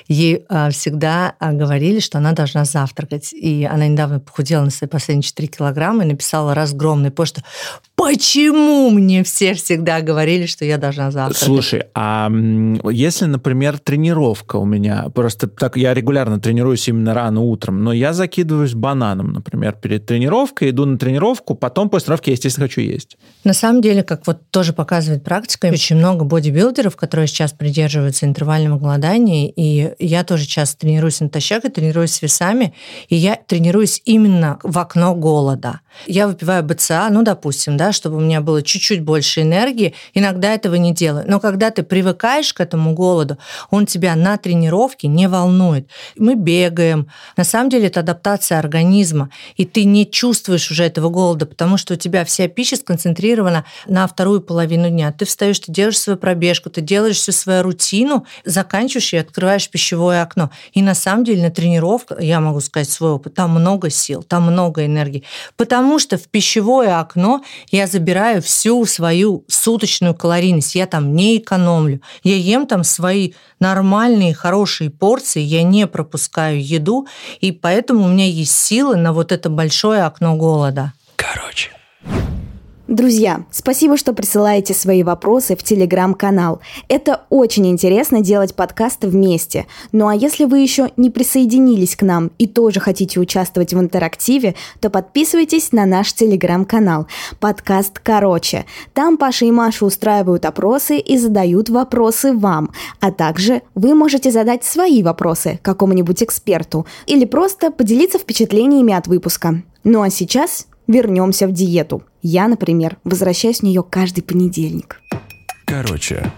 Ей 0.08 0.44
а, 0.48 0.70
всегда 0.70 1.34
а, 1.38 1.52
говорили, 1.52 2.00
что 2.00 2.18
она 2.18 2.32
должна 2.32 2.64
завтракать. 2.64 3.32
И 3.32 3.64
она 3.64 3.86
недавно 3.86 4.18
похудела 4.18 4.64
на 4.64 4.70
свои 4.70 4.88
последние 4.88 5.22
4 5.22 5.46
килограмма 5.46 6.02
и 6.02 6.08
написала 6.08 6.52
разгромный 6.52 7.12
пост, 7.12 7.36
что 7.36 7.42
почему 8.00 8.88
мне 8.90 9.22
все 9.24 9.52
всегда 9.52 10.00
говорили, 10.00 10.46
что 10.46 10.64
я 10.64 10.78
должна 10.78 11.10
завтракать? 11.10 11.44
Слушай, 11.44 11.84
а 11.94 12.30
если, 12.90 13.26
например, 13.26 13.78
тренировка 13.78 14.56
у 14.56 14.64
меня, 14.64 15.08
просто 15.14 15.48
так 15.48 15.76
я 15.76 15.92
регулярно 15.92 16.40
тренируюсь 16.40 16.88
именно 16.88 17.12
рано 17.12 17.42
утром, 17.42 17.84
но 17.84 17.92
я 17.92 18.14
закидываюсь 18.14 18.74
бананом, 18.74 19.32
например, 19.32 19.74
перед 19.74 20.06
тренировкой, 20.06 20.70
иду 20.70 20.86
на 20.86 20.96
тренировку, 20.96 21.54
потом 21.54 21.90
после 21.90 22.06
тренировки 22.06 22.30
я, 22.30 22.34
естественно, 22.34 22.68
хочу 22.68 22.80
есть. 22.80 23.18
На 23.44 23.52
самом 23.52 23.82
деле, 23.82 24.02
как 24.02 24.26
вот 24.26 24.50
тоже 24.50 24.72
показывает 24.72 25.22
практика, 25.22 25.66
очень 25.66 25.96
много 25.96 26.24
бодибилдеров, 26.24 26.96
которые 26.96 27.26
сейчас 27.26 27.52
придерживаются 27.52 28.24
интервального 28.24 28.78
голодания, 28.78 29.52
и 29.54 29.92
я 29.98 30.24
тоже 30.24 30.46
часто 30.46 30.78
тренируюсь 30.80 31.20
натощак 31.20 31.66
и 31.66 31.68
тренируюсь 31.68 32.14
с 32.14 32.22
весами, 32.22 32.72
и 33.08 33.16
я 33.16 33.36
тренируюсь 33.36 34.00
именно 34.06 34.58
в 34.62 34.78
окно 34.78 35.14
голода. 35.14 35.80
Я 36.06 36.28
выпиваю 36.28 36.64
БЦА, 36.64 37.08
ну, 37.10 37.22
допустим, 37.22 37.76
да, 37.76 37.89
чтобы 37.92 38.16
у 38.16 38.20
меня 38.20 38.40
было 38.40 38.62
чуть-чуть 38.62 39.02
больше 39.02 39.42
энергии, 39.42 39.94
иногда 40.14 40.54
этого 40.54 40.74
не 40.74 40.92
делаю. 40.92 41.24
Но 41.28 41.40
когда 41.40 41.70
ты 41.70 41.82
привыкаешь 41.82 42.52
к 42.52 42.60
этому 42.60 42.94
голоду, 42.94 43.38
он 43.70 43.86
тебя 43.86 44.14
на 44.16 44.36
тренировке 44.36 45.08
не 45.08 45.28
волнует. 45.28 45.88
Мы 46.16 46.34
бегаем. 46.34 47.08
На 47.36 47.44
самом 47.44 47.70
деле 47.70 47.86
это 47.88 48.00
адаптация 48.00 48.58
организма, 48.58 49.30
и 49.56 49.64
ты 49.64 49.84
не 49.84 50.10
чувствуешь 50.10 50.70
уже 50.70 50.84
этого 50.84 51.08
голода, 51.08 51.46
потому 51.46 51.76
что 51.76 51.94
у 51.94 51.96
тебя 51.96 52.24
вся 52.24 52.48
пища 52.48 52.76
сконцентрирована 52.76 53.64
на 53.86 54.06
вторую 54.06 54.40
половину 54.40 54.88
дня. 54.90 55.12
Ты 55.12 55.24
встаешь, 55.24 55.58
ты 55.58 55.72
делаешь 55.72 55.98
свою 55.98 56.18
пробежку, 56.18 56.70
ты 56.70 56.80
делаешь 56.80 57.16
всю 57.16 57.32
свою 57.32 57.62
рутину, 57.62 58.26
заканчиваешь 58.44 59.12
и 59.12 59.16
открываешь 59.16 59.68
пищевое 59.68 60.22
окно. 60.22 60.50
И 60.72 60.82
на 60.82 60.94
самом 60.94 61.24
деле 61.24 61.42
на 61.42 61.50
тренировках, 61.50 62.20
я 62.20 62.40
могу 62.40 62.60
сказать 62.60 62.90
свой 62.90 63.12
опыт, 63.12 63.34
там 63.34 63.50
много 63.50 63.90
сил, 63.90 64.22
там 64.22 64.44
много 64.44 64.86
энергии. 64.86 65.24
Потому 65.56 65.98
что 65.98 66.16
в 66.16 66.28
пищевое 66.28 66.98
окно 66.98 67.42
я 67.80 67.86
забираю 67.86 68.42
всю 68.42 68.84
свою 68.84 69.44
суточную 69.48 70.14
калорийность. 70.14 70.74
Я 70.74 70.86
там 70.86 71.16
не 71.16 71.38
экономлю. 71.38 72.02
Я 72.22 72.36
ем 72.36 72.66
там 72.66 72.84
свои 72.84 73.32
нормальные, 73.58 74.34
хорошие 74.34 74.90
порции, 74.90 75.40
я 75.40 75.62
не 75.62 75.86
пропускаю 75.86 76.62
еду, 76.62 77.06
и 77.40 77.52
поэтому 77.52 78.04
у 78.04 78.08
меня 78.08 78.26
есть 78.26 78.54
силы 78.54 78.96
на 78.96 79.14
вот 79.14 79.32
это 79.32 79.48
большое 79.48 80.02
окно 80.02 80.36
голода. 80.36 80.92
Короче. 81.16 81.70
Друзья, 82.90 83.44
спасибо, 83.52 83.96
что 83.96 84.12
присылаете 84.12 84.74
свои 84.74 85.04
вопросы 85.04 85.54
в 85.54 85.62
телеграм-канал. 85.62 86.58
Это 86.88 87.20
очень 87.30 87.68
интересно 87.68 88.20
делать 88.20 88.56
подкасты 88.56 89.06
вместе. 89.06 89.68
Ну 89.92 90.08
а 90.08 90.14
если 90.16 90.44
вы 90.44 90.58
еще 90.58 90.90
не 90.96 91.08
присоединились 91.08 91.94
к 91.94 92.02
нам 92.02 92.32
и 92.38 92.48
тоже 92.48 92.80
хотите 92.80 93.20
участвовать 93.20 93.72
в 93.72 93.78
интерактиве, 93.78 94.56
то 94.80 94.90
подписывайтесь 94.90 95.70
на 95.70 95.86
наш 95.86 96.12
телеграм-канал 96.12 97.06
«Подкаст 97.38 98.00
Короче». 98.00 98.66
Там 98.92 99.18
Паша 99.18 99.46
и 99.46 99.52
Маша 99.52 99.86
устраивают 99.86 100.44
опросы 100.44 100.98
и 100.98 101.16
задают 101.16 101.68
вопросы 101.68 102.32
вам. 102.32 102.72
А 102.98 103.12
также 103.12 103.62
вы 103.76 103.94
можете 103.94 104.32
задать 104.32 104.64
свои 104.64 105.04
вопросы 105.04 105.60
какому-нибудь 105.62 106.24
эксперту 106.24 106.86
или 107.06 107.24
просто 107.24 107.70
поделиться 107.70 108.18
впечатлениями 108.18 108.92
от 108.92 109.06
выпуска. 109.06 109.62
Ну 109.84 110.02
а 110.02 110.10
сейчас 110.10 110.66
вернемся 110.90 111.46
в 111.46 111.52
диету. 111.52 112.02
Я, 112.22 112.48
например, 112.48 112.96
возвращаюсь 113.04 113.60
в 113.60 113.62
нее 113.62 113.82
каждый 113.82 114.22
понедельник. 114.22 115.00
Короче. 115.64 116.30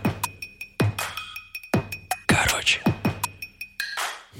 Короче. 2.27 2.81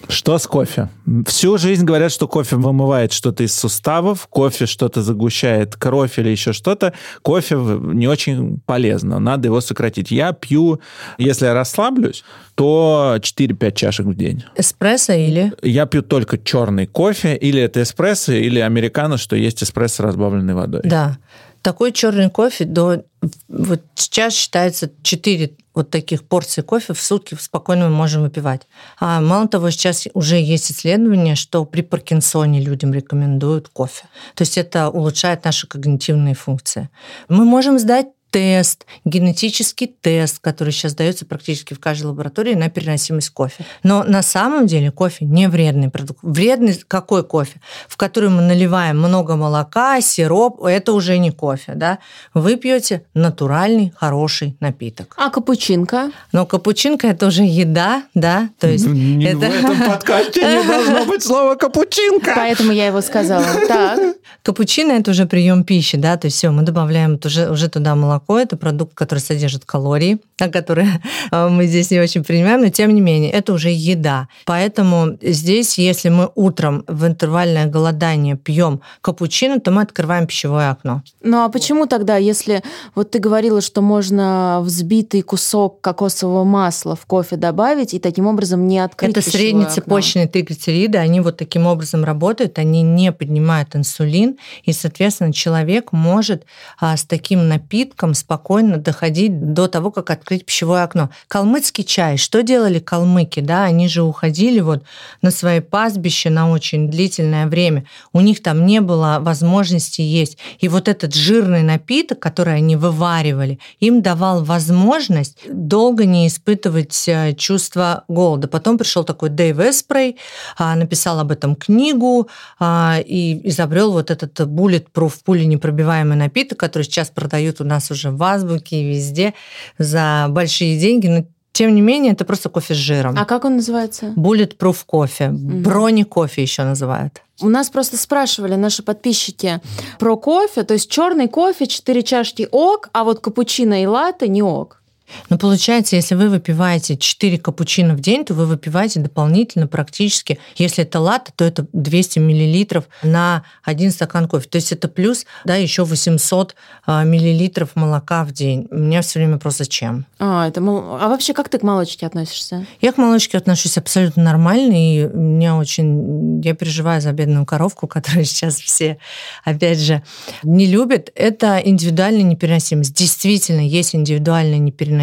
Что 0.09 0.39
с 0.39 0.47
кофе? 0.47 0.89
Всю 1.27 1.59
жизнь 1.59 1.85
говорят, 1.85 2.13
что 2.13 2.29
кофе 2.29 2.57
вымывает 2.57 3.13
что-то 3.13 3.45
из 3.45 3.55
суставов, 3.55 4.27
кофе 4.29 4.67
что-то 4.67 5.03
загущает 5.03 5.77
кровь 5.77 6.19
или 6.19 6.29
еще 6.29 6.53
что-то. 6.53 6.93
Кофе 7.23 7.57
не 7.57 8.09
очень 8.09 8.61
полезно, 8.67 9.19
надо 9.19 9.49
его 9.49 9.61
сократить. 9.61 10.11
Я 10.11 10.33
пью, 10.33 10.81
если 11.19 11.47
я 11.47 11.55
расслаблюсь, 11.55 12.25
то 12.55 13.17
4-5 13.19 13.73
чашек 13.75 14.07
в 14.07 14.15
день. 14.15 14.45
Эспрессо 14.57 15.13
или? 15.13 15.53
Я 15.63 15.87
пью 15.87 16.03
только 16.03 16.39
черный 16.39 16.87
кофе, 16.87 17.37
или 17.37 17.61
это 17.61 17.83
эспрессо, 17.83 18.33
или 18.33 18.61
американо, 18.61 19.17
что 19.17 19.37
есть 19.37 19.63
эспрессо 19.63 19.93
с 19.93 20.01
разбавленной 20.01 20.55
водой. 20.55 20.83
Да. 20.85 21.19
Такой 21.63 21.93
черный 21.93 22.31
кофе 22.31 22.65
до... 22.65 23.05
Вот 23.49 23.83
сейчас 23.95 24.35
считается 24.35 24.91
4 25.03 25.53
вот 25.75 25.91
таких 25.91 26.25
порций 26.25 26.63
кофе 26.63 26.93
в 26.95 27.01
сутки 27.01 27.37
спокойно 27.41 27.89
мы 27.89 27.95
можем 27.95 28.23
выпивать. 28.23 28.63
А 29.01 29.21
мало 29.21 29.49
того, 29.49 29.71
сейчас 29.71 30.07
уже 30.15 30.37
есть 30.37 30.71
исследования, 30.71 31.35
что 31.35 31.65
при 31.65 31.83
Паркинсоне 31.83 32.61
людям 32.61 32.93
рекомендуют 32.93 33.69
кофе. 33.69 34.05
То 34.35 34.43
есть 34.43 34.59
это 34.59 34.89
улучшает 34.89 35.45
наши 35.45 35.67
когнитивные 35.67 36.35
функции. 36.35 36.89
Мы 37.29 37.45
можем 37.45 37.79
сдать 37.79 38.07
тест, 38.33 38.87
генетический 39.05 39.87
тест, 39.87 40.39
который 40.41 40.73
сейчас 40.73 40.95
дается 40.95 41.27
практически 41.27 41.75
в 41.75 41.81
каждой 41.81 42.07
лаборатории 42.07 42.55
на 42.55 42.71
переносимость 42.71 43.31
кофе. 43.31 43.65
Но 43.83 44.03
на 44.03 44.23
самом 44.23 44.67
деле 44.67 44.91
кофе 44.91 45.27
не 45.27 45.49
вредный 45.49 45.91
продукт. 45.91 46.19
Вредный 46.23 46.75
какой 46.89 47.23
кофе? 47.23 47.61
В 47.87 47.97
который 47.97 48.31
мы 48.31 48.43
наливаем 48.43 48.99
много 48.99 49.37
молока, 49.37 50.01
сироп, 50.01 50.65
это 50.65 50.95
уже 50.95 51.19
не 51.19 51.31
кофе, 51.31 51.75
да? 51.77 51.99
Вы 52.33 52.57
пьете 52.57 53.05
натуральный, 53.15 53.93
хороший 53.95 54.57
напиток. 54.61 55.15
А 55.19 55.29
капучинка? 55.29 56.11
Но 56.33 56.47
капучинка 56.47 57.09
это 57.09 57.27
уже 57.27 57.43
еда, 57.43 58.05
да? 58.15 58.49
То 58.59 58.69
есть 58.69 58.87
Не 58.87 59.27
это... 59.27 59.39
В 59.39 59.43
этом 59.43 59.79
подкасте 59.87 60.41
не 60.41 60.67
должно 60.67 61.05
быть 61.05 61.23
слова 61.23 61.55
капучинка. 61.57 62.33
Поэтому 62.35 62.73
я 62.73 62.87
его 62.87 63.03
сказала. 63.03 63.45
Так. 63.69 64.01
Капучино 64.43 64.93
это 64.93 65.13
уже 65.13 65.27
прием 65.27 65.63
пищи, 65.63 65.97
да, 65.97 66.17
то 66.17 66.27
есть 66.27 66.37
все, 66.37 66.51
мы 66.51 66.63
добавляем 66.63 67.19
уже, 67.25 67.49
уже 67.51 67.69
туда 67.69 67.95
молоко, 67.95 68.22
это 68.29 68.57
продукт, 68.57 68.95
который 68.95 69.21
содержит 69.21 69.65
калории, 69.65 70.19
а 70.39 70.49
которые 70.49 71.03
э, 71.31 71.49
мы 71.49 71.67
здесь 71.67 71.91
не 71.91 72.01
очень 72.01 72.25
принимаем, 72.25 72.61
но 72.61 72.69
тем 72.69 72.95
не 72.95 73.01
менее, 73.01 73.31
это 73.31 73.53
уже 73.53 73.71
еда. 73.71 74.29
Поэтому 74.45 75.17
здесь, 75.23 75.79
если 75.79 76.09
мы 76.09 76.31
утром 76.35 76.85
в 76.87 77.07
интервальное 77.07 77.67
голодание 77.67 78.37
пьем 78.37 78.81
капучино, 79.01 79.61
то 79.61 79.71
мы 79.71 79.83
открываем 79.83 80.27
пищевое 80.27 80.71
окно. 80.71 81.03
Ну 81.23 81.45
а 81.45 81.49
почему 81.49 81.87
тогда, 81.87 82.17
если 82.17 82.63
вот 82.95 83.11
ты 83.11 83.19
говорила, 83.19 83.61
что 83.61 83.83
можно 83.83 84.61
взбитый 84.63 85.23
кусок 85.23 85.81
кокосового 85.81 86.45
масла 86.45 86.97
в 86.97 87.07
кофе 87.07 87.37
добавить 87.37 87.95
и 87.95 87.99
таким 87.99 88.27
образом 88.27 88.67
не 88.67 88.79
открыть 88.79 89.11
Это 89.11 89.23
пищевое 89.23 89.43
среднецепочечные 89.43 90.27
триглицериды, 90.29 90.99
они 90.99 91.21
вот 91.21 91.37
таким 91.37 91.67
образом 91.67 92.05
работают, 92.05 92.59
они 92.59 92.83
не 92.83 93.13
поднимают 93.13 93.75
инсулин, 93.77 94.37
и, 94.65 94.73
соответственно, 94.73 95.33
человек 95.33 95.93
может 95.93 96.45
а, 96.81 96.97
с 96.97 97.05
таким 97.05 97.49
напитком 97.49 98.12
спокойно 98.15 98.79
доходить 98.79 99.53
до 99.53 99.69
того, 99.69 99.91
как 99.91 100.11
открыть 100.11 100.45
пищевое 100.45 100.83
окно. 100.83 101.11
Калмыцкий 101.29 101.85
чай, 101.85 102.17
что 102.17 102.43
делали 102.43 102.79
калмыки, 102.79 103.41
да, 103.41 103.65
они 103.65 103.89
же 103.89 104.03
уходили 104.03 104.61
вот 104.61 104.83
на 105.23 105.31
свои 105.31 105.61
пастбища 105.61 106.31
на 106.31 106.51
очень 106.51 106.89
длительное 106.89 107.47
время, 107.47 107.85
у 108.13 108.21
них 108.21 108.43
там 108.43 108.67
не 108.67 108.81
было 108.81 109.19
возможности 109.21 110.01
есть. 110.01 110.39
И 110.61 110.69
вот 110.69 110.89
этот 110.89 111.15
жирный 111.15 111.63
напиток, 111.63 112.21
который 112.21 112.55
они 112.55 112.77
вываривали, 112.77 113.59
им 113.81 114.03
давал 114.03 114.45
возможность 114.45 115.39
долго 115.49 116.05
не 116.05 116.27
испытывать 116.27 117.09
э, 117.09 117.35
чувство 117.35 118.05
голода. 118.09 118.49
Потом 118.49 118.79
пришел 118.79 119.05
такой 119.05 119.31
Дэйв 119.31 119.59
Эспрей, 119.59 120.17
а, 120.59 120.75
написал 120.75 121.19
об 121.21 121.31
этом 121.31 121.55
книгу 121.55 122.29
а, 122.59 122.99
и 123.05 123.41
изобрел 123.49 123.93
вот 123.93 124.11
этот 124.11 124.39
Bulletproof, 124.41 125.15
пуленепробиваемый 125.25 126.17
напиток, 126.17 126.59
который 126.59 126.83
сейчас 126.83 127.11
продают 127.11 127.61
у 127.61 127.65
нас 127.65 127.91
уже 127.91 128.02
в 128.11 128.23
азбуке 128.23 128.83
и 128.83 128.89
везде 128.89 129.35
за 129.79 130.27
большие 130.29 130.79
деньги, 130.79 131.07
но 131.09 131.25
тем 131.53 131.75
не 131.75 131.83
менее, 131.83 132.13
это 132.13 132.25
просто 132.25 132.49
кофе 132.49 132.75
с 132.75 132.79
жиром. 132.79 133.15
А 133.19 133.25
как 133.27 133.45
он 133.45 133.57
называется? 133.57 134.15
Bulletproof 134.17 134.79
кофе. 134.87 135.29
Брони 135.31 136.03
кофе 136.03 136.43
еще 136.43 136.65
называют. 136.65 137.21
У 137.43 137.49
нас 137.49 137.69
просто 137.69 137.97
спрашивали 137.97 138.55
наши 138.55 138.83
подписчики 138.83 139.61
про 139.99 140.17
кофе, 140.17 140.63
то 140.63 140.75
есть 140.75 140.91
черный 140.91 141.29
кофе, 141.29 141.67
4 141.67 142.03
чашки 142.03 142.49
ок, 142.51 142.89
а 142.93 143.05
вот 143.05 143.21
капучино 143.21 143.83
и 143.83 143.87
латте 143.87 144.29
не 144.29 144.43
ок. 144.43 144.82
Но 145.29 145.39
получается, 145.39 145.97
если 145.97 146.15
вы 146.15 146.29
выпиваете 146.29 146.97
4 146.97 147.39
капучино 147.39 147.95
в 147.95 148.01
день, 148.01 148.25
то 148.25 148.35
вы 148.35 148.47
выпиваете 148.47 149.01
дополнительно 149.01 149.67
практически, 149.67 150.39
если 150.57 150.85
это 150.85 151.01
латте, 151.01 151.33
то 151.35 151.45
это 151.45 151.67
200 151.73 152.19
миллилитров 152.19 152.85
на 153.03 153.45
один 153.63 153.91
стакан 153.91 154.29
кофе. 154.29 154.49
То 154.49 154.57
есть 154.57 154.73
это 154.73 154.89
плюс, 154.89 155.27
да, 155.45 155.57
еще 155.57 155.85
800 155.85 156.55
а, 156.87 157.05
миллилитров 157.05 157.77
молока 157.77 158.25
в 158.25 158.33
день. 158.33 158.67
У 158.71 158.77
меня 158.77 159.03
все 159.03 159.19
время 159.19 159.39
просто 159.39 159.65
зачем? 159.65 160.07
А, 160.19 160.49
это 160.49 160.61
мол- 160.61 160.99
а 161.01 161.09
вообще 161.09 161.35
как 161.35 161.49
ты 161.49 161.59
к 161.59 161.63
молочке 161.63 162.07
относишься? 162.07 162.67
Я 162.81 162.93
к 162.93 162.99
молочке 162.99 163.39
отношусь 163.39 163.79
абсолютно 163.79 164.23
нормально, 164.23 164.73
и 164.75 165.09
меня 165.09 165.57
очень... 165.57 166.41
Я 166.43 166.55
переживаю 166.55 167.01
за 167.01 167.13
бедную 167.13 167.47
коровку, 167.47 167.87
которую 167.89 168.25
сейчас 168.25 168.57
все, 168.57 168.99
опять 169.45 169.79
же, 169.79 170.03
не 170.43 170.67
любят. 170.67 171.11
Это 171.15 171.59
индивидуальная 171.59 172.23
непереносимость. 172.23 172.95
Действительно, 172.95 173.61
есть 173.61 173.95
индивидуальная 173.95 174.59
непереносимость. 174.59 175.02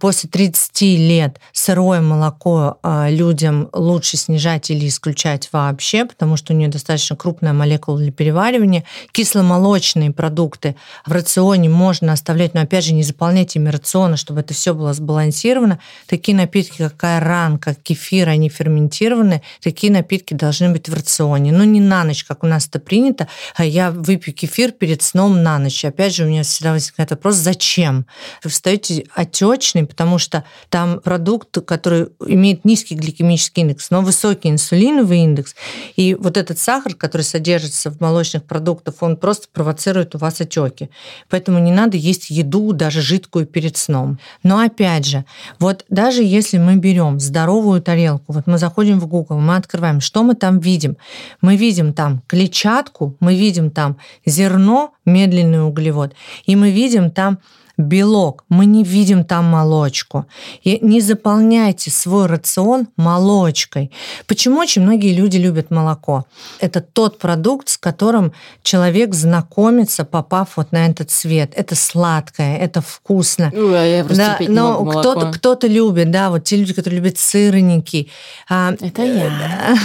После 0.00 0.28
30 0.28 0.82
лет 0.82 1.40
сырое 1.52 2.00
молоко 2.00 2.78
а, 2.82 3.08
людям 3.10 3.68
лучше 3.72 4.16
снижать 4.16 4.70
или 4.70 4.88
исключать 4.88 5.48
вообще, 5.52 6.04
потому 6.04 6.36
что 6.36 6.52
у 6.52 6.56
нее 6.56 6.68
достаточно 6.68 7.16
крупная 7.16 7.52
молекула 7.52 7.98
для 7.98 8.12
переваривания. 8.12 8.84
Кисломолочные 9.12 10.10
продукты 10.10 10.76
в 11.06 11.12
рационе 11.12 11.68
можно 11.68 12.12
оставлять, 12.12 12.54
но 12.54 12.62
опять 12.62 12.84
же 12.84 12.94
не 12.94 13.02
заполнять 13.02 13.56
ими 13.56 13.68
рациона, 13.68 14.16
чтобы 14.16 14.40
это 14.40 14.54
все 14.54 14.74
было 14.74 14.92
сбалансировано. 14.92 15.78
Такие 16.06 16.36
напитки, 16.36 16.78
как 16.78 17.02
айран, 17.04 17.58
как 17.58 17.82
кефир, 17.82 18.28
они 18.28 18.48
ферментированы. 18.48 19.42
Такие 19.60 19.92
напитки 19.92 20.34
должны 20.34 20.70
быть 20.70 20.88
в 20.88 20.94
рационе. 20.94 21.52
Но 21.52 21.64
не 21.64 21.80
на 21.80 22.04
ночь, 22.04 22.24
как 22.24 22.44
у 22.44 22.46
нас 22.46 22.66
это 22.66 22.78
принято. 22.78 23.28
А 23.54 23.64
я 23.64 23.90
выпью 23.90 24.34
кефир 24.34 24.72
перед 24.72 25.02
сном 25.02 25.42
на 25.42 25.58
ночь. 25.58 25.84
Опять 25.84 26.14
же, 26.14 26.24
у 26.24 26.28
меня 26.28 26.42
всегда 26.42 26.72
возникает 26.72 27.10
вопрос, 27.10 27.36
зачем? 27.36 28.06
Вы 28.42 28.50
встаете 28.50 29.01
отечный, 29.14 29.86
потому 29.86 30.18
что 30.18 30.44
там 30.68 31.00
продукт, 31.00 31.58
который 31.64 32.08
имеет 32.26 32.64
низкий 32.64 32.94
гликемический 32.94 33.62
индекс, 33.62 33.90
но 33.90 34.02
высокий 34.02 34.50
инсулиновый 34.50 35.20
индекс. 35.20 35.54
И 35.96 36.14
вот 36.14 36.36
этот 36.36 36.58
сахар, 36.58 36.94
который 36.94 37.22
содержится 37.22 37.90
в 37.90 38.00
молочных 38.00 38.44
продуктах, 38.44 38.96
он 39.00 39.16
просто 39.16 39.48
провоцирует 39.52 40.14
у 40.14 40.18
вас 40.18 40.40
отеки. 40.40 40.90
Поэтому 41.28 41.58
не 41.58 41.72
надо 41.72 41.96
есть 41.96 42.30
еду, 42.30 42.72
даже 42.72 43.00
жидкую 43.00 43.46
перед 43.46 43.76
сном. 43.76 44.18
Но 44.42 44.58
опять 44.58 45.06
же, 45.06 45.24
вот 45.58 45.84
даже 45.88 46.22
если 46.22 46.58
мы 46.58 46.76
берем 46.76 47.20
здоровую 47.20 47.82
тарелку, 47.82 48.32
вот 48.32 48.46
мы 48.46 48.58
заходим 48.58 49.00
в 49.00 49.06
Google, 49.06 49.38
мы 49.38 49.56
открываем, 49.56 50.00
что 50.00 50.22
мы 50.22 50.34
там 50.34 50.58
видим? 50.58 50.96
Мы 51.40 51.56
видим 51.56 51.92
там 51.92 52.22
клетчатку, 52.26 53.16
мы 53.20 53.34
видим 53.34 53.70
там 53.70 53.96
зерно, 54.26 54.92
медленный 55.04 55.66
углевод, 55.66 56.14
и 56.46 56.56
мы 56.56 56.70
видим 56.70 57.10
там 57.10 57.38
белок, 57.78 58.44
мы 58.48 58.66
не 58.66 58.84
видим 58.84 59.24
там 59.24 59.46
молочку. 59.46 60.26
И 60.62 60.78
не 60.82 61.00
заполняйте 61.00 61.90
свой 61.90 62.26
рацион 62.26 62.88
молочкой. 62.96 63.90
Почему 64.26 64.58
очень 64.58 64.82
многие 64.82 65.14
люди 65.14 65.36
любят 65.36 65.70
молоко? 65.70 66.26
Это 66.60 66.80
тот 66.80 67.18
продукт, 67.18 67.68
с 67.68 67.78
которым 67.78 68.32
человек 68.62 69.14
знакомится, 69.14 70.04
попав 70.04 70.56
вот 70.56 70.72
на 70.72 70.86
этот 70.86 71.10
свет. 71.10 71.52
Это 71.54 71.74
сладкое, 71.74 72.56
это 72.56 72.80
вкусно. 72.80 73.50
Ой, 73.54 73.78
а 73.80 73.84
я 73.84 74.04
просто 74.04 74.24
Да, 74.26 74.34
пить 74.34 74.48
не 74.48 74.54
но 74.54 74.72
могу 74.84 74.90
кто-то, 74.90 75.32
кто-то 75.32 75.66
любит, 75.66 76.10
да, 76.10 76.30
вот 76.30 76.44
те 76.44 76.56
люди, 76.56 76.72
которые 76.74 77.00
любят 77.00 77.18
сырники. 77.18 78.08
А, 78.48 78.74
Это 78.80 79.02
я. 79.02 79.30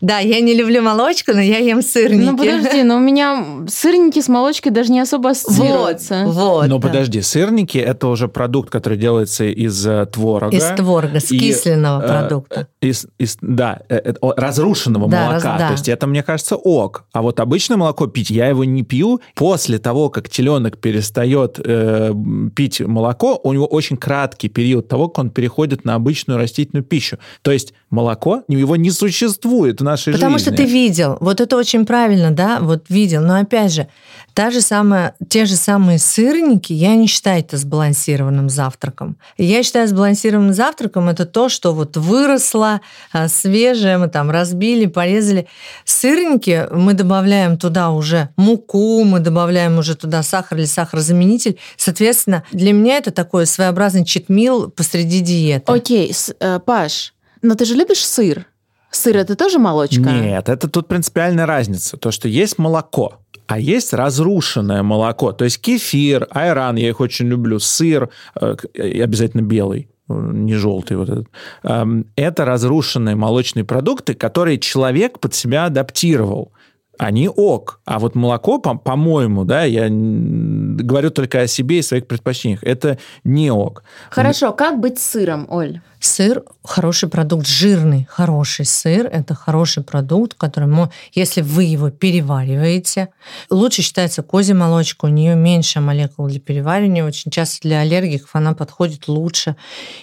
Да, 0.00 0.18
я 0.18 0.40
не 0.40 0.54
люблю 0.54 0.82
молочку, 0.82 1.32
но 1.32 1.40
я 1.40 1.58
ем 1.58 1.82
сырники. 1.82 2.30
Ну 2.30 2.36
подожди, 2.36 2.82
но 2.82 2.96
у 2.96 3.00
меня 3.00 3.44
сырники 3.68 4.20
с 4.20 4.28
молочкой 4.28 4.72
даже 4.72 4.90
не 4.92 5.00
особо 5.00 5.28
Вот, 5.28 5.36
ассоциируются. 5.36 6.24
вот. 6.26 6.66
Но 6.68 6.78
да. 6.78 6.88
подожди, 6.88 7.22
сырники 7.32 7.78
это 7.78 8.08
уже 8.08 8.28
продукт, 8.28 8.70
который 8.70 8.98
делается 8.98 9.44
из 9.44 9.86
э, 9.86 10.06
творога. 10.06 10.56
Из 10.56 10.64
творога, 10.76 11.18
с 11.20 11.30
И, 11.32 11.38
кисленного 11.38 12.02
э, 12.02 12.08
продукта. 12.08 12.68
Из, 12.80 13.06
из- 13.18 13.38
да, 13.40 13.80
э, 13.88 13.96
э, 14.04 14.14
разрушенного 14.36 15.08
Да, 15.08 15.26
молока. 15.30 15.48
раз- 15.50 15.58
да. 15.58 15.66
То 15.68 15.72
есть 15.72 15.88
это, 15.88 16.06
мне 16.06 16.22
кажется, 16.22 16.56
ок. 16.56 17.04
А 17.12 17.22
вот 17.22 17.40
обычное 17.40 17.76
молоко 17.76 18.06
пить, 18.06 18.30
я 18.30 18.46
его 18.48 18.64
не 18.64 18.82
пью. 18.82 19.20
После 19.34 19.78
того, 19.78 20.10
как 20.10 20.28
теленок 20.28 20.78
перестает 20.78 21.58
э, 21.64 22.12
пить 22.54 22.80
молоко, 22.80 23.40
у 23.42 23.52
него 23.52 23.66
очень 23.66 23.96
краткий 23.96 24.48
период 24.48 24.88
того, 24.88 25.08
как 25.08 25.18
он 25.24 25.30
переходит 25.30 25.84
на 25.84 25.94
обычную 25.94 26.38
растительную 26.38 26.84
пищу. 26.84 27.18
То 27.42 27.50
есть 27.52 27.72
молоко, 27.90 28.42
его 28.48 28.76
не 28.76 28.90
существует 28.90 29.80
в 29.80 29.84
нашей 29.84 30.12
Потому 30.12 30.38
жизни. 30.38 30.50
что 30.54 30.56
ты 30.56 30.64
видел. 30.64 31.16
Вот 31.20 31.40
это 31.40 31.56
очень 31.56 31.86
правильно, 31.86 32.30
да, 32.30 32.58
вот 32.60 32.84
видел. 32.88 33.22
Но 33.22 33.36
опять 33.40 33.72
же, 33.72 33.86
та 34.34 34.50
же 34.50 34.60
самая, 34.60 35.14
те 35.28 35.44
же 35.46 35.54
самые 35.56 35.98
сырники, 35.98 36.72
я 36.72 36.94
не 36.96 37.06
считаю 37.06 37.21
считаю 37.22 37.38
это 37.38 37.56
сбалансированным 37.56 38.48
завтраком. 38.48 39.16
Я 39.38 39.62
считаю 39.62 39.86
сбалансированным 39.86 40.52
завтраком 40.52 41.08
это 41.08 41.24
то, 41.24 41.48
что 41.48 41.72
вот 41.72 41.96
выросло, 41.96 42.80
а, 43.12 43.28
свежее, 43.28 43.98
мы 43.98 44.08
там 44.08 44.28
разбили, 44.28 44.86
порезали. 44.86 45.46
Сырники 45.84 46.66
мы 46.72 46.94
добавляем 46.94 47.58
туда 47.58 47.90
уже 47.90 48.30
муку, 48.36 49.04
мы 49.04 49.20
добавляем 49.20 49.78
уже 49.78 49.94
туда 49.94 50.24
сахар 50.24 50.58
или 50.58 50.64
сахарозаменитель. 50.64 51.60
Соответственно, 51.76 52.42
для 52.50 52.72
меня 52.72 52.96
это 52.96 53.12
такой 53.12 53.46
своеобразный 53.46 54.04
читмил 54.04 54.68
посреди 54.68 55.20
диеты. 55.20 55.70
Окей, 55.70 56.12
э, 56.40 56.58
Паш, 56.58 57.14
но 57.40 57.54
ты 57.54 57.66
же 57.66 57.76
любишь 57.76 58.04
сыр? 58.04 58.46
Сыр 58.92 59.16
это 59.16 59.34
тоже 59.36 59.58
молочка? 59.58 60.00
Нет, 60.02 60.48
это 60.48 60.68
тут 60.68 60.86
принципиальная 60.86 61.46
разница. 61.46 61.96
То, 61.96 62.10
что 62.10 62.28
есть 62.28 62.58
молоко, 62.58 63.14
а 63.46 63.58
есть 63.58 63.92
разрушенное 63.94 64.82
молоко. 64.82 65.32
То 65.32 65.44
есть 65.44 65.60
кефир, 65.60 66.28
айран, 66.30 66.76
я 66.76 66.88
их 66.90 67.00
очень 67.00 67.26
люблю, 67.26 67.58
сыр, 67.58 68.10
э, 68.40 68.54
обязательно 69.02 69.42
белый, 69.42 69.88
э, 70.08 70.12
не 70.14 70.54
желтый 70.54 70.96
вот 70.98 71.08
этот. 71.08 71.26
Эм, 71.64 72.06
Это 72.16 72.44
разрушенные 72.44 73.16
молочные 73.16 73.64
продукты, 73.64 74.14
которые 74.14 74.58
человек 74.58 75.18
под 75.18 75.34
себя 75.34 75.64
адаптировал. 75.66 76.52
Они 76.98 77.28
ок. 77.28 77.80
А 77.86 77.98
вот 77.98 78.14
молоко, 78.14 78.58
по- 78.58 78.76
по-моему, 78.76 79.44
да, 79.44 79.64
я 79.64 79.88
говорю 79.90 81.10
только 81.10 81.40
о 81.40 81.46
себе 81.46 81.78
и 81.78 81.82
своих 81.82 82.06
предпочтениях, 82.06 82.62
это 82.62 82.98
не 83.24 83.50
ок. 83.50 83.82
Хорошо, 84.10 84.52
как 84.52 84.78
быть 84.78 84.98
с 84.98 85.02
сыром, 85.02 85.46
Оль? 85.50 85.80
Сыр 86.04 86.42
хороший 86.64 87.08
продукт, 87.08 87.46
жирный 87.46 88.08
хороший 88.10 88.64
сыр– 88.64 89.06
это 89.12 89.36
хороший 89.36 89.84
продукт, 89.84 90.34
который, 90.34 90.68
мо- 90.68 90.90
если 91.12 91.42
вы 91.42 91.62
его 91.62 91.90
перевариваете, 91.90 93.10
лучше 93.50 93.82
считается 93.82 94.24
козья 94.24 94.56
молочка, 94.56 95.04
у 95.04 95.08
нее 95.08 95.36
меньше 95.36 95.78
молекул 95.78 96.26
для 96.26 96.40
переваривания, 96.40 97.04
очень 97.04 97.30
часто 97.30 97.60
для 97.62 97.82
аллергиков 97.82 98.30
она 98.32 98.52
подходит 98.52 99.06
лучше. 99.06 99.54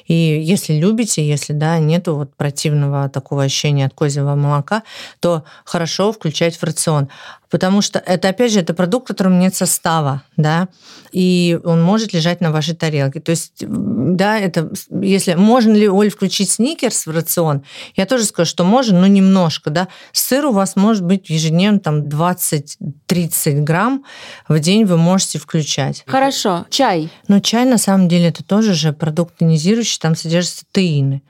И 0.07 0.13
если 0.13 0.71
любите, 0.71 1.27
если 1.27 1.51
да, 1.51 1.77
нету 1.79 2.15
вот 2.15 2.33
противного 2.33 3.09
такого 3.09 3.43
ощущения 3.43 3.85
от 3.85 3.93
козьего 3.93 4.35
молока, 4.35 4.83
то 5.19 5.43
хорошо 5.65 6.13
включать 6.13 6.55
в 6.55 6.63
рацион. 6.63 7.09
Потому 7.49 7.81
что 7.81 7.99
это, 7.99 8.29
опять 8.29 8.53
же, 8.53 8.61
это 8.61 8.73
продукт, 8.73 9.05
в 9.05 9.07
котором 9.07 9.37
нет 9.37 9.53
состава, 9.53 10.21
да, 10.37 10.69
и 11.11 11.59
он 11.63 11.81
может 11.81 12.13
лежать 12.13 12.41
на 12.41 12.51
вашей 12.51 12.75
тарелке. 12.75 13.19
То 13.19 13.31
есть, 13.31 13.53
да, 13.59 14.39
это, 14.39 14.71
если 15.01 15.33
можно 15.35 15.73
ли, 15.73 15.89
Оль, 15.89 16.09
включить 16.09 16.49
сникерс 16.49 17.05
в 17.05 17.11
рацион, 17.11 17.63
я 17.95 18.05
тоже 18.05 18.25
скажу, 18.25 18.49
что 18.49 18.63
можно, 18.63 18.99
но 18.99 19.07
немножко, 19.07 19.69
да. 19.69 19.87
Сыр 20.11 20.45
у 20.45 20.51
вас 20.51 20.75
может 20.75 21.03
быть 21.03 21.29
ежедневно 21.29 21.79
там 21.79 22.03
20-30 22.03 23.61
грамм 23.61 24.03
в 24.47 24.59
день 24.59 24.85
вы 24.85 24.97
можете 24.97 25.39
включать. 25.39 26.03
Хорошо, 26.07 26.65
чай. 26.69 27.09
Но 27.27 27.39
чай, 27.39 27.65
на 27.65 27.77
самом 27.77 28.07
деле, 28.07 28.27
это 28.27 28.43
тоже 28.43 28.73
же 28.73 28.93
продукт 28.93 29.37
тонизирующий, 29.37 29.99
там 29.99 30.15
содержатся 30.15 30.65
теины. 30.71 31.21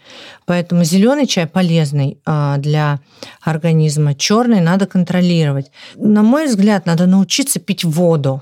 Поэтому 0.45 0.83
зеленый 0.83 1.27
чай 1.27 1.47
полезный 1.47 2.19
а, 2.25 2.57
для 2.57 2.99
организма, 3.41 4.15
черный 4.15 4.61
надо 4.61 4.87
контролировать. 4.87 5.71
На 5.95 6.23
мой 6.23 6.47
взгляд, 6.47 6.85
надо 6.85 7.05
научиться 7.05 7.59
пить 7.59 7.83
воду. 7.83 8.41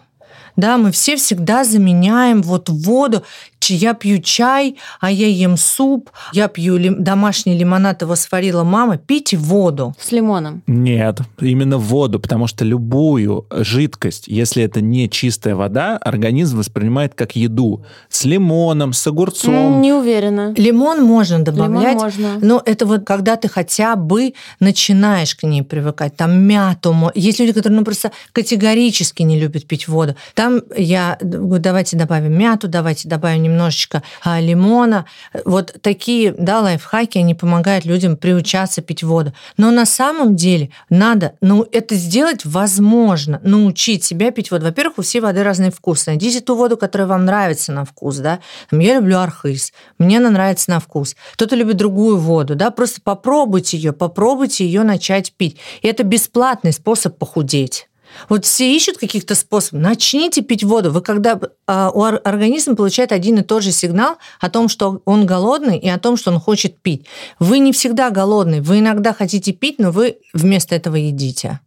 Да, 0.58 0.78
мы 0.78 0.92
все 0.92 1.16
всегда 1.16 1.64
заменяем 1.64 2.42
вот 2.42 2.70
воду. 2.70 3.24
Я 3.70 3.94
пью 3.94 4.20
чай, 4.20 4.78
а 5.02 5.12
я 5.12 5.28
ем 5.28 5.58
суп, 5.58 6.10
я 6.32 6.48
пью 6.48 6.78
лим- 6.78 7.04
домашний 7.04 7.58
лимонад, 7.58 8.02
его 8.02 8.16
сварила 8.16 8.64
мама. 8.64 8.98
Пейте 8.98 9.36
воду. 9.36 9.94
С 10.00 10.12
лимоном. 10.14 10.64
Нет, 10.68 11.20
именно 11.42 11.78
воду, 11.78 12.20
потому 12.20 12.48
что 12.48 12.64
любую 12.64 13.46
жидкость, 13.52 14.28
если 14.28 14.64
это 14.64 14.80
не 14.80 15.10
чистая 15.10 15.56
вода, 15.56 15.98
организм 15.98 16.60
воспринимает 16.60 17.14
как 17.14 17.36
еду. 17.36 17.84
С 18.10 18.24
лимоном, 18.24 18.94
с 18.94 19.06
огурцом. 19.06 19.82
Не 19.82 19.92
уверена. 19.92 20.54
Лимон 20.56 21.04
можно 21.04 21.44
добавлять. 21.44 21.96
Лимон 21.96 22.04
можно. 22.04 22.40
Но 22.42 22.62
это 22.66 22.86
вот 22.86 23.06
когда 23.06 23.36
ты 23.36 23.50
хотя 23.50 23.96
бы 23.98 24.34
начинаешь 24.62 25.36
к 25.36 25.44
ней 25.44 25.62
привыкать. 25.62 26.16
Там 26.16 26.40
мяту. 26.40 26.96
Есть 27.16 27.40
люди, 27.40 27.52
которые 27.52 27.80
ну, 27.80 27.86
просто 27.86 28.12
категорически 28.32 29.24
не 29.24 29.38
любят 29.38 29.68
пить 29.68 29.90
воду. 29.90 30.16
Там 30.36 30.47
я 30.76 31.18
говорю, 31.22 31.62
давайте 31.62 31.98
добавим 31.98 32.38
мяту, 32.38 32.68
давайте 32.68 33.08
добавим 33.08 33.44
немножечко 33.44 34.04
а, 34.24 34.40
лимона. 34.40 35.06
Вот 35.46 35.76
такие 35.82 36.32
да, 36.38 36.62
лайфхаки, 36.62 37.18
они 37.18 37.36
помогают 37.36 37.86
людям 37.86 38.18
приучаться 38.18 38.82
пить 38.82 39.04
воду. 39.04 39.34
Но 39.58 39.72
на 39.72 39.86
самом 39.86 40.36
деле 40.36 40.70
надо 40.90 41.34
ну, 41.42 41.68
это 41.72 41.96
сделать 41.96 42.46
возможно, 42.46 43.40
научить 43.44 44.04
себя 44.04 44.32
пить 44.32 44.52
воду. 44.52 44.66
Во-первых, 44.66 45.00
у 45.00 45.02
всей 45.02 45.20
воды 45.20 45.44
разные 45.44 45.72
вкусы. 45.72 46.12
Найдите 46.12 46.42
ту 46.42 46.56
воду, 46.56 46.78
которая 46.78 47.08
вам 47.08 47.26
нравится 47.26 47.72
на 47.72 47.86
вкус. 47.86 48.18
Да? 48.18 48.40
Там, 48.70 48.80
я 48.80 48.96
люблю 48.96 49.20
архыз, 49.20 49.74
мне 49.98 50.18
она 50.18 50.30
нравится 50.30 50.70
на 50.70 50.80
вкус. 50.80 51.16
Кто-то 51.34 51.56
любит 51.56 51.78
другую 51.78 52.18
воду. 52.18 52.56
Да? 52.56 52.72
Просто 52.72 53.02
попробуйте 53.02 53.78
ее, 53.78 53.94
попробуйте 53.94 54.66
ее 54.66 54.84
начать 54.84 55.34
пить. 55.34 55.58
И 55.82 55.88
это 55.88 56.04
бесплатный 56.04 56.74
способ 56.74 57.18
похудеть. 57.18 57.88
Вот 58.30 58.46
все 58.46 58.76
ищут 58.76 58.98
каких-то 58.98 59.36
способов. 59.36 59.84
Начните 59.84 60.42
пить 60.42 60.64
воду. 60.64 60.92
Вы 60.92 61.02
когда 61.02 61.40
а, 61.66 61.92
у 61.92 62.00
ор- 62.00 62.22
организм 62.24 62.76
получает 62.76 63.12
один 63.12 63.38
и 63.40 63.44
тот 63.44 63.64
же 63.64 63.72
сигнал 63.72 64.18
о 64.40 64.50
том, 64.50 64.70
что 64.70 65.02
он 65.06 65.26
голодный 65.26 65.78
и 65.78 65.90
о 65.90 66.00
том, 66.00 66.18
что 66.18 66.32
он 66.32 66.40
хочет 66.40 66.80
пить. 66.80 67.06
Вы 67.40 67.60
не 67.60 67.72
всегда 67.72 68.10
голодный. 68.10 68.62
Вы 68.62 68.80
иногда 68.80 69.14
хотите 69.14 69.54
пить, 69.54 69.80
но 69.80 69.92
вы 69.92 70.18
вместо 70.34 70.76
этого 70.76 70.96
едите. 70.96 71.60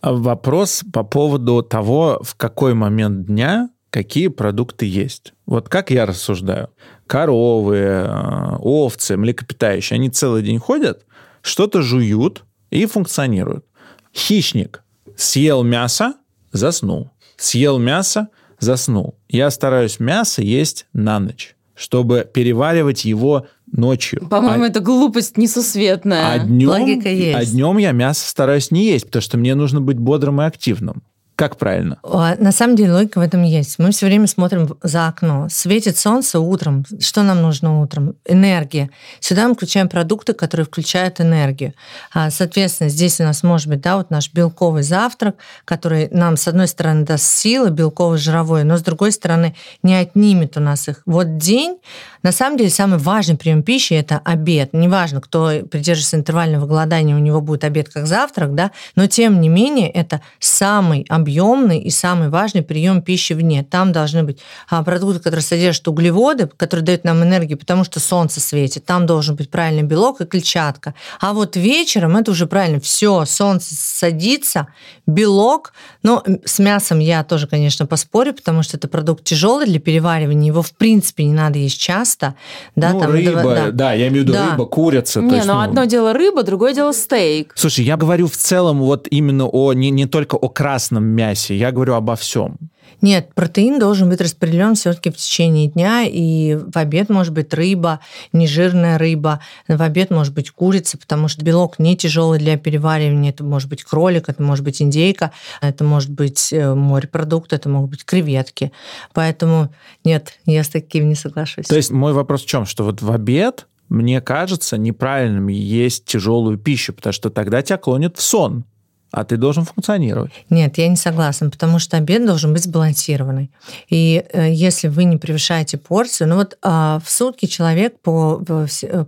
А 0.00 0.12
Вопрос 0.12 0.82
по 0.92 1.02
поводу 1.02 1.62
того, 1.62 2.20
в 2.22 2.34
какой 2.34 2.74
момент 2.74 3.26
дня 3.26 3.70
какие 3.90 4.28
продукты 4.28 4.84
есть. 4.84 5.32
Вот 5.46 5.68
как 5.68 5.90
я 5.90 6.04
рассуждаю. 6.04 6.68
Коровы, 7.06 7.76
э, 7.76 8.56
овцы, 8.58 9.16
млекопитающие, 9.16 9.94
они 9.96 10.10
целый 10.10 10.42
день 10.42 10.58
ходят, 10.58 11.06
что-то 11.40 11.80
жуют 11.80 12.44
и 12.70 12.84
функционируют. 12.84 13.64
Хищник 14.12 14.82
съел 15.16 15.62
мясо, 15.62 16.14
заснул. 16.52 17.10
Съел 17.36 17.78
мясо, 17.78 18.28
заснул. 18.58 19.14
Я 19.28 19.50
стараюсь 19.50 20.00
мясо 20.00 20.42
есть 20.42 20.86
на 20.92 21.18
ночь, 21.20 21.56
чтобы 21.74 22.28
переваривать 22.32 23.04
его 23.04 23.46
ночью. 23.70 24.26
По-моему, 24.28 24.64
А- 24.64 24.68
это 24.68 24.80
глупость 24.80 25.36
несусветная. 25.36 26.32
а 26.32 26.38
днем, 26.38 26.68
Логика 26.70 27.08
есть. 27.08 27.36
а 27.36 27.44
днем 27.44 27.78
я 27.78 27.92
мясо 27.92 28.26
стараюсь 28.28 28.70
не 28.70 28.84
есть, 28.86 29.06
потому 29.06 29.22
что 29.22 29.36
мне 29.38 29.54
нужно 29.54 29.80
быть 29.80 29.98
бодрым 29.98 30.40
и 30.40 30.44
активным. 30.44 31.02
Как 31.36 31.58
правильно? 31.58 31.98
На 32.02 32.50
самом 32.50 32.76
деле 32.76 32.94
логика 32.94 33.18
в 33.18 33.22
этом 33.22 33.42
есть. 33.42 33.78
Мы 33.78 33.90
все 33.90 34.06
время 34.06 34.26
смотрим 34.26 34.78
за 34.82 35.06
окно. 35.08 35.48
Светит 35.50 35.98
солнце 35.98 36.40
утром. 36.40 36.86
Что 36.98 37.22
нам 37.22 37.42
нужно 37.42 37.82
утром? 37.82 38.14
Энергия. 38.24 38.88
Сюда 39.20 39.46
мы 39.46 39.54
включаем 39.54 39.90
продукты, 39.90 40.32
которые 40.32 40.64
включают 40.64 41.20
энергию. 41.20 41.74
А, 42.14 42.30
Соответственно, 42.30 42.88
здесь 42.88 43.20
у 43.20 43.24
нас 43.24 43.42
может 43.42 43.68
быть 43.68 43.82
да, 43.82 43.98
вот 43.98 44.10
наш 44.10 44.32
белковый 44.32 44.82
завтрак, 44.82 45.36
который 45.66 46.08
нам, 46.10 46.38
с 46.38 46.48
одной 46.48 46.68
стороны, 46.68 47.04
даст 47.04 47.24
силы, 47.24 47.68
белковый, 47.68 48.18
жировой, 48.18 48.64
но 48.64 48.78
с 48.78 48.82
другой 48.82 49.12
стороны, 49.12 49.54
не 49.82 49.94
отнимет 49.94 50.56
у 50.56 50.60
нас 50.60 50.88
их. 50.88 51.02
Вот 51.04 51.36
день, 51.36 51.76
на 52.22 52.32
самом 52.32 52.56
деле, 52.56 52.70
самый 52.70 52.98
важный 52.98 53.36
прием 53.36 53.62
пищи– 53.62 53.92
это 53.94 54.22
обед. 54.24 54.70
Неважно, 54.72 55.20
кто 55.20 55.50
придерживается 55.70 56.16
интервального 56.16 56.66
голодания, 56.66 57.14
у 57.14 57.18
него 57.18 57.42
будет 57.42 57.64
обед 57.64 57.90
как 57.90 58.06
завтрак, 58.06 58.54
да, 58.54 58.70
но 58.94 59.06
тем 59.06 59.40
не 59.42 59.50
менее 59.50 59.90
это 59.90 60.22
самый 60.38 61.04
объемный 61.26 61.80
и 61.80 61.90
самый 61.90 62.28
важный 62.28 62.62
прием 62.62 63.02
пищи 63.02 63.32
вне. 63.32 63.64
Там 63.68 63.90
должны 63.90 64.22
быть 64.22 64.38
а, 64.70 64.84
продукты, 64.84 65.18
которые 65.18 65.42
содержат 65.42 65.88
углеводы, 65.88 66.48
которые 66.56 66.84
дают 66.84 67.02
нам 67.02 67.22
энергию, 67.22 67.58
потому 67.58 67.82
что 67.82 67.98
солнце 67.98 68.40
светит. 68.40 68.84
Там 68.84 69.06
должен 69.06 69.34
быть 69.34 69.50
правильный 69.50 69.82
белок 69.82 70.20
и 70.20 70.24
клетчатка. 70.24 70.94
А 71.20 71.32
вот 71.32 71.56
вечером 71.56 72.16
это 72.16 72.30
уже 72.30 72.46
правильно. 72.46 72.78
Все, 72.80 73.24
солнце 73.24 73.74
садится, 73.74 74.68
белок. 75.06 75.72
Но 76.04 76.22
с 76.44 76.60
мясом 76.60 77.00
я 77.00 77.24
тоже, 77.24 77.48
конечно, 77.48 77.86
поспорю, 77.86 78.34
потому 78.34 78.62
что 78.62 78.76
это 78.76 78.86
продукт 78.86 79.24
тяжелый 79.24 79.66
для 79.66 79.80
переваривания. 79.80 80.46
Его, 80.46 80.62
в 80.62 80.72
принципе, 80.72 81.24
не 81.24 81.32
надо 81.32 81.58
есть 81.58 81.80
часто. 81.80 82.36
Да, 82.76 82.92
ну, 82.92 83.00
там, 83.00 83.10
рыба, 83.10 83.42
да. 83.42 83.70
да. 83.72 83.92
я 83.94 84.08
имею 84.08 84.24
в 84.24 84.28
виду 84.28 84.32
Да. 84.32 84.52
рыба, 84.52 84.66
курица. 84.66 85.20
Не, 85.20 85.36
есть, 85.36 85.46
ну 85.46 85.54
ну, 85.54 85.60
одно 85.60 85.84
дело 85.84 86.12
рыба, 86.12 86.42
другое 86.42 86.74
дело 86.74 86.92
стейк. 86.92 87.52
Слушай, 87.56 87.84
я 87.84 87.96
говорю 87.96 88.28
в 88.28 88.36
целом 88.36 88.80
вот 88.80 89.08
именно 89.10 89.46
о 89.46 89.72
не, 89.72 89.90
не 89.90 90.06
только 90.06 90.36
о 90.36 90.48
красном 90.48 91.04
мясе, 91.16 91.56
я 91.56 91.72
говорю 91.72 91.94
обо 91.94 92.14
всем. 92.14 92.58
Нет, 93.02 93.34
протеин 93.34 93.78
должен 93.78 94.08
быть 94.08 94.20
распределен 94.20 94.74
все-таки 94.74 95.10
в 95.10 95.16
течение 95.16 95.68
дня, 95.68 96.04
и 96.04 96.54
в 96.54 96.76
обед 96.76 97.08
может 97.08 97.32
быть 97.32 97.52
рыба, 97.52 98.00
нежирная 98.32 98.96
рыба, 98.96 99.40
в 99.68 99.82
обед 99.82 100.10
может 100.10 100.34
быть 100.34 100.50
курица, 100.50 100.96
потому 100.96 101.28
что 101.28 101.44
белок 101.44 101.78
не 101.78 101.96
тяжелый 101.96 102.38
для 102.38 102.56
переваривания, 102.56 103.30
это 103.30 103.44
может 103.44 103.68
быть 103.68 103.84
кролик, 103.84 104.28
это 104.28 104.42
может 104.42 104.64
быть 104.64 104.80
индейка, 104.80 105.32
это 105.60 105.84
может 105.84 106.10
быть 106.10 106.52
э, 106.52 106.74
морепродукт, 106.74 107.52
это 107.52 107.68
могут 107.68 107.90
быть 107.90 108.04
креветки. 108.04 108.72
Поэтому 109.12 109.70
нет, 110.04 110.38
я 110.46 110.64
с 110.64 110.68
таким 110.68 111.08
не 111.08 111.14
соглашусь. 111.14 111.66
То 111.66 111.76
есть 111.76 111.90
мой 111.90 112.12
вопрос 112.12 112.44
в 112.44 112.46
чем? 112.46 112.64
Что 112.64 112.84
вот 112.84 113.02
в 113.02 113.10
обед, 113.10 113.66
мне 113.88 114.20
кажется, 114.20 114.78
неправильным 114.78 115.48
есть 115.48 116.06
тяжелую 116.06 116.58
пищу, 116.58 116.92
потому 116.92 117.12
что 117.12 117.30
тогда 117.30 117.62
тебя 117.62 117.76
клонит 117.76 118.16
в 118.16 118.22
сон. 118.22 118.64
А 119.10 119.24
ты 119.24 119.36
должен 119.36 119.64
функционировать. 119.64 120.32
Нет, 120.50 120.78
я 120.78 120.88
не 120.88 120.96
согласна, 120.96 121.50
потому 121.50 121.78
что 121.78 121.96
обед 121.96 122.26
должен 122.26 122.52
быть 122.52 122.64
сбалансированный. 122.64 123.50
И 123.88 124.24
э, 124.32 124.52
если 124.52 124.88
вы 124.88 125.04
не 125.04 125.16
превышаете 125.16 125.78
порцию, 125.78 126.28
ну 126.28 126.36
вот 126.36 126.58
э, 126.62 126.68
в 127.02 127.10
сутки 127.10 127.46
человек 127.46 127.98
по, 128.00 128.42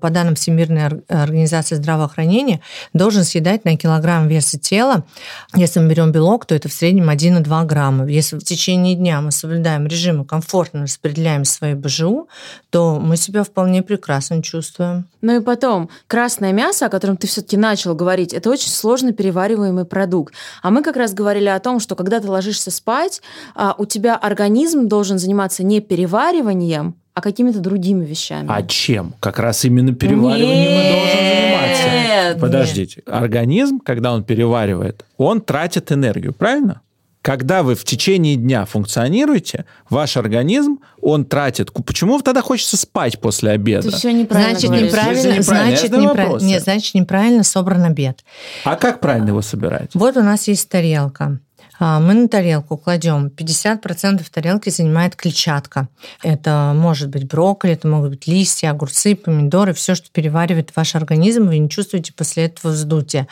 по 0.00 0.10
данным 0.10 0.34
Всемирной 0.34 0.86
организации 1.08 1.74
здравоохранения 1.74 2.60
должен 2.92 3.24
съедать 3.24 3.64
на 3.64 3.76
килограмм 3.76 4.28
веса 4.28 4.58
тела. 4.58 5.04
Если 5.54 5.80
мы 5.80 5.88
берем 5.88 6.12
белок, 6.12 6.46
то 6.46 6.54
это 6.54 6.68
в 6.68 6.72
среднем 6.72 7.10
1,2 7.10 7.66
грамма. 7.66 8.06
Если 8.06 8.36
в 8.36 8.44
течение 8.44 8.94
дня 8.94 9.20
мы 9.20 9.32
соблюдаем 9.32 9.86
режим 9.86 10.22
и 10.22 10.26
комфортно 10.26 10.82
распределяем 10.82 11.44
свои 11.44 11.74
БЖУ, 11.74 12.28
то 12.70 12.98
мы 13.00 13.16
себя 13.16 13.42
вполне 13.42 13.82
прекрасно 13.82 14.42
чувствуем. 14.42 15.06
Ну 15.20 15.40
и 15.40 15.40
потом, 15.40 15.90
красное 16.06 16.52
мясо, 16.52 16.86
о 16.86 16.88
котором 16.88 17.16
ты 17.16 17.26
все-таки 17.26 17.56
начал 17.56 17.94
говорить, 17.94 18.32
это 18.32 18.50
очень 18.50 18.70
сложно 18.70 19.12
перевариваемый 19.12 19.84
продукт. 19.88 20.34
А 20.62 20.70
мы 20.70 20.82
как 20.82 20.96
раз 20.96 21.14
говорили 21.14 21.48
о 21.48 21.58
том, 21.58 21.80
что 21.80 21.96
когда 21.96 22.20
ты 22.20 22.28
ложишься 22.28 22.70
спать, 22.70 23.22
а, 23.54 23.74
у 23.76 23.86
тебя 23.86 24.16
организм 24.16 24.88
должен 24.88 25.18
заниматься 25.18 25.64
не 25.64 25.80
перевариванием, 25.80 26.94
а 27.14 27.20
какими-то 27.20 27.58
другими 27.58 28.04
вещами. 28.04 28.46
А 28.48 28.62
чем? 28.62 29.14
Как 29.18 29.40
раз 29.40 29.64
именно 29.64 29.92
перевариванием 29.92 30.70
нет, 30.70 30.84
и 30.84 30.92
должен 30.92 31.18
заниматься. 31.18 31.88
Нет. 31.90 32.40
Подождите. 32.40 33.02
Организм, 33.06 33.80
когда 33.80 34.12
он 34.12 34.22
переваривает, 34.22 35.04
он 35.16 35.40
тратит 35.40 35.90
энергию, 35.90 36.32
правильно? 36.32 36.80
Когда 37.22 37.62
вы 37.62 37.74
в 37.74 37.84
течение 37.84 38.36
дня 38.36 38.64
функционируете, 38.64 39.64
ваш 39.90 40.16
организм, 40.16 40.78
он 41.02 41.24
тратит... 41.24 41.72
Почему 41.72 42.20
тогда 42.20 42.42
хочется 42.42 42.76
спать 42.76 43.20
после 43.20 43.50
обеда? 43.50 43.90
Ты 43.90 43.96
все 43.96 44.12
неправильно 44.12 44.52
Значит, 44.58 44.70
говоришь. 44.70 44.88
неправильно, 44.92 45.38
неправильно, 45.38 45.76
значит, 45.76 45.84
это 45.84 45.96
непра- 45.96 46.06
вопросы. 46.22 46.44
Нет, 46.46 46.62
значит, 46.62 46.94
неправильно 46.94 47.42
собран 47.42 47.84
обед. 47.84 48.24
А 48.64 48.76
как 48.76 49.00
правильно 49.00 49.28
его 49.28 49.42
собирать? 49.42 49.90
Вот 49.94 50.16
у 50.16 50.22
нас 50.22 50.46
есть 50.48 50.68
тарелка. 50.68 51.40
А, 51.80 52.00
Мы 52.00 52.14
на 52.14 52.28
тарелку 52.28 52.76
кладем 52.76 53.28
50% 53.28 54.22
тарелки 54.32 54.70
занимает 54.70 55.14
клетчатка. 55.16 55.88
Это 56.22 56.72
может 56.74 57.08
быть 57.08 57.26
брокколи, 57.28 57.74
это 57.74 57.86
могут 57.88 58.10
быть 58.10 58.26
листья, 58.26 58.70
огурцы, 58.70 59.14
помидоры, 59.14 59.72
все, 59.74 59.94
что 59.94 60.10
переваривает 60.10 60.72
ваш 60.74 60.94
организм, 60.94 61.46
вы 61.46 61.58
не 61.58 61.68
чувствуете 61.68 62.12
после 62.12 62.46
этого 62.46 62.72
вздутия. 62.72 63.28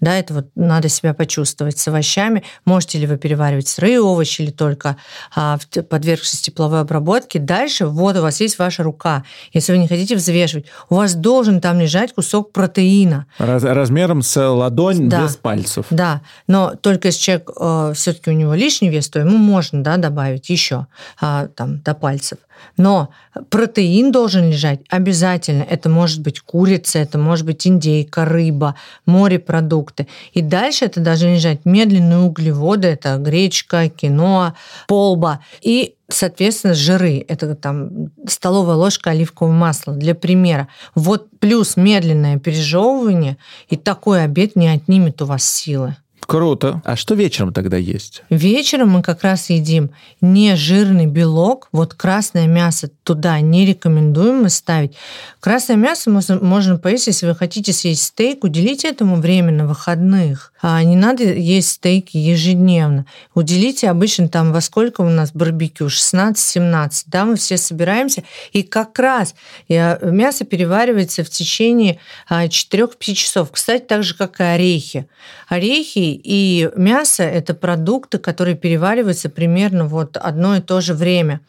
Да, 0.00 0.14
это 0.16 0.34
вот 0.34 0.46
надо 0.54 0.88
себя 0.88 1.14
почувствовать 1.14 1.78
с 1.78 1.88
овощами. 1.88 2.42
Можете 2.64 2.98
ли 2.98 3.06
вы 3.06 3.16
переваривать 3.16 3.68
сырые 3.68 4.00
овощи 4.00 4.42
или 4.42 4.50
только 4.50 4.96
а, 5.34 5.58
подвергшись 5.88 6.40
тепловой 6.42 6.80
обработке. 6.80 7.38
Дальше 7.38 7.86
вот 7.86 8.16
у 8.16 8.22
вас 8.22 8.40
есть 8.40 8.58
ваша 8.58 8.82
рука. 8.82 9.24
Если 9.52 9.72
вы 9.72 9.78
не 9.78 9.88
хотите 9.88 10.16
взвешивать, 10.16 10.66
у 10.90 10.96
вас 10.96 11.14
должен 11.14 11.60
там 11.60 11.80
лежать 11.80 12.14
кусок 12.14 12.52
протеина. 12.52 13.26
Раз- 13.38 13.62
размером 13.64 14.22
с 14.22 14.36
ладонь 14.50 15.08
Да. 15.08 15.22
без 15.22 15.36
пальцев. 15.36 15.86
Да, 15.90 16.20
но 16.46 16.74
только 16.80 17.08
если 17.08 17.20
человек 17.20 17.50
все-таки 17.94 18.30
у 18.30 18.34
него 18.34 18.54
лишний 18.54 18.88
вес, 18.88 19.08
то 19.08 19.18
ему 19.18 19.36
можно 19.36 19.82
да, 19.82 19.96
добавить 19.96 20.48
еще 20.50 20.86
а, 21.20 21.48
там, 21.48 21.80
до 21.80 21.94
пальцев. 21.94 22.38
Но 22.76 23.10
протеин 23.50 24.12
должен 24.12 24.50
лежать 24.50 24.80
обязательно. 24.88 25.62
Это 25.62 25.88
может 25.88 26.22
быть 26.22 26.40
курица, 26.40 26.98
это 26.98 27.18
может 27.18 27.46
быть 27.46 27.66
индейка, 27.66 28.24
рыба, 28.24 28.74
морепродукты. 29.04 30.06
И 30.32 30.42
дальше 30.42 30.86
это 30.86 31.00
должны 31.00 31.34
лежать 31.34 31.64
медленные 31.64 32.18
углеводы, 32.18 32.88
это 32.88 33.16
гречка, 33.16 33.88
киноа, 33.88 34.54
полба. 34.86 35.40
И 35.60 35.94
Соответственно, 36.08 36.74
жиры– 36.74 37.24
это 37.28 37.56
там 37.56 38.10
столовая 38.28 38.76
ложка 38.76 39.10
оливкового 39.10 39.52
масла, 39.52 39.92
для 39.94 40.14
примера. 40.14 40.68
Вот 40.94 41.28
плюс 41.40 41.76
медленное 41.76 42.38
пережевывание, 42.38 43.38
и 43.68 43.76
такой 43.76 44.22
обед 44.22 44.54
не 44.54 44.68
отнимет 44.68 45.20
у 45.22 45.26
вас 45.26 45.44
силы. 45.44 45.96
Круто. 46.20 46.82
А 46.84 46.96
что 46.96 47.14
вечером 47.14 47.52
тогда 47.52 47.76
есть? 47.76 48.22
Вечером 48.30 48.90
мы 48.90 49.02
как 49.02 49.22
раз 49.22 49.50
едим 49.50 49.90
нежирный 50.20 51.06
белок. 51.06 51.68
Вот 51.72 51.94
красное 51.94 52.46
мясо 52.46 52.90
туда 53.04 53.38
не 53.40 53.64
рекомендуем 53.64 54.42
мы 54.42 54.48
ставить. 54.48 54.96
Красное 55.40 55.76
мясо 55.76 56.10
можно, 56.10 56.40
можно 56.40 56.78
поесть, 56.78 57.06
если 57.06 57.26
вы 57.26 57.34
хотите 57.34 57.72
съесть 57.72 58.02
стейк, 58.02 58.42
уделите 58.42 58.88
этому 58.88 59.16
время 59.16 59.52
на 59.52 59.66
выходных. 59.66 60.52
А 60.62 60.82
не 60.82 60.96
надо 60.96 61.24
есть 61.24 61.72
стейки 61.72 62.16
ежедневно. 62.16 63.04
Уделите 63.34 63.90
обычно 63.90 64.28
там 64.28 64.52
во 64.52 64.60
сколько 64.60 65.02
у 65.02 65.08
нас 65.10 65.32
барбекю? 65.32 65.86
16-17. 65.86 67.04
Да, 67.06 67.24
мы 67.26 67.36
все 67.36 67.56
собираемся. 67.58 68.22
И 68.52 68.62
как 68.62 68.98
раз 68.98 69.34
мясо 69.68 70.44
переваривается 70.44 71.24
в 71.24 71.30
течение 71.30 71.98
а, 72.28 72.46
4-5 72.46 73.14
часов. 73.14 73.50
Кстати, 73.52 73.84
так 73.84 74.02
же, 74.02 74.14
как 74.14 74.40
и 74.40 74.44
орехи. 74.44 75.06
Орехи 75.48 76.20
и 76.22 76.70
мясо– 76.74 77.22
это 77.24 77.54
продукты, 77.54 78.18
которые 78.18 78.56
перевариваются 78.56 79.28
примерно 79.28 79.86
вот 79.86 80.16
одно 80.16 80.56
и 80.56 80.60
то 80.60 80.80
же 80.80 80.94
время. 80.94 81.40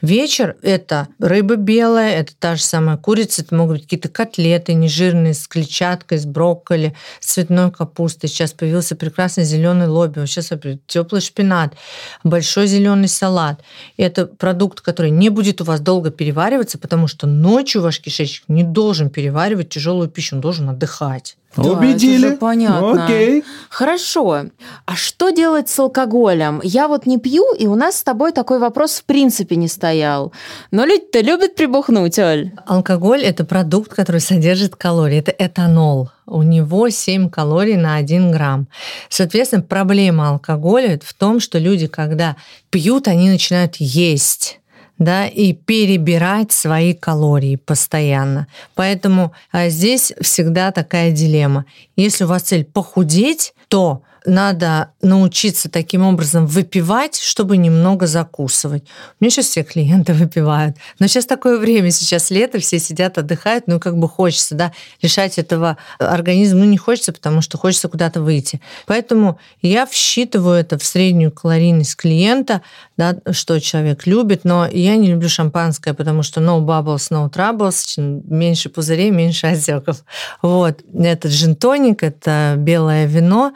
Вечер– 0.00 0.56
это 0.62 1.08
рыба 1.18 1.56
белая, 1.56 2.16
это 2.20 2.34
та 2.38 2.56
же 2.56 2.62
самая 2.62 2.96
курица, 2.96 3.42
это 3.42 3.54
могут 3.54 3.76
быть 3.76 3.84
какие-то 3.84 4.08
котлеты 4.08 4.74
нежирные 4.74 5.34
с 5.34 5.46
клетчаткой, 5.46 6.18
с 6.18 6.26
брокколи, 6.26 6.94
с 7.20 7.32
цветной 7.32 7.70
капустой. 7.70 8.28
Сейчас 8.28 8.52
появился 8.56 8.96
прекрасный 8.96 9.44
зеленый 9.44 9.86
лобби, 9.86 10.24
сейчас 10.26 10.50
теплый 10.86 11.20
шпинат, 11.20 11.74
большой 12.22 12.66
зеленый 12.66 13.08
салат. 13.08 13.60
Это 13.96 14.26
продукт, 14.26 14.80
который 14.80 15.10
не 15.10 15.28
будет 15.28 15.60
у 15.60 15.64
вас 15.64 15.80
долго 15.80 16.10
перевариваться, 16.10 16.78
потому 16.78 17.06
что 17.06 17.26
ночью 17.26 17.82
ваш 17.82 18.00
кишечник 18.00 18.48
не 18.48 18.64
должен 18.64 19.10
переваривать 19.10 19.68
тяжелую 19.68 20.08
пищу, 20.08 20.36
он 20.36 20.40
должен 20.40 20.68
отдыхать. 20.68 21.36
Да, 21.56 21.62
это 21.62 21.72
Убедили. 21.72 22.26
уже 22.26 22.36
понятно. 22.36 23.04
Окей. 23.04 23.44
Хорошо. 23.68 24.44
А 24.86 24.96
что 24.96 25.30
делать 25.30 25.68
с 25.68 25.78
алкоголем? 25.78 26.60
Я 26.62 26.88
вот 26.88 27.06
не 27.06 27.18
пью, 27.18 27.54
и 27.54 27.66
у 27.66 27.74
нас 27.74 27.96
с 27.96 28.02
тобой 28.02 28.32
такой 28.32 28.58
вопрос 28.58 28.98
в 28.98 29.04
принципе 29.04 29.56
не 29.56 29.68
стоял. 29.68 30.32
Но 30.70 30.84
люди-то 30.84 31.20
любят 31.20 31.54
прибухнуть, 31.54 32.18
Оль. 32.18 32.52
Алкоголь– 32.66 33.22
это 33.24 33.44
продукт, 33.44 33.94
который 33.94 34.20
содержит 34.20 34.76
калории. 34.76 35.18
Это 35.18 35.32
этанол. 35.36 36.10
У 36.26 36.42
него 36.42 36.88
7 36.88 37.28
калорий 37.28 37.76
на 37.76 37.96
1 37.96 38.32
грамм. 38.32 38.66
Соответственно, 39.08 39.62
проблема 39.62 40.30
алкоголя 40.30 40.98
в 41.04 41.14
том, 41.14 41.38
что 41.38 41.58
люди, 41.58 41.86
когда 41.86 42.36
пьют, 42.70 43.08
они 43.08 43.28
начинают 43.30 43.76
есть 43.76 44.60
да, 44.98 45.26
и 45.26 45.52
перебирать 45.52 46.52
свои 46.52 46.94
калории 46.94 47.56
постоянно. 47.56 48.46
Поэтому 48.74 49.32
а, 49.50 49.68
здесь 49.68 50.12
всегда 50.20 50.70
такая 50.70 51.10
дилемма. 51.10 51.64
Если 51.96 52.24
у 52.24 52.28
вас 52.28 52.42
цель 52.42 52.64
похудеть, 52.64 53.54
то 53.68 54.02
надо 54.24 54.90
научиться 55.02 55.68
таким 55.70 56.02
образом 56.02 56.46
выпивать, 56.46 57.20
чтобы 57.20 57.56
немного 57.56 58.06
закусывать. 58.06 58.84
У 59.20 59.24
меня 59.24 59.30
сейчас 59.30 59.46
все 59.46 59.62
клиенты 59.62 60.12
выпивают. 60.14 60.76
Но 60.98 61.06
сейчас 61.06 61.26
такое 61.26 61.58
время, 61.58 61.90
сейчас 61.90 62.30
лето, 62.30 62.58
все 62.58 62.78
сидят, 62.78 63.18
отдыхают, 63.18 63.66
ну 63.66 63.78
как 63.78 63.98
бы 63.98 64.08
хочется, 64.08 64.54
да, 64.54 64.72
лишать 65.02 65.38
этого 65.38 65.76
организма, 65.98 66.60
ну 66.60 66.64
не 66.64 66.78
хочется, 66.78 67.12
потому 67.12 67.42
что 67.42 67.58
хочется 67.58 67.88
куда-то 67.88 68.22
выйти. 68.22 68.60
Поэтому 68.86 69.38
я 69.60 69.86
всчитываю 69.86 70.58
это 70.58 70.78
в 70.78 70.84
среднюю 70.84 71.30
калорийность 71.30 71.96
клиента, 71.96 72.62
да, 72.96 73.16
что 73.32 73.60
человек 73.60 74.06
любит, 74.06 74.44
но 74.44 74.66
я 74.66 74.96
не 74.96 75.08
люблю 75.08 75.28
шампанское, 75.28 75.94
потому 75.94 76.22
что 76.22 76.40
no 76.40 76.60
bubbles, 76.60 77.10
no 77.10 77.30
troubles, 77.30 77.98
меньше 77.98 78.68
пузырей, 78.68 79.10
меньше 79.10 79.46
отеков. 79.48 80.04
Вот. 80.40 80.80
Это 80.94 81.28
джин-тоник, 81.28 82.02
это 82.02 82.54
белое 82.56 83.06
вино. 83.06 83.52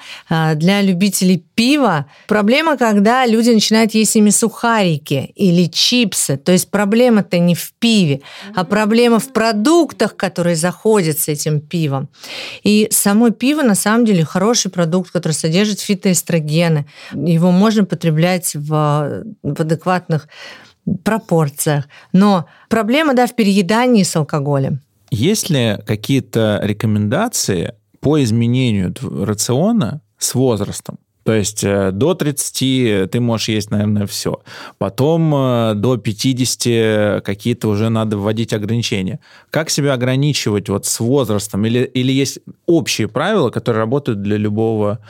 Для 0.58 0.82
любителей 0.82 1.44
пива 1.54 2.06
проблема, 2.26 2.76
когда 2.76 3.26
люди 3.26 3.50
начинают 3.50 3.94
есть 3.94 4.16
ими 4.16 4.30
сухарики 4.30 5.32
или 5.36 5.66
чипсы. 5.66 6.36
То 6.36 6.52
есть 6.52 6.70
проблема-то 6.70 7.38
не 7.38 7.54
в 7.54 7.72
пиве, 7.78 8.20
а 8.54 8.64
проблема 8.64 9.20
в 9.20 9.32
продуктах, 9.32 10.16
которые 10.16 10.56
заходят 10.56 11.18
с 11.18 11.28
этим 11.28 11.60
пивом. 11.60 12.08
И 12.64 12.88
само 12.90 13.30
пиво, 13.30 13.62
на 13.62 13.74
самом 13.76 14.04
деле, 14.04 14.24
хороший 14.24 14.70
продукт, 14.70 15.12
который 15.12 15.32
содержит 15.32 15.80
фитоэстрогены. 15.80 16.86
Его 17.12 17.52
можно 17.52 17.84
потреблять 17.84 18.54
в, 18.54 19.24
в 19.42 19.60
адекватных 19.60 20.28
пропорциях. 21.04 21.84
Но 22.12 22.46
проблема, 22.68 23.14
да, 23.14 23.26
в 23.26 23.36
переедании 23.36 24.02
с 24.02 24.16
алкоголем. 24.16 24.80
Есть 25.10 25.50
ли 25.50 25.78
какие-то 25.86 26.60
рекомендации 26.62 27.74
по 28.00 28.22
изменению 28.22 28.94
рациона 29.00 30.00
с 30.18 30.34
возрастом? 30.34 30.98
То 31.24 31.34
есть 31.34 31.62
э, 31.62 31.90
до 31.92 32.14
30 32.14 33.10
ты 33.10 33.20
можешь 33.20 33.48
есть, 33.50 33.70
наверное, 33.70 34.06
все. 34.06 34.40
Потом 34.78 35.34
э, 35.34 35.74
до 35.74 35.98
50 35.98 37.22
какие-то 37.22 37.68
уже 37.68 37.90
надо 37.90 38.16
вводить 38.16 38.54
ограничения. 38.54 39.20
Как 39.50 39.68
себя 39.68 39.92
ограничивать 39.92 40.70
вот 40.70 40.86
с 40.86 41.00
возрастом? 41.00 41.66
Или, 41.66 41.80
или 41.80 42.12
есть 42.12 42.38
общие 42.66 43.08
правила, 43.08 43.50
которые 43.50 43.80
работают 43.80 44.22
для 44.22 44.38
любого 44.38 45.00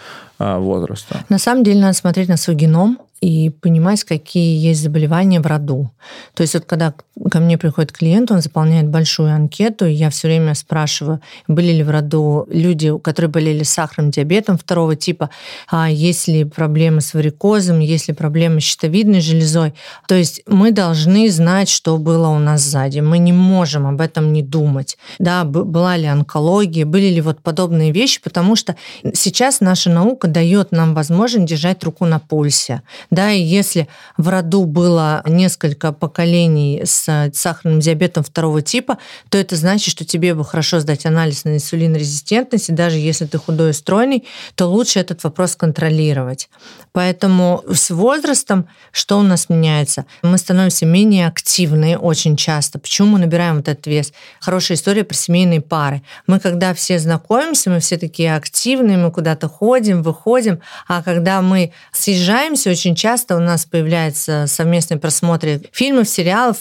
э, 0.41 0.59
возраста? 0.59 1.25
На 1.29 1.39
самом 1.39 1.63
деле 1.63 1.81
надо 1.81 1.95
смотреть 1.95 2.29
на 2.29 2.37
свой 2.37 2.57
геном 2.57 2.99
и 3.21 3.51
понимать, 3.51 4.05
какие 4.05 4.59
есть 4.59 4.83
заболевания 4.83 5.41
в 5.41 5.47
роду. 5.47 5.91
То 6.35 6.43
есть 6.43 6.55
вот 6.55 6.65
когда 6.65 6.95
ко 7.31 7.41
мне 7.41 7.59
приходит 7.59 7.93
клиент, 7.93 8.31
он 8.31 8.41
заполняет 8.41 8.89
большую 8.89 9.33
анкету, 9.35 9.87
и 9.87 9.93
я 9.93 10.11
все 10.11 10.29
время 10.29 10.55
спрашиваю, 10.55 11.21
были 11.49 11.73
ли 11.73 11.83
в 11.83 11.91
роду 11.91 12.47
люди, 12.51 12.97
которые 12.99 13.31
болели 13.31 13.65
сахарным 13.65 14.11
диабетом 14.11 14.57
второго 14.57 14.95
типа, 14.95 15.31
а 15.69 15.91
есть 15.91 16.29
ли 16.29 16.45
проблемы 16.45 17.01
с 17.01 17.15
варикозом, 17.15 17.81
есть 17.81 18.09
ли 18.09 18.15
проблемы 18.15 18.61
с 18.61 18.65
щитовидной 18.65 19.21
железой. 19.21 19.75
То 20.07 20.15
есть 20.15 20.43
мы 20.47 20.71
должны 20.71 21.29
знать, 21.31 21.69
что 21.69 21.99
было 21.99 22.29
у 22.29 22.39
нас 22.39 22.63
сзади. 22.63 23.01
Мы 23.01 23.19
не 23.19 23.33
можем 23.33 23.87
об 23.87 24.01
этом 24.01 24.33
не 24.33 24.43
думать. 24.43 24.97
Да, 25.19 25.45
была 25.45 25.97
ли 25.97 26.07
онкология, 26.07 26.87
были 26.87 27.09
ли 27.09 27.21
вот 27.21 27.41
подобные 27.41 27.91
вещи, 27.93 28.21
потому 28.23 28.57
что 28.57 28.77
сейчас 29.13 29.61
наша 29.61 29.91
наука 29.91 30.29
дает 30.29 30.73
нам 30.73 30.95
возможность 30.95 31.47
держать 31.47 31.83
руку 31.85 32.05
на 32.05 32.19
пульсе. 32.19 32.83
Да, 33.11 33.31
и 33.33 33.41
если 33.41 33.89
в 34.17 34.29
роду 34.29 34.65
было 34.65 35.23
несколько 35.27 35.93
поколений 35.93 36.83
с 36.85 37.31
сахарным 37.33 37.81
диабетом 37.81 38.23
второго 38.23 38.61
типа, 38.61 38.99
то 39.31 39.39
это 39.39 39.57
значит, 39.57 39.91
что 39.91 40.05
тебе 40.05 40.35
бы 40.35 40.45
хорошо 40.45 40.81
сдать 40.81 41.07
анализ 41.07 41.45
на 41.45 41.55
инсулинорезистентность, 41.55 42.69
и 42.69 42.73
даже 42.73 42.99
если 42.99 43.25
ты 43.25 43.39
худой 43.39 43.71
и 43.71 43.73
стройный, 43.73 44.25
то 44.57 44.67
лучше 44.67 44.99
этот 44.99 45.25
вопрос 45.25 45.57
контролировать. 45.57 46.51
Поэтому 46.93 47.65
с 47.73 47.91
возрастом 47.91 48.69
что 48.93 49.19
у 49.19 49.23
нас 49.23 49.49
меняется? 49.49 50.07
Мы 50.23 50.39
становимся 50.39 50.85
менее 50.85 51.27
активны 51.29 51.97
очень 51.97 52.37
часто. 52.37 52.79
Почему 52.79 53.13
мы 53.13 53.19
набираем 53.19 53.57
вот 53.57 53.69
этот 53.69 53.87
вес? 53.87 54.13
Хорошая 54.41 54.77
история 54.77 55.05
про 55.05 55.15
семейные 55.15 55.61
пары. 55.61 56.03
Мы 56.27 56.41
когда 56.41 56.75
все 56.75 56.99
знакомимся, 56.99 57.71
мы 57.71 57.81
все 57.81 57.97
такие 57.97 58.35
активные, 58.35 58.99
мы 58.99 59.11
куда-то 59.11 59.49
ходим, 59.49 60.03
выходим, 60.03 60.61
а 60.87 61.03
когда 61.03 61.43
мы 61.43 61.73
съезжаемся, 61.93 62.71
очень 62.71 62.95
часто 62.99 63.37
у 63.37 63.41
нас 63.41 63.65
появляется 63.65 64.45
совместный 64.47 64.99
просмотр 64.99 65.61
фильмов, 65.73 66.09
сериалов, 66.09 66.57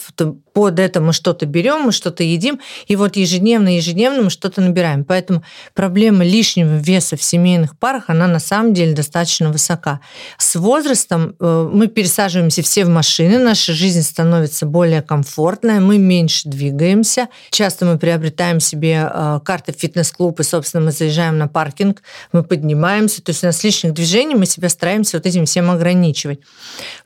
под 0.57 0.79
это 0.79 1.01
мы 1.01 1.13
что-то 1.13 1.45
берем, 1.45 1.81
мы 1.81 1.91
что-то 1.91 2.23
едим, 2.23 2.59
и 2.87 2.95
вот 2.95 3.15
ежедневно, 3.15 3.75
ежедневно 3.75 4.23
мы 4.23 4.29
что-то 4.31 4.59
набираем. 4.59 5.05
Поэтому 5.05 5.43
проблема 5.75 6.25
лишнего 6.25 6.77
веса 6.77 7.15
в 7.15 7.21
семейных 7.21 7.77
парах, 7.77 8.05
она 8.07 8.25
на 8.25 8.39
самом 8.39 8.73
деле 8.73 8.93
достаточно 8.93 9.51
высока. 9.51 9.99
С 10.39 10.55
возрастом 10.55 11.35
э, 11.39 11.69
мы 11.71 11.85
пересаживаемся 11.85 12.63
все 12.63 12.85
в 12.85 12.89
машины, 12.89 13.37
наша 13.37 13.73
жизнь 13.73 14.01
становится 14.01 14.65
более 14.65 15.03
комфортная, 15.03 15.79
мы 15.79 15.99
меньше 15.99 16.49
двигаемся. 16.49 17.27
Часто 17.51 17.85
мы 17.85 17.99
приобретаем 17.99 18.59
себе 18.59 19.11
э, 19.13 19.39
карты 19.45 19.73
в 19.73 19.79
фитнес-клуб, 19.79 20.39
и, 20.39 20.43
собственно, 20.43 20.85
мы 20.85 20.91
заезжаем 20.91 21.37
на 21.37 21.47
паркинг, 21.47 22.01
мы 22.31 22.41
поднимаемся, 22.41 23.21
то 23.21 23.29
есть 23.29 23.43
у 23.43 23.45
нас 23.45 23.63
лишних 23.63 23.93
движений, 23.93 24.33
мы 24.33 24.47
себя 24.47 24.69
стараемся 24.69 25.17
вот 25.17 25.27
этим 25.27 25.45
всем 25.45 25.69
ограничивать. 25.69 26.26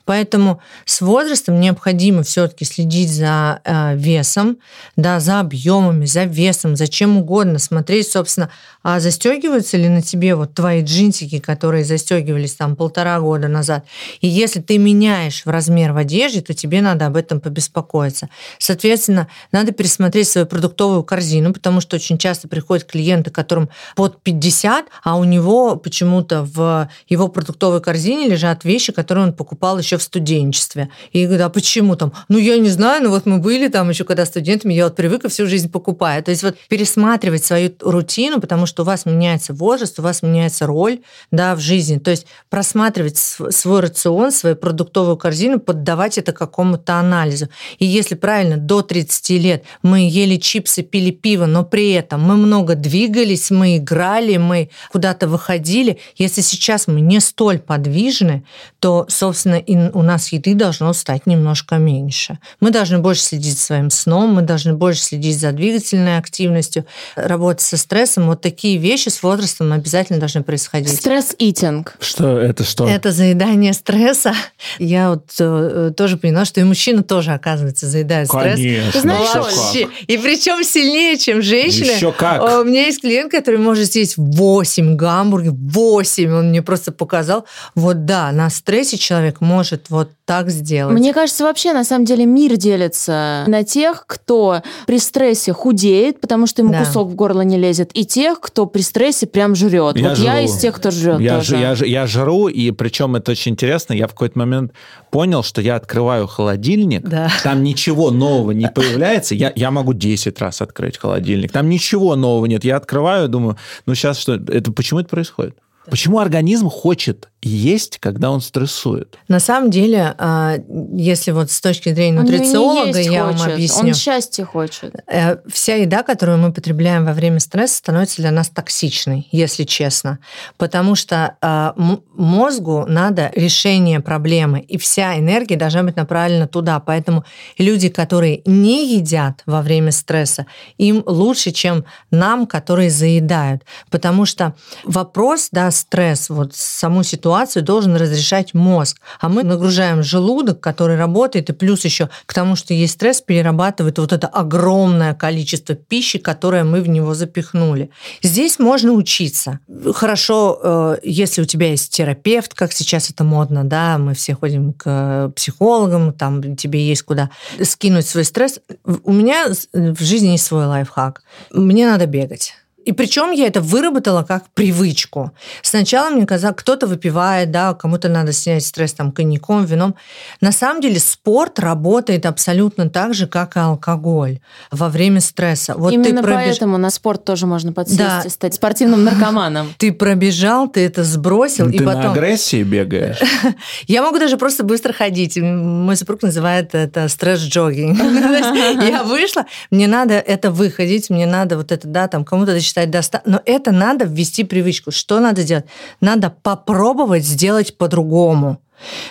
Поэтому 0.04 0.60
с 0.84 1.00
возрастом 1.00 1.60
необходимо 1.60 2.22
все-таки 2.22 2.64
следить 2.64 3.12
за 3.12 3.60
э, 3.64 3.96
весом, 3.96 4.58
да, 4.96 5.20
за 5.20 5.40
объемами, 5.40 6.04
за 6.04 6.24
весом, 6.24 6.76
за 6.76 6.88
чем 6.88 7.18
угодно, 7.18 7.58
смотреть, 7.58 8.10
собственно, 8.10 8.50
а 8.82 9.00
застегиваются 9.00 9.76
ли 9.76 9.88
на 9.88 10.02
тебе 10.02 10.34
вот 10.34 10.54
твои 10.54 10.82
джинсики, 10.82 11.38
которые 11.38 11.84
застегивались 11.84 12.54
там 12.54 12.76
полтора 12.76 13.20
года 13.20 13.48
назад. 13.48 13.84
И 14.20 14.28
если 14.28 14.60
ты 14.60 14.78
меняешь 14.78 15.44
в 15.44 15.50
размер 15.50 15.92
в 15.92 15.96
одежде, 15.96 16.40
то 16.40 16.54
тебе 16.54 16.80
надо 16.80 17.06
об 17.06 17.16
этом 17.16 17.40
побеспокоиться. 17.40 18.28
Соответственно, 18.58 19.28
надо 19.52 19.72
пересмотреть 19.72 20.28
свою 20.28 20.46
продуктовую 20.46 21.04
корзину, 21.04 21.52
потому 21.52 21.80
что 21.80 21.96
очень 21.96 22.18
часто 22.18 22.48
приходят 22.48 22.84
клиенты, 22.84 23.30
которым 23.30 23.68
под 23.96 24.20
50, 24.22 24.86
а 25.02 25.16
у 25.16 25.24
него 25.24 25.76
почему-то 25.76 26.42
в 26.42 26.88
его 27.08 27.28
продуктовой 27.28 27.80
корзине 27.80 28.28
лежат 28.28 28.64
вещи, 28.64 28.92
которые 28.92 29.26
он 29.26 29.32
покупал 29.32 29.78
еще 29.78 29.98
в 29.98 30.02
студенчестве. 30.02 30.88
И 31.12 31.26
говорю, 31.26 31.44
а 31.44 31.50
почему 31.50 31.96
там? 31.96 32.12
Ну, 32.28 32.38
я 32.38 32.58
не 32.58 32.68
знаю, 32.68 33.04
но 33.04 33.10
вот 33.10 33.26
мы 33.26 33.38
были 33.38 33.68
там 33.68 33.90
еще 33.90 34.04
когда 34.04 34.26
студентами, 34.26 34.74
я 34.74 34.84
вот 34.84 34.96
привыкла 34.96 35.28
всю 35.28 35.46
жизнь 35.46 35.70
покупаю. 35.70 36.22
То 36.22 36.30
есть 36.30 36.42
вот 36.42 36.56
пересматривать 36.68 37.44
свою 37.44 37.72
рутину, 37.80 38.40
потому 38.40 38.66
что 38.66 38.71
у 38.80 38.84
вас 38.84 39.06
меняется 39.06 39.52
возраст, 39.54 39.98
у 39.98 40.02
вас 40.02 40.22
меняется 40.22 40.66
роль 40.66 41.00
да, 41.30 41.54
в 41.54 41.60
жизни. 41.60 41.98
То 41.98 42.10
есть 42.10 42.26
просматривать 42.50 43.18
свой 43.18 43.80
рацион, 43.80 44.32
свою 44.32 44.56
продуктовую 44.56 45.16
корзину, 45.16 45.60
поддавать 45.60 46.18
это 46.18 46.32
какому-то 46.32 46.94
анализу. 46.94 47.48
И 47.78 47.86
если 47.86 48.14
правильно, 48.14 48.56
до 48.56 48.82
30 48.82 49.30
лет 49.30 49.64
мы 49.82 50.08
ели 50.08 50.36
чипсы, 50.36 50.82
пили 50.82 51.10
пиво, 51.10 51.46
но 51.46 51.64
при 51.64 51.92
этом 51.92 52.22
мы 52.22 52.36
много 52.36 52.74
двигались, 52.74 53.50
мы 53.50 53.76
играли, 53.76 54.36
мы 54.36 54.70
куда-то 54.90 55.28
выходили. 55.28 55.98
Если 56.16 56.40
сейчас 56.40 56.86
мы 56.86 57.00
не 57.00 57.20
столь 57.20 57.58
подвижны, 57.58 58.44
то, 58.78 59.06
собственно, 59.08 59.56
и 59.56 59.76
у 59.92 60.02
нас 60.02 60.32
еды 60.32 60.54
должно 60.54 60.92
стать 60.92 61.26
немножко 61.26 61.76
меньше. 61.76 62.38
Мы 62.60 62.70
должны 62.70 62.98
больше 62.98 63.22
следить 63.22 63.58
за 63.58 63.64
своим 63.64 63.90
сном, 63.90 64.34
мы 64.34 64.42
должны 64.42 64.74
больше 64.74 65.02
следить 65.02 65.38
за 65.38 65.52
двигательной 65.52 66.18
активностью, 66.18 66.86
работать 67.16 67.62
со 67.62 67.76
стрессом. 67.76 68.26
Вот 68.26 68.40
такие 68.40 68.61
вещи 68.68 69.08
с 69.08 69.22
возрастом 69.22 69.72
обязательно 69.72 70.18
должны 70.18 70.42
происходить. 70.42 70.94
Стресс-итинг. 70.94 71.94
Что 72.00 72.38
это 72.38 72.64
что? 72.64 72.86
Это 72.86 73.12
заедание 73.12 73.72
стресса. 73.72 74.34
Я 74.78 75.10
вот 75.10 75.26
э, 75.38 75.92
тоже 75.96 76.16
поняла, 76.16 76.44
что 76.44 76.60
и 76.60 76.64
мужчина 76.64 77.02
тоже, 77.02 77.32
оказывается, 77.32 77.86
заедает 77.86 78.28
стресс. 78.28 78.54
Конечно. 78.56 78.92
Ты 78.92 79.00
знаешь, 79.00 79.34
Вообще. 79.34 79.88
И 80.06 80.18
причем 80.18 80.62
сильнее, 80.64 81.16
чем 81.18 81.42
женщины. 81.42 81.90
Еще 81.90 82.12
как. 82.12 82.60
У 82.60 82.64
меня 82.64 82.86
есть 82.86 83.00
клиент, 83.00 83.30
который 83.30 83.58
может 83.58 83.90
съесть 83.92 84.14
8 84.16 84.96
гамбургеров, 84.96 85.56
8, 85.58 86.32
он 86.32 86.48
мне 86.50 86.62
просто 86.62 86.92
показал. 86.92 87.46
Вот 87.74 88.04
да, 88.04 88.30
на 88.32 88.50
стрессе 88.50 88.98
человек 88.98 89.40
может 89.40 89.86
вот 89.88 90.10
так 90.24 90.50
сделать. 90.50 90.96
Мне 90.96 91.12
кажется, 91.12 91.44
вообще 91.44 91.72
на 91.72 91.84
самом 91.84 92.04
деле 92.04 92.26
мир 92.26 92.56
делится 92.56 93.44
на 93.46 93.64
тех, 93.64 94.04
кто 94.06 94.62
при 94.86 94.98
стрессе 94.98 95.52
худеет, 95.52 96.20
потому 96.20 96.46
что 96.46 96.62
ему 96.62 96.72
Да. 96.72 96.84
кусок 96.84 97.08
в 97.08 97.14
горло 97.14 97.40
не 97.42 97.58
лезет, 97.58 97.90
и 97.94 98.04
тех, 98.04 98.40
кто 98.40 98.51
при 98.54 98.82
стрессе 98.82 99.26
прям 99.26 99.54
жрет. 99.54 99.96
Я 99.96 100.10
вот 100.10 100.18
я 100.18 100.36
жру. 100.36 100.44
из 100.44 100.56
тех, 100.58 100.74
кто 100.76 100.90
жрет 100.90 101.20
Я, 101.20 101.36
тоже. 101.36 101.56
ж- 101.56 101.60
я, 101.60 101.74
ж- 101.74 101.86
я 101.86 102.06
жру, 102.06 102.48
и 102.48 102.70
причем 102.70 103.16
это 103.16 103.32
очень 103.32 103.52
интересно. 103.52 103.94
Я 103.94 104.06
в 104.06 104.10
какой-то 104.10 104.38
момент 104.38 104.72
понял, 105.10 105.42
что 105.42 105.60
я 105.60 105.76
открываю 105.76 106.26
холодильник, 106.26 107.02
Да. 107.08 107.30
там 107.42 107.62
ничего 107.62 108.10
нового 108.10 108.50
не 108.52 108.68
появляется. 108.68 109.34
Я, 109.34 109.52
я 109.56 109.70
могу 109.70 109.92
10 109.94 110.38
раз 110.40 110.60
открыть 110.62 110.98
холодильник. 110.98 111.50
Там 111.52 111.68
ничего 111.68 112.14
нового 112.16 112.46
нет. 112.46 112.64
Я 112.64 112.76
открываю, 112.76 113.28
думаю, 113.28 113.56
ну 113.86 113.94
сейчас 113.94 114.18
что? 114.18 114.34
Это 114.34 114.70
почему 114.72 115.00
это 115.00 115.08
происходит? 115.08 115.56
Почему 115.90 116.18
организм 116.20 116.68
хочет 116.68 117.28
есть, 117.42 117.98
когда 117.98 118.30
он 118.30 118.40
стрессует? 118.40 119.18
На 119.28 119.40
самом 119.40 119.70
деле, 119.70 120.14
а, 120.18 120.56
если 120.94 121.32
вот 121.32 121.50
с 121.50 121.60
точки 121.60 121.92
зрения 121.92 122.18
Он 122.20 122.24
не 122.24 122.30
нутрициолога, 122.30 122.98
есть 122.98 123.10
я 123.10 123.24
вам 123.24 123.36
хочет, 123.36 123.52
объясню. 123.54 123.88
Он 123.88 123.94
счастье 123.94 124.44
хочет. 124.44 124.94
Э, 125.06 125.36
Вся 125.50 125.74
еда, 125.74 126.02
которую 126.04 126.38
мы 126.38 126.52
потребляем 126.52 127.04
во 127.04 127.12
время 127.12 127.40
стресса, 127.40 127.76
становится 127.76 128.22
для 128.22 128.30
нас 128.30 128.48
токсичной, 128.48 129.28
если 129.32 129.64
честно. 129.64 130.18
Потому 130.56 130.94
что 130.94 131.36
м- 131.42 132.02
мозгу 132.14 132.84
надо 132.86 133.32
решение 133.34 134.00
проблемы, 134.00 134.60
и 134.60 134.78
вся 134.78 135.18
энергия 135.18 135.56
должна 135.56 135.82
быть 135.82 135.96
направлена 135.96 136.46
туда. 136.46 136.78
Поэтому 136.80 137.24
люди, 137.58 137.88
которые 137.88 138.42
не 138.46 138.94
едят 138.94 139.42
во 139.46 139.62
время 139.62 139.90
стресса, 139.90 140.46
им 140.78 141.02
лучше, 141.06 141.50
чем 141.50 141.84
нам, 142.10 142.46
которые 142.46 142.90
заедают. 142.90 143.62
Потому 143.90 144.26
что 144.26 144.54
вопрос, 144.84 145.48
да, 145.50 145.70
стресс, 145.72 146.30
вот 146.30 146.54
саму 146.54 147.02
ситуацию 147.02 147.31
должен 147.62 147.96
разрешать 147.96 148.54
мозг. 148.54 149.00
А 149.20 149.28
мы 149.28 149.42
нагружаем 149.42 150.02
желудок, 150.02 150.60
который 150.60 150.96
работает, 150.96 151.50
и 151.50 151.52
плюс 151.52 151.84
еще 151.84 152.08
к 152.26 152.34
тому, 152.34 152.56
что 152.56 152.74
есть 152.74 152.94
стресс, 152.94 153.20
перерабатывает 153.20 153.98
вот 153.98 154.12
это 154.12 154.26
огромное 154.26 155.14
количество 155.14 155.74
пищи, 155.74 156.18
которое 156.18 156.64
мы 156.64 156.82
в 156.82 156.88
него 156.88 157.14
запихнули. 157.14 157.90
Здесь 158.22 158.58
можно 158.58 158.92
учиться. 158.92 159.60
Хорошо, 159.94 160.60
э, 160.62 160.96
если 161.02 161.42
у 161.42 161.44
тебя 161.44 161.70
есть 161.70 161.92
терапевт, 161.94 162.54
как 162.54 162.72
сейчас 162.72 163.10
это 163.10 163.24
модно, 163.24 163.64
да, 163.64 163.98
мы 163.98 164.14
все 164.14 164.34
ходим 164.34 164.72
к 164.72 165.32
психологам, 165.36 166.12
там 166.12 166.56
тебе 166.56 166.86
есть 166.86 167.02
куда 167.02 167.30
скинуть 167.62 168.06
свой 168.06 168.24
стресс. 168.24 168.60
У 169.04 169.12
меня 169.12 169.46
в 169.72 170.02
жизни 170.02 170.28
есть 170.28 170.46
свой 170.46 170.66
лайфхак. 170.66 171.22
Мне 171.50 171.86
надо 171.86 172.06
бегать. 172.06 172.54
И 172.84 172.92
причем 172.92 173.30
я 173.30 173.46
это 173.46 173.60
выработала 173.60 174.22
как 174.22 174.48
привычку. 174.54 175.32
Сначала 175.62 176.10
мне 176.10 176.26
казалось, 176.26 176.56
кто-то 176.58 176.86
выпивает, 176.86 177.50
да, 177.50 177.74
кому-то 177.74 178.08
надо 178.08 178.32
снять 178.32 178.64
стресс 178.64 178.92
там 178.92 179.12
коньяком, 179.12 179.64
вином. 179.64 179.94
На 180.40 180.52
самом 180.52 180.80
деле 180.80 180.98
спорт 180.98 181.58
работает 181.58 182.26
абсолютно 182.26 182.88
так 182.90 183.14
же, 183.14 183.26
как 183.26 183.56
и 183.56 183.60
алкоголь 183.60 184.40
во 184.70 184.88
время 184.88 185.20
стресса. 185.20 185.74
Вот 185.76 185.92
Именно 185.92 186.22
ты 186.22 186.26
пробеж- 186.28 186.34
поэтому 186.46 186.78
на 186.78 186.90
спорт 186.90 187.24
тоже 187.24 187.46
можно 187.46 187.72
подсесть 187.72 187.98
Да. 187.98 188.22
и 188.24 188.28
стать 188.28 188.54
спортивным 188.54 189.04
наркоманом. 189.04 189.72
Ты 189.78 189.92
пробежал, 189.92 190.68
ты 190.68 190.80
это 190.84 191.04
сбросил, 191.04 191.68
и 191.68 191.78
Ты 191.78 191.84
на 191.84 191.94
потом... 191.94 192.12
агрессии 192.12 192.62
бегаешь? 192.62 193.18
Я 193.86 194.02
могу 194.02 194.18
даже 194.18 194.36
просто 194.36 194.64
быстро 194.64 194.92
ходить. 194.92 195.36
Мой 195.36 195.96
супруг 195.96 196.22
называет 196.22 196.74
это 196.74 197.08
стресс-джогинг. 197.08 197.96
Я 198.88 199.02
вышла, 199.04 199.46
мне 199.70 199.86
надо 199.86 200.14
это 200.14 200.50
выходить, 200.50 201.10
мне 201.10 201.26
надо 201.26 201.56
вот 201.56 201.72
это, 201.72 201.86
да, 201.88 202.08
там 202.08 202.24
кому-то 202.24 202.52
досчитать 202.72 202.90
до 202.90 203.02
100, 203.02 203.18
но 203.24 203.40
это 203.44 203.72
надо 203.72 204.04
ввести 204.04 204.44
привычку. 204.44 204.90
Что 204.90 205.20
надо 205.20 205.44
делать? 205.44 205.66
Надо 206.00 206.34
попробовать 206.42 207.24
сделать 207.24 207.76
по-другому. 207.76 208.58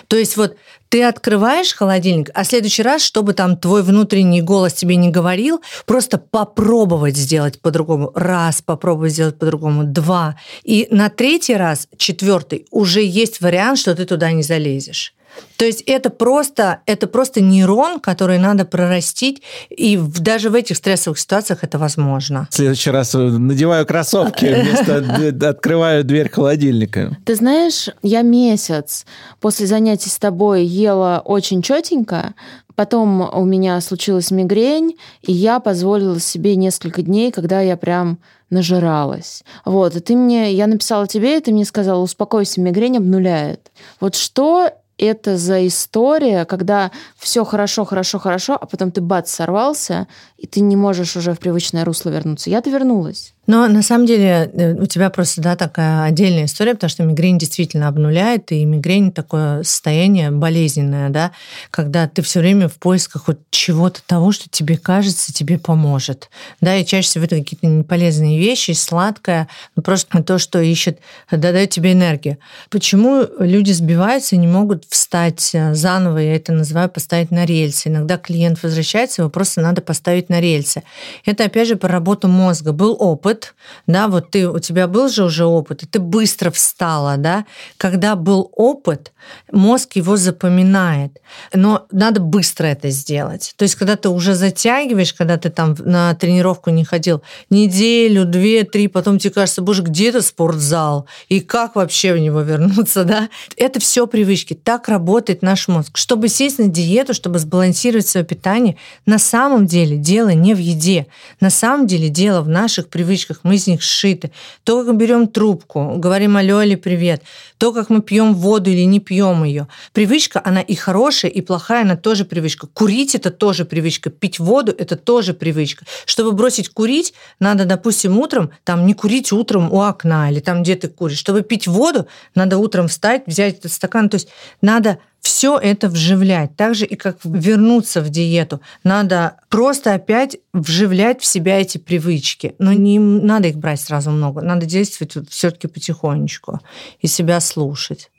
То 0.08 0.16
есть 0.16 0.36
вот 0.36 0.56
ты 0.90 1.02
открываешь 1.04 1.74
холодильник, 1.74 2.30
а 2.34 2.42
в 2.42 2.46
следующий 2.46 2.82
раз, 2.82 3.02
чтобы 3.02 3.32
там 3.32 3.56
твой 3.56 3.82
внутренний 3.82 4.42
голос 4.42 4.74
тебе 4.74 4.96
не 4.96 5.08
говорил, 5.08 5.62
просто 5.86 6.18
попробовать 6.18 7.16
сделать 7.16 7.60
по-другому. 7.60 8.12
Раз 8.14 8.60
попробовать 8.60 9.12
сделать 9.12 9.38
по-другому, 9.38 9.84
два. 9.84 10.36
И 10.62 10.88
на 10.90 11.08
третий 11.08 11.56
раз, 11.56 11.88
четвертый, 11.96 12.66
уже 12.70 13.02
есть 13.02 13.40
вариант, 13.40 13.78
что 13.78 13.94
ты 13.94 14.04
туда 14.04 14.32
не 14.32 14.42
залезешь. 14.42 15.14
То 15.56 15.66
есть 15.66 15.82
это 15.82 16.10
просто, 16.10 16.80
это 16.86 17.06
просто 17.06 17.40
нейрон, 17.40 18.00
который 18.00 18.38
надо 18.38 18.64
прорастить, 18.64 19.42
и 19.70 19.96
в, 19.96 20.20
даже 20.20 20.50
в 20.50 20.54
этих 20.54 20.76
стрессовых 20.76 21.18
ситуациях 21.18 21.60
это 21.62 21.78
возможно. 21.78 22.48
В 22.50 22.54
следующий 22.54 22.90
раз 22.90 23.14
надеваю 23.14 23.86
кроссовки 23.86 24.44
вместо 24.44 25.48
открываю 25.48 26.04
дверь 26.04 26.28
холодильника. 26.28 27.16
Ты 27.24 27.36
знаешь, 27.36 27.88
я 28.02 28.22
месяц 28.22 29.06
после 29.40 29.66
занятий 29.66 30.10
с 30.10 30.18
тобой 30.18 30.64
ела 30.64 31.22
очень 31.24 31.62
четенько, 31.62 32.34
Потом 32.74 33.20
у 33.20 33.44
меня 33.44 33.80
случилась 33.80 34.30
мигрень, 34.30 34.96
и 35.20 35.32
я 35.32 35.60
позволила 35.60 36.18
себе 36.18 36.56
несколько 36.56 37.02
дней, 37.02 37.30
когда 37.30 37.60
я 37.60 37.76
прям 37.76 38.18
нажиралась. 38.50 39.44
Вот, 39.64 39.96
и 39.96 40.00
ты 40.00 40.16
мне, 40.16 40.52
я 40.52 40.66
написала 40.66 41.06
тебе, 41.06 41.38
и 41.38 41.40
ты 41.40 41.52
мне 41.52 41.64
сказала, 41.64 42.00
успокойся, 42.02 42.60
мигрень 42.60 42.98
обнуляет. 42.98 43.70
Вот 44.00 44.14
что 44.14 44.70
это 45.02 45.36
за 45.36 45.66
история, 45.66 46.44
когда 46.44 46.90
все 47.16 47.44
хорошо, 47.44 47.84
хорошо, 47.84 48.18
хорошо, 48.18 48.58
а 48.60 48.66
потом 48.66 48.90
ты 48.90 49.00
бац 49.00 49.30
сорвался, 49.30 50.06
и 50.36 50.46
ты 50.46 50.60
не 50.60 50.76
можешь 50.76 51.16
уже 51.16 51.34
в 51.34 51.40
привычное 51.40 51.84
русло 51.84 52.10
вернуться. 52.10 52.50
Я-то 52.50 52.70
вернулась. 52.70 53.34
Но 53.46 53.66
на 53.66 53.82
самом 53.82 54.06
деле 54.06 54.50
э, 54.52 54.74
у 54.74 54.86
тебя 54.86 55.10
просто 55.10 55.40
да, 55.40 55.56
такая 55.56 56.04
отдельная 56.04 56.44
история, 56.44 56.74
потому 56.74 56.90
что 56.90 57.02
мигрень 57.02 57.38
действительно 57.38 57.88
обнуляет, 57.88 58.52
и 58.52 58.64
мигрень 58.64 59.10
такое 59.10 59.64
состояние 59.64 60.30
болезненное, 60.30 61.10
да, 61.10 61.32
когда 61.70 62.06
ты 62.06 62.22
все 62.22 62.40
время 62.40 62.68
в 62.68 62.74
поисках 62.74 63.26
вот 63.26 63.40
чего-то 63.50 64.00
того, 64.06 64.30
что 64.30 64.48
тебе 64.48 64.76
кажется, 64.76 65.32
тебе 65.32 65.58
поможет. 65.58 66.30
Да, 66.60 66.76
и 66.76 66.84
чаще 66.84 67.08
всего 67.08 67.24
это 67.24 67.36
какие-то 67.36 67.66
неполезные 67.66 68.38
вещи, 68.38 68.72
сладкое, 68.72 69.48
ну, 69.74 69.82
просто 69.82 70.22
то, 70.22 70.38
что 70.38 70.60
ищет, 70.60 71.00
дает 71.30 71.70
тебе 71.70 71.92
энергию. 71.92 72.38
Почему 72.70 73.26
люди 73.38 73.72
сбиваются 73.72 74.36
и 74.36 74.38
не 74.38 74.46
могут 74.46 74.84
встать 74.88 75.50
э, 75.52 75.74
заново, 75.74 76.18
я 76.18 76.36
это 76.36 76.52
называю 76.52 76.88
поставить 76.88 77.30
на 77.30 77.44
рельсы. 77.44 77.88
Иногда 77.88 78.18
клиент 78.18 78.62
возвращается, 78.62 79.22
его 79.22 79.30
просто 79.30 79.60
надо 79.60 79.82
поставить 79.82 80.28
на 80.28 80.40
рельсы. 80.40 80.84
Это, 81.24 81.44
опять 81.44 81.66
же, 81.68 81.76
про 81.76 81.88
работу 81.88 82.28
мозга. 82.28 82.72
Был 82.72 82.96
опыт, 82.98 83.41
да, 83.86 84.08
вот 84.08 84.30
ты, 84.30 84.48
у 84.48 84.58
тебя 84.58 84.86
был 84.86 85.08
же 85.08 85.24
уже 85.24 85.44
опыт, 85.44 85.82
и 85.82 85.86
ты 85.86 85.98
быстро 85.98 86.50
встала, 86.50 87.16
да. 87.16 87.44
Когда 87.76 88.16
был 88.16 88.50
опыт, 88.54 89.12
мозг 89.50 89.96
его 89.96 90.16
запоминает, 90.16 91.18
но 91.52 91.86
надо 91.90 92.20
быстро 92.20 92.66
это 92.66 92.90
сделать. 92.90 93.54
То 93.56 93.64
есть, 93.64 93.74
когда 93.74 93.96
ты 93.96 94.08
уже 94.08 94.34
затягиваешь, 94.34 95.14
когда 95.14 95.36
ты 95.36 95.50
там 95.50 95.74
на 95.78 96.14
тренировку 96.14 96.70
не 96.70 96.84
ходил 96.84 97.22
неделю, 97.50 98.24
две, 98.24 98.64
три, 98.64 98.88
потом 98.88 99.18
тебе 99.18 99.32
кажется, 99.32 99.62
боже, 99.62 99.82
где 99.82 100.10
это 100.10 100.22
спортзал? 100.22 101.06
И 101.28 101.40
как 101.40 101.76
вообще 101.76 102.14
в 102.14 102.18
него 102.18 102.40
вернуться, 102.40 103.04
да? 103.12 103.28
Это 103.56 103.80
все 103.80 104.06
привычки. 104.06 104.54
Так 104.54 104.88
работает 104.88 105.42
наш 105.42 105.68
мозг. 105.68 105.96
Чтобы 105.96 106.28
сесть 106.28 106.58
на 106.58 106.68
диету, 106.68 107.14
чтобы 107.14 107.38
сбалансировать 107.38 108.06
свое 108.06 108.24
питание, 108.24 108.76
на 109.06 109.18
самом 109.18 109.66
деле 109.66 109.96
дело 109.96 110.30
не 110.30 110.54
в 110.54 110.58
еде. 110.58 111.06
На 111.40 111.50
самом 111.50 111.86
деле 111.86 112.08
дело 112.08 112.42
в 112.42 112.48
наших 112.48 112.88
привычках. 112.88 113.21
Мы 113.42 113.54
из 113.54 113.66
них 113.66 113.82
сшиты. 113.82 114.32
То, 114.64 114.78
как 114.78 114.92
мы 114.92 114.94
берем 114.98 115.28
трубку, 115.28 115.94
говорим 115.96 116.36
алло 116.36 116.62
или 116.62 116.74
привет, 116.74 117.22
то, 117.58 117.72
как 117.72 117.90
мы 117.90 118.02
пьем 118.02 118.34
воду 118.34 118.70
или 118.70 118.82
не 118.82 119.00
пьем 119.00 119.44
ее. 119.44 119.68
Привычка, 119.92 120.40
она 120.44 120.60
и 120.60 120.74
хорошая, 120.74 121.30
и 121.30 121.40
плохая, 121.40 121.82
она 121.82 121.96
тоже 121.96 122.24
привычка. 122.24 122.66
Курить 122.66 123.14
это 123.14 123.30
тоже 123.30 123.64
привычка. 123.64 124.10
Пить 124.10 124.38
воду 124.38 124.74
это 124.76 124.96
тоже 124.96 125.34
привычка. 125.34 125.84
Чтобы 126.06 126.32
бросить 126.32 126.68
курить, 126.68 127.14
надо, 127.38 127.64
допустим, 127.64 128.18
утром 128.18 128.50
там 128.64 128.86
не 128.86 128.94
курить 128.94 129.32
утром 129.32 129.72
у 129.72 129.80
окна 129.82 130.30
или 130.30 130.40
там 130.40 130.62
где 130.62 130.76
ты 130.76 130.88
куришь. 130.88 131.18
Чтобы 131.18 131.42
пить 131.42 131.66
воду, 131.66 132.06
надо 132.34 132.58
утром 132.58 132.88
встать, 132.88 133.22
взять 133.26 133.58
этот 133.58 133.72
стакан. 133.72 134.08
То 134.08 134.16
есть 134.16 134.28
надо 134.60 134.98
все 135.22 135.56
это 135.56 135.88
вживлять. 135.88 136.56
Так 136.56 136.74
же 136.74 136.84
и 136.84 136.96
как 136.96 137.18
вернуться 137.24 138.00
в 138.00 138.10
диету. 138.10 138.60
Надо 138.84 139.36
просто 139.48 139.94
опять 139.94 140.36
вживлять 140.52 141.20
в 141.22 141.24
себя 141.24 141.60
эти 141.60 141.78
привычки. 141.78 142.54
Но 142.58 142.72
не 142.72 142.98
надо 142.98 143.48
их 143.48 143.56
брать 143.56 143.80
сразу 143.80 144.10
много. 144.10 144.42
Надо 144.42 144.66
действовать 144.66 145.16
все-таки 145.30 145.68
потихонечку 145.68 146.60
и 147.00 147.06
себя 147.06 147.40
слушать. 147.40 148.10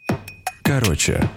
Короче, 0.64 1.30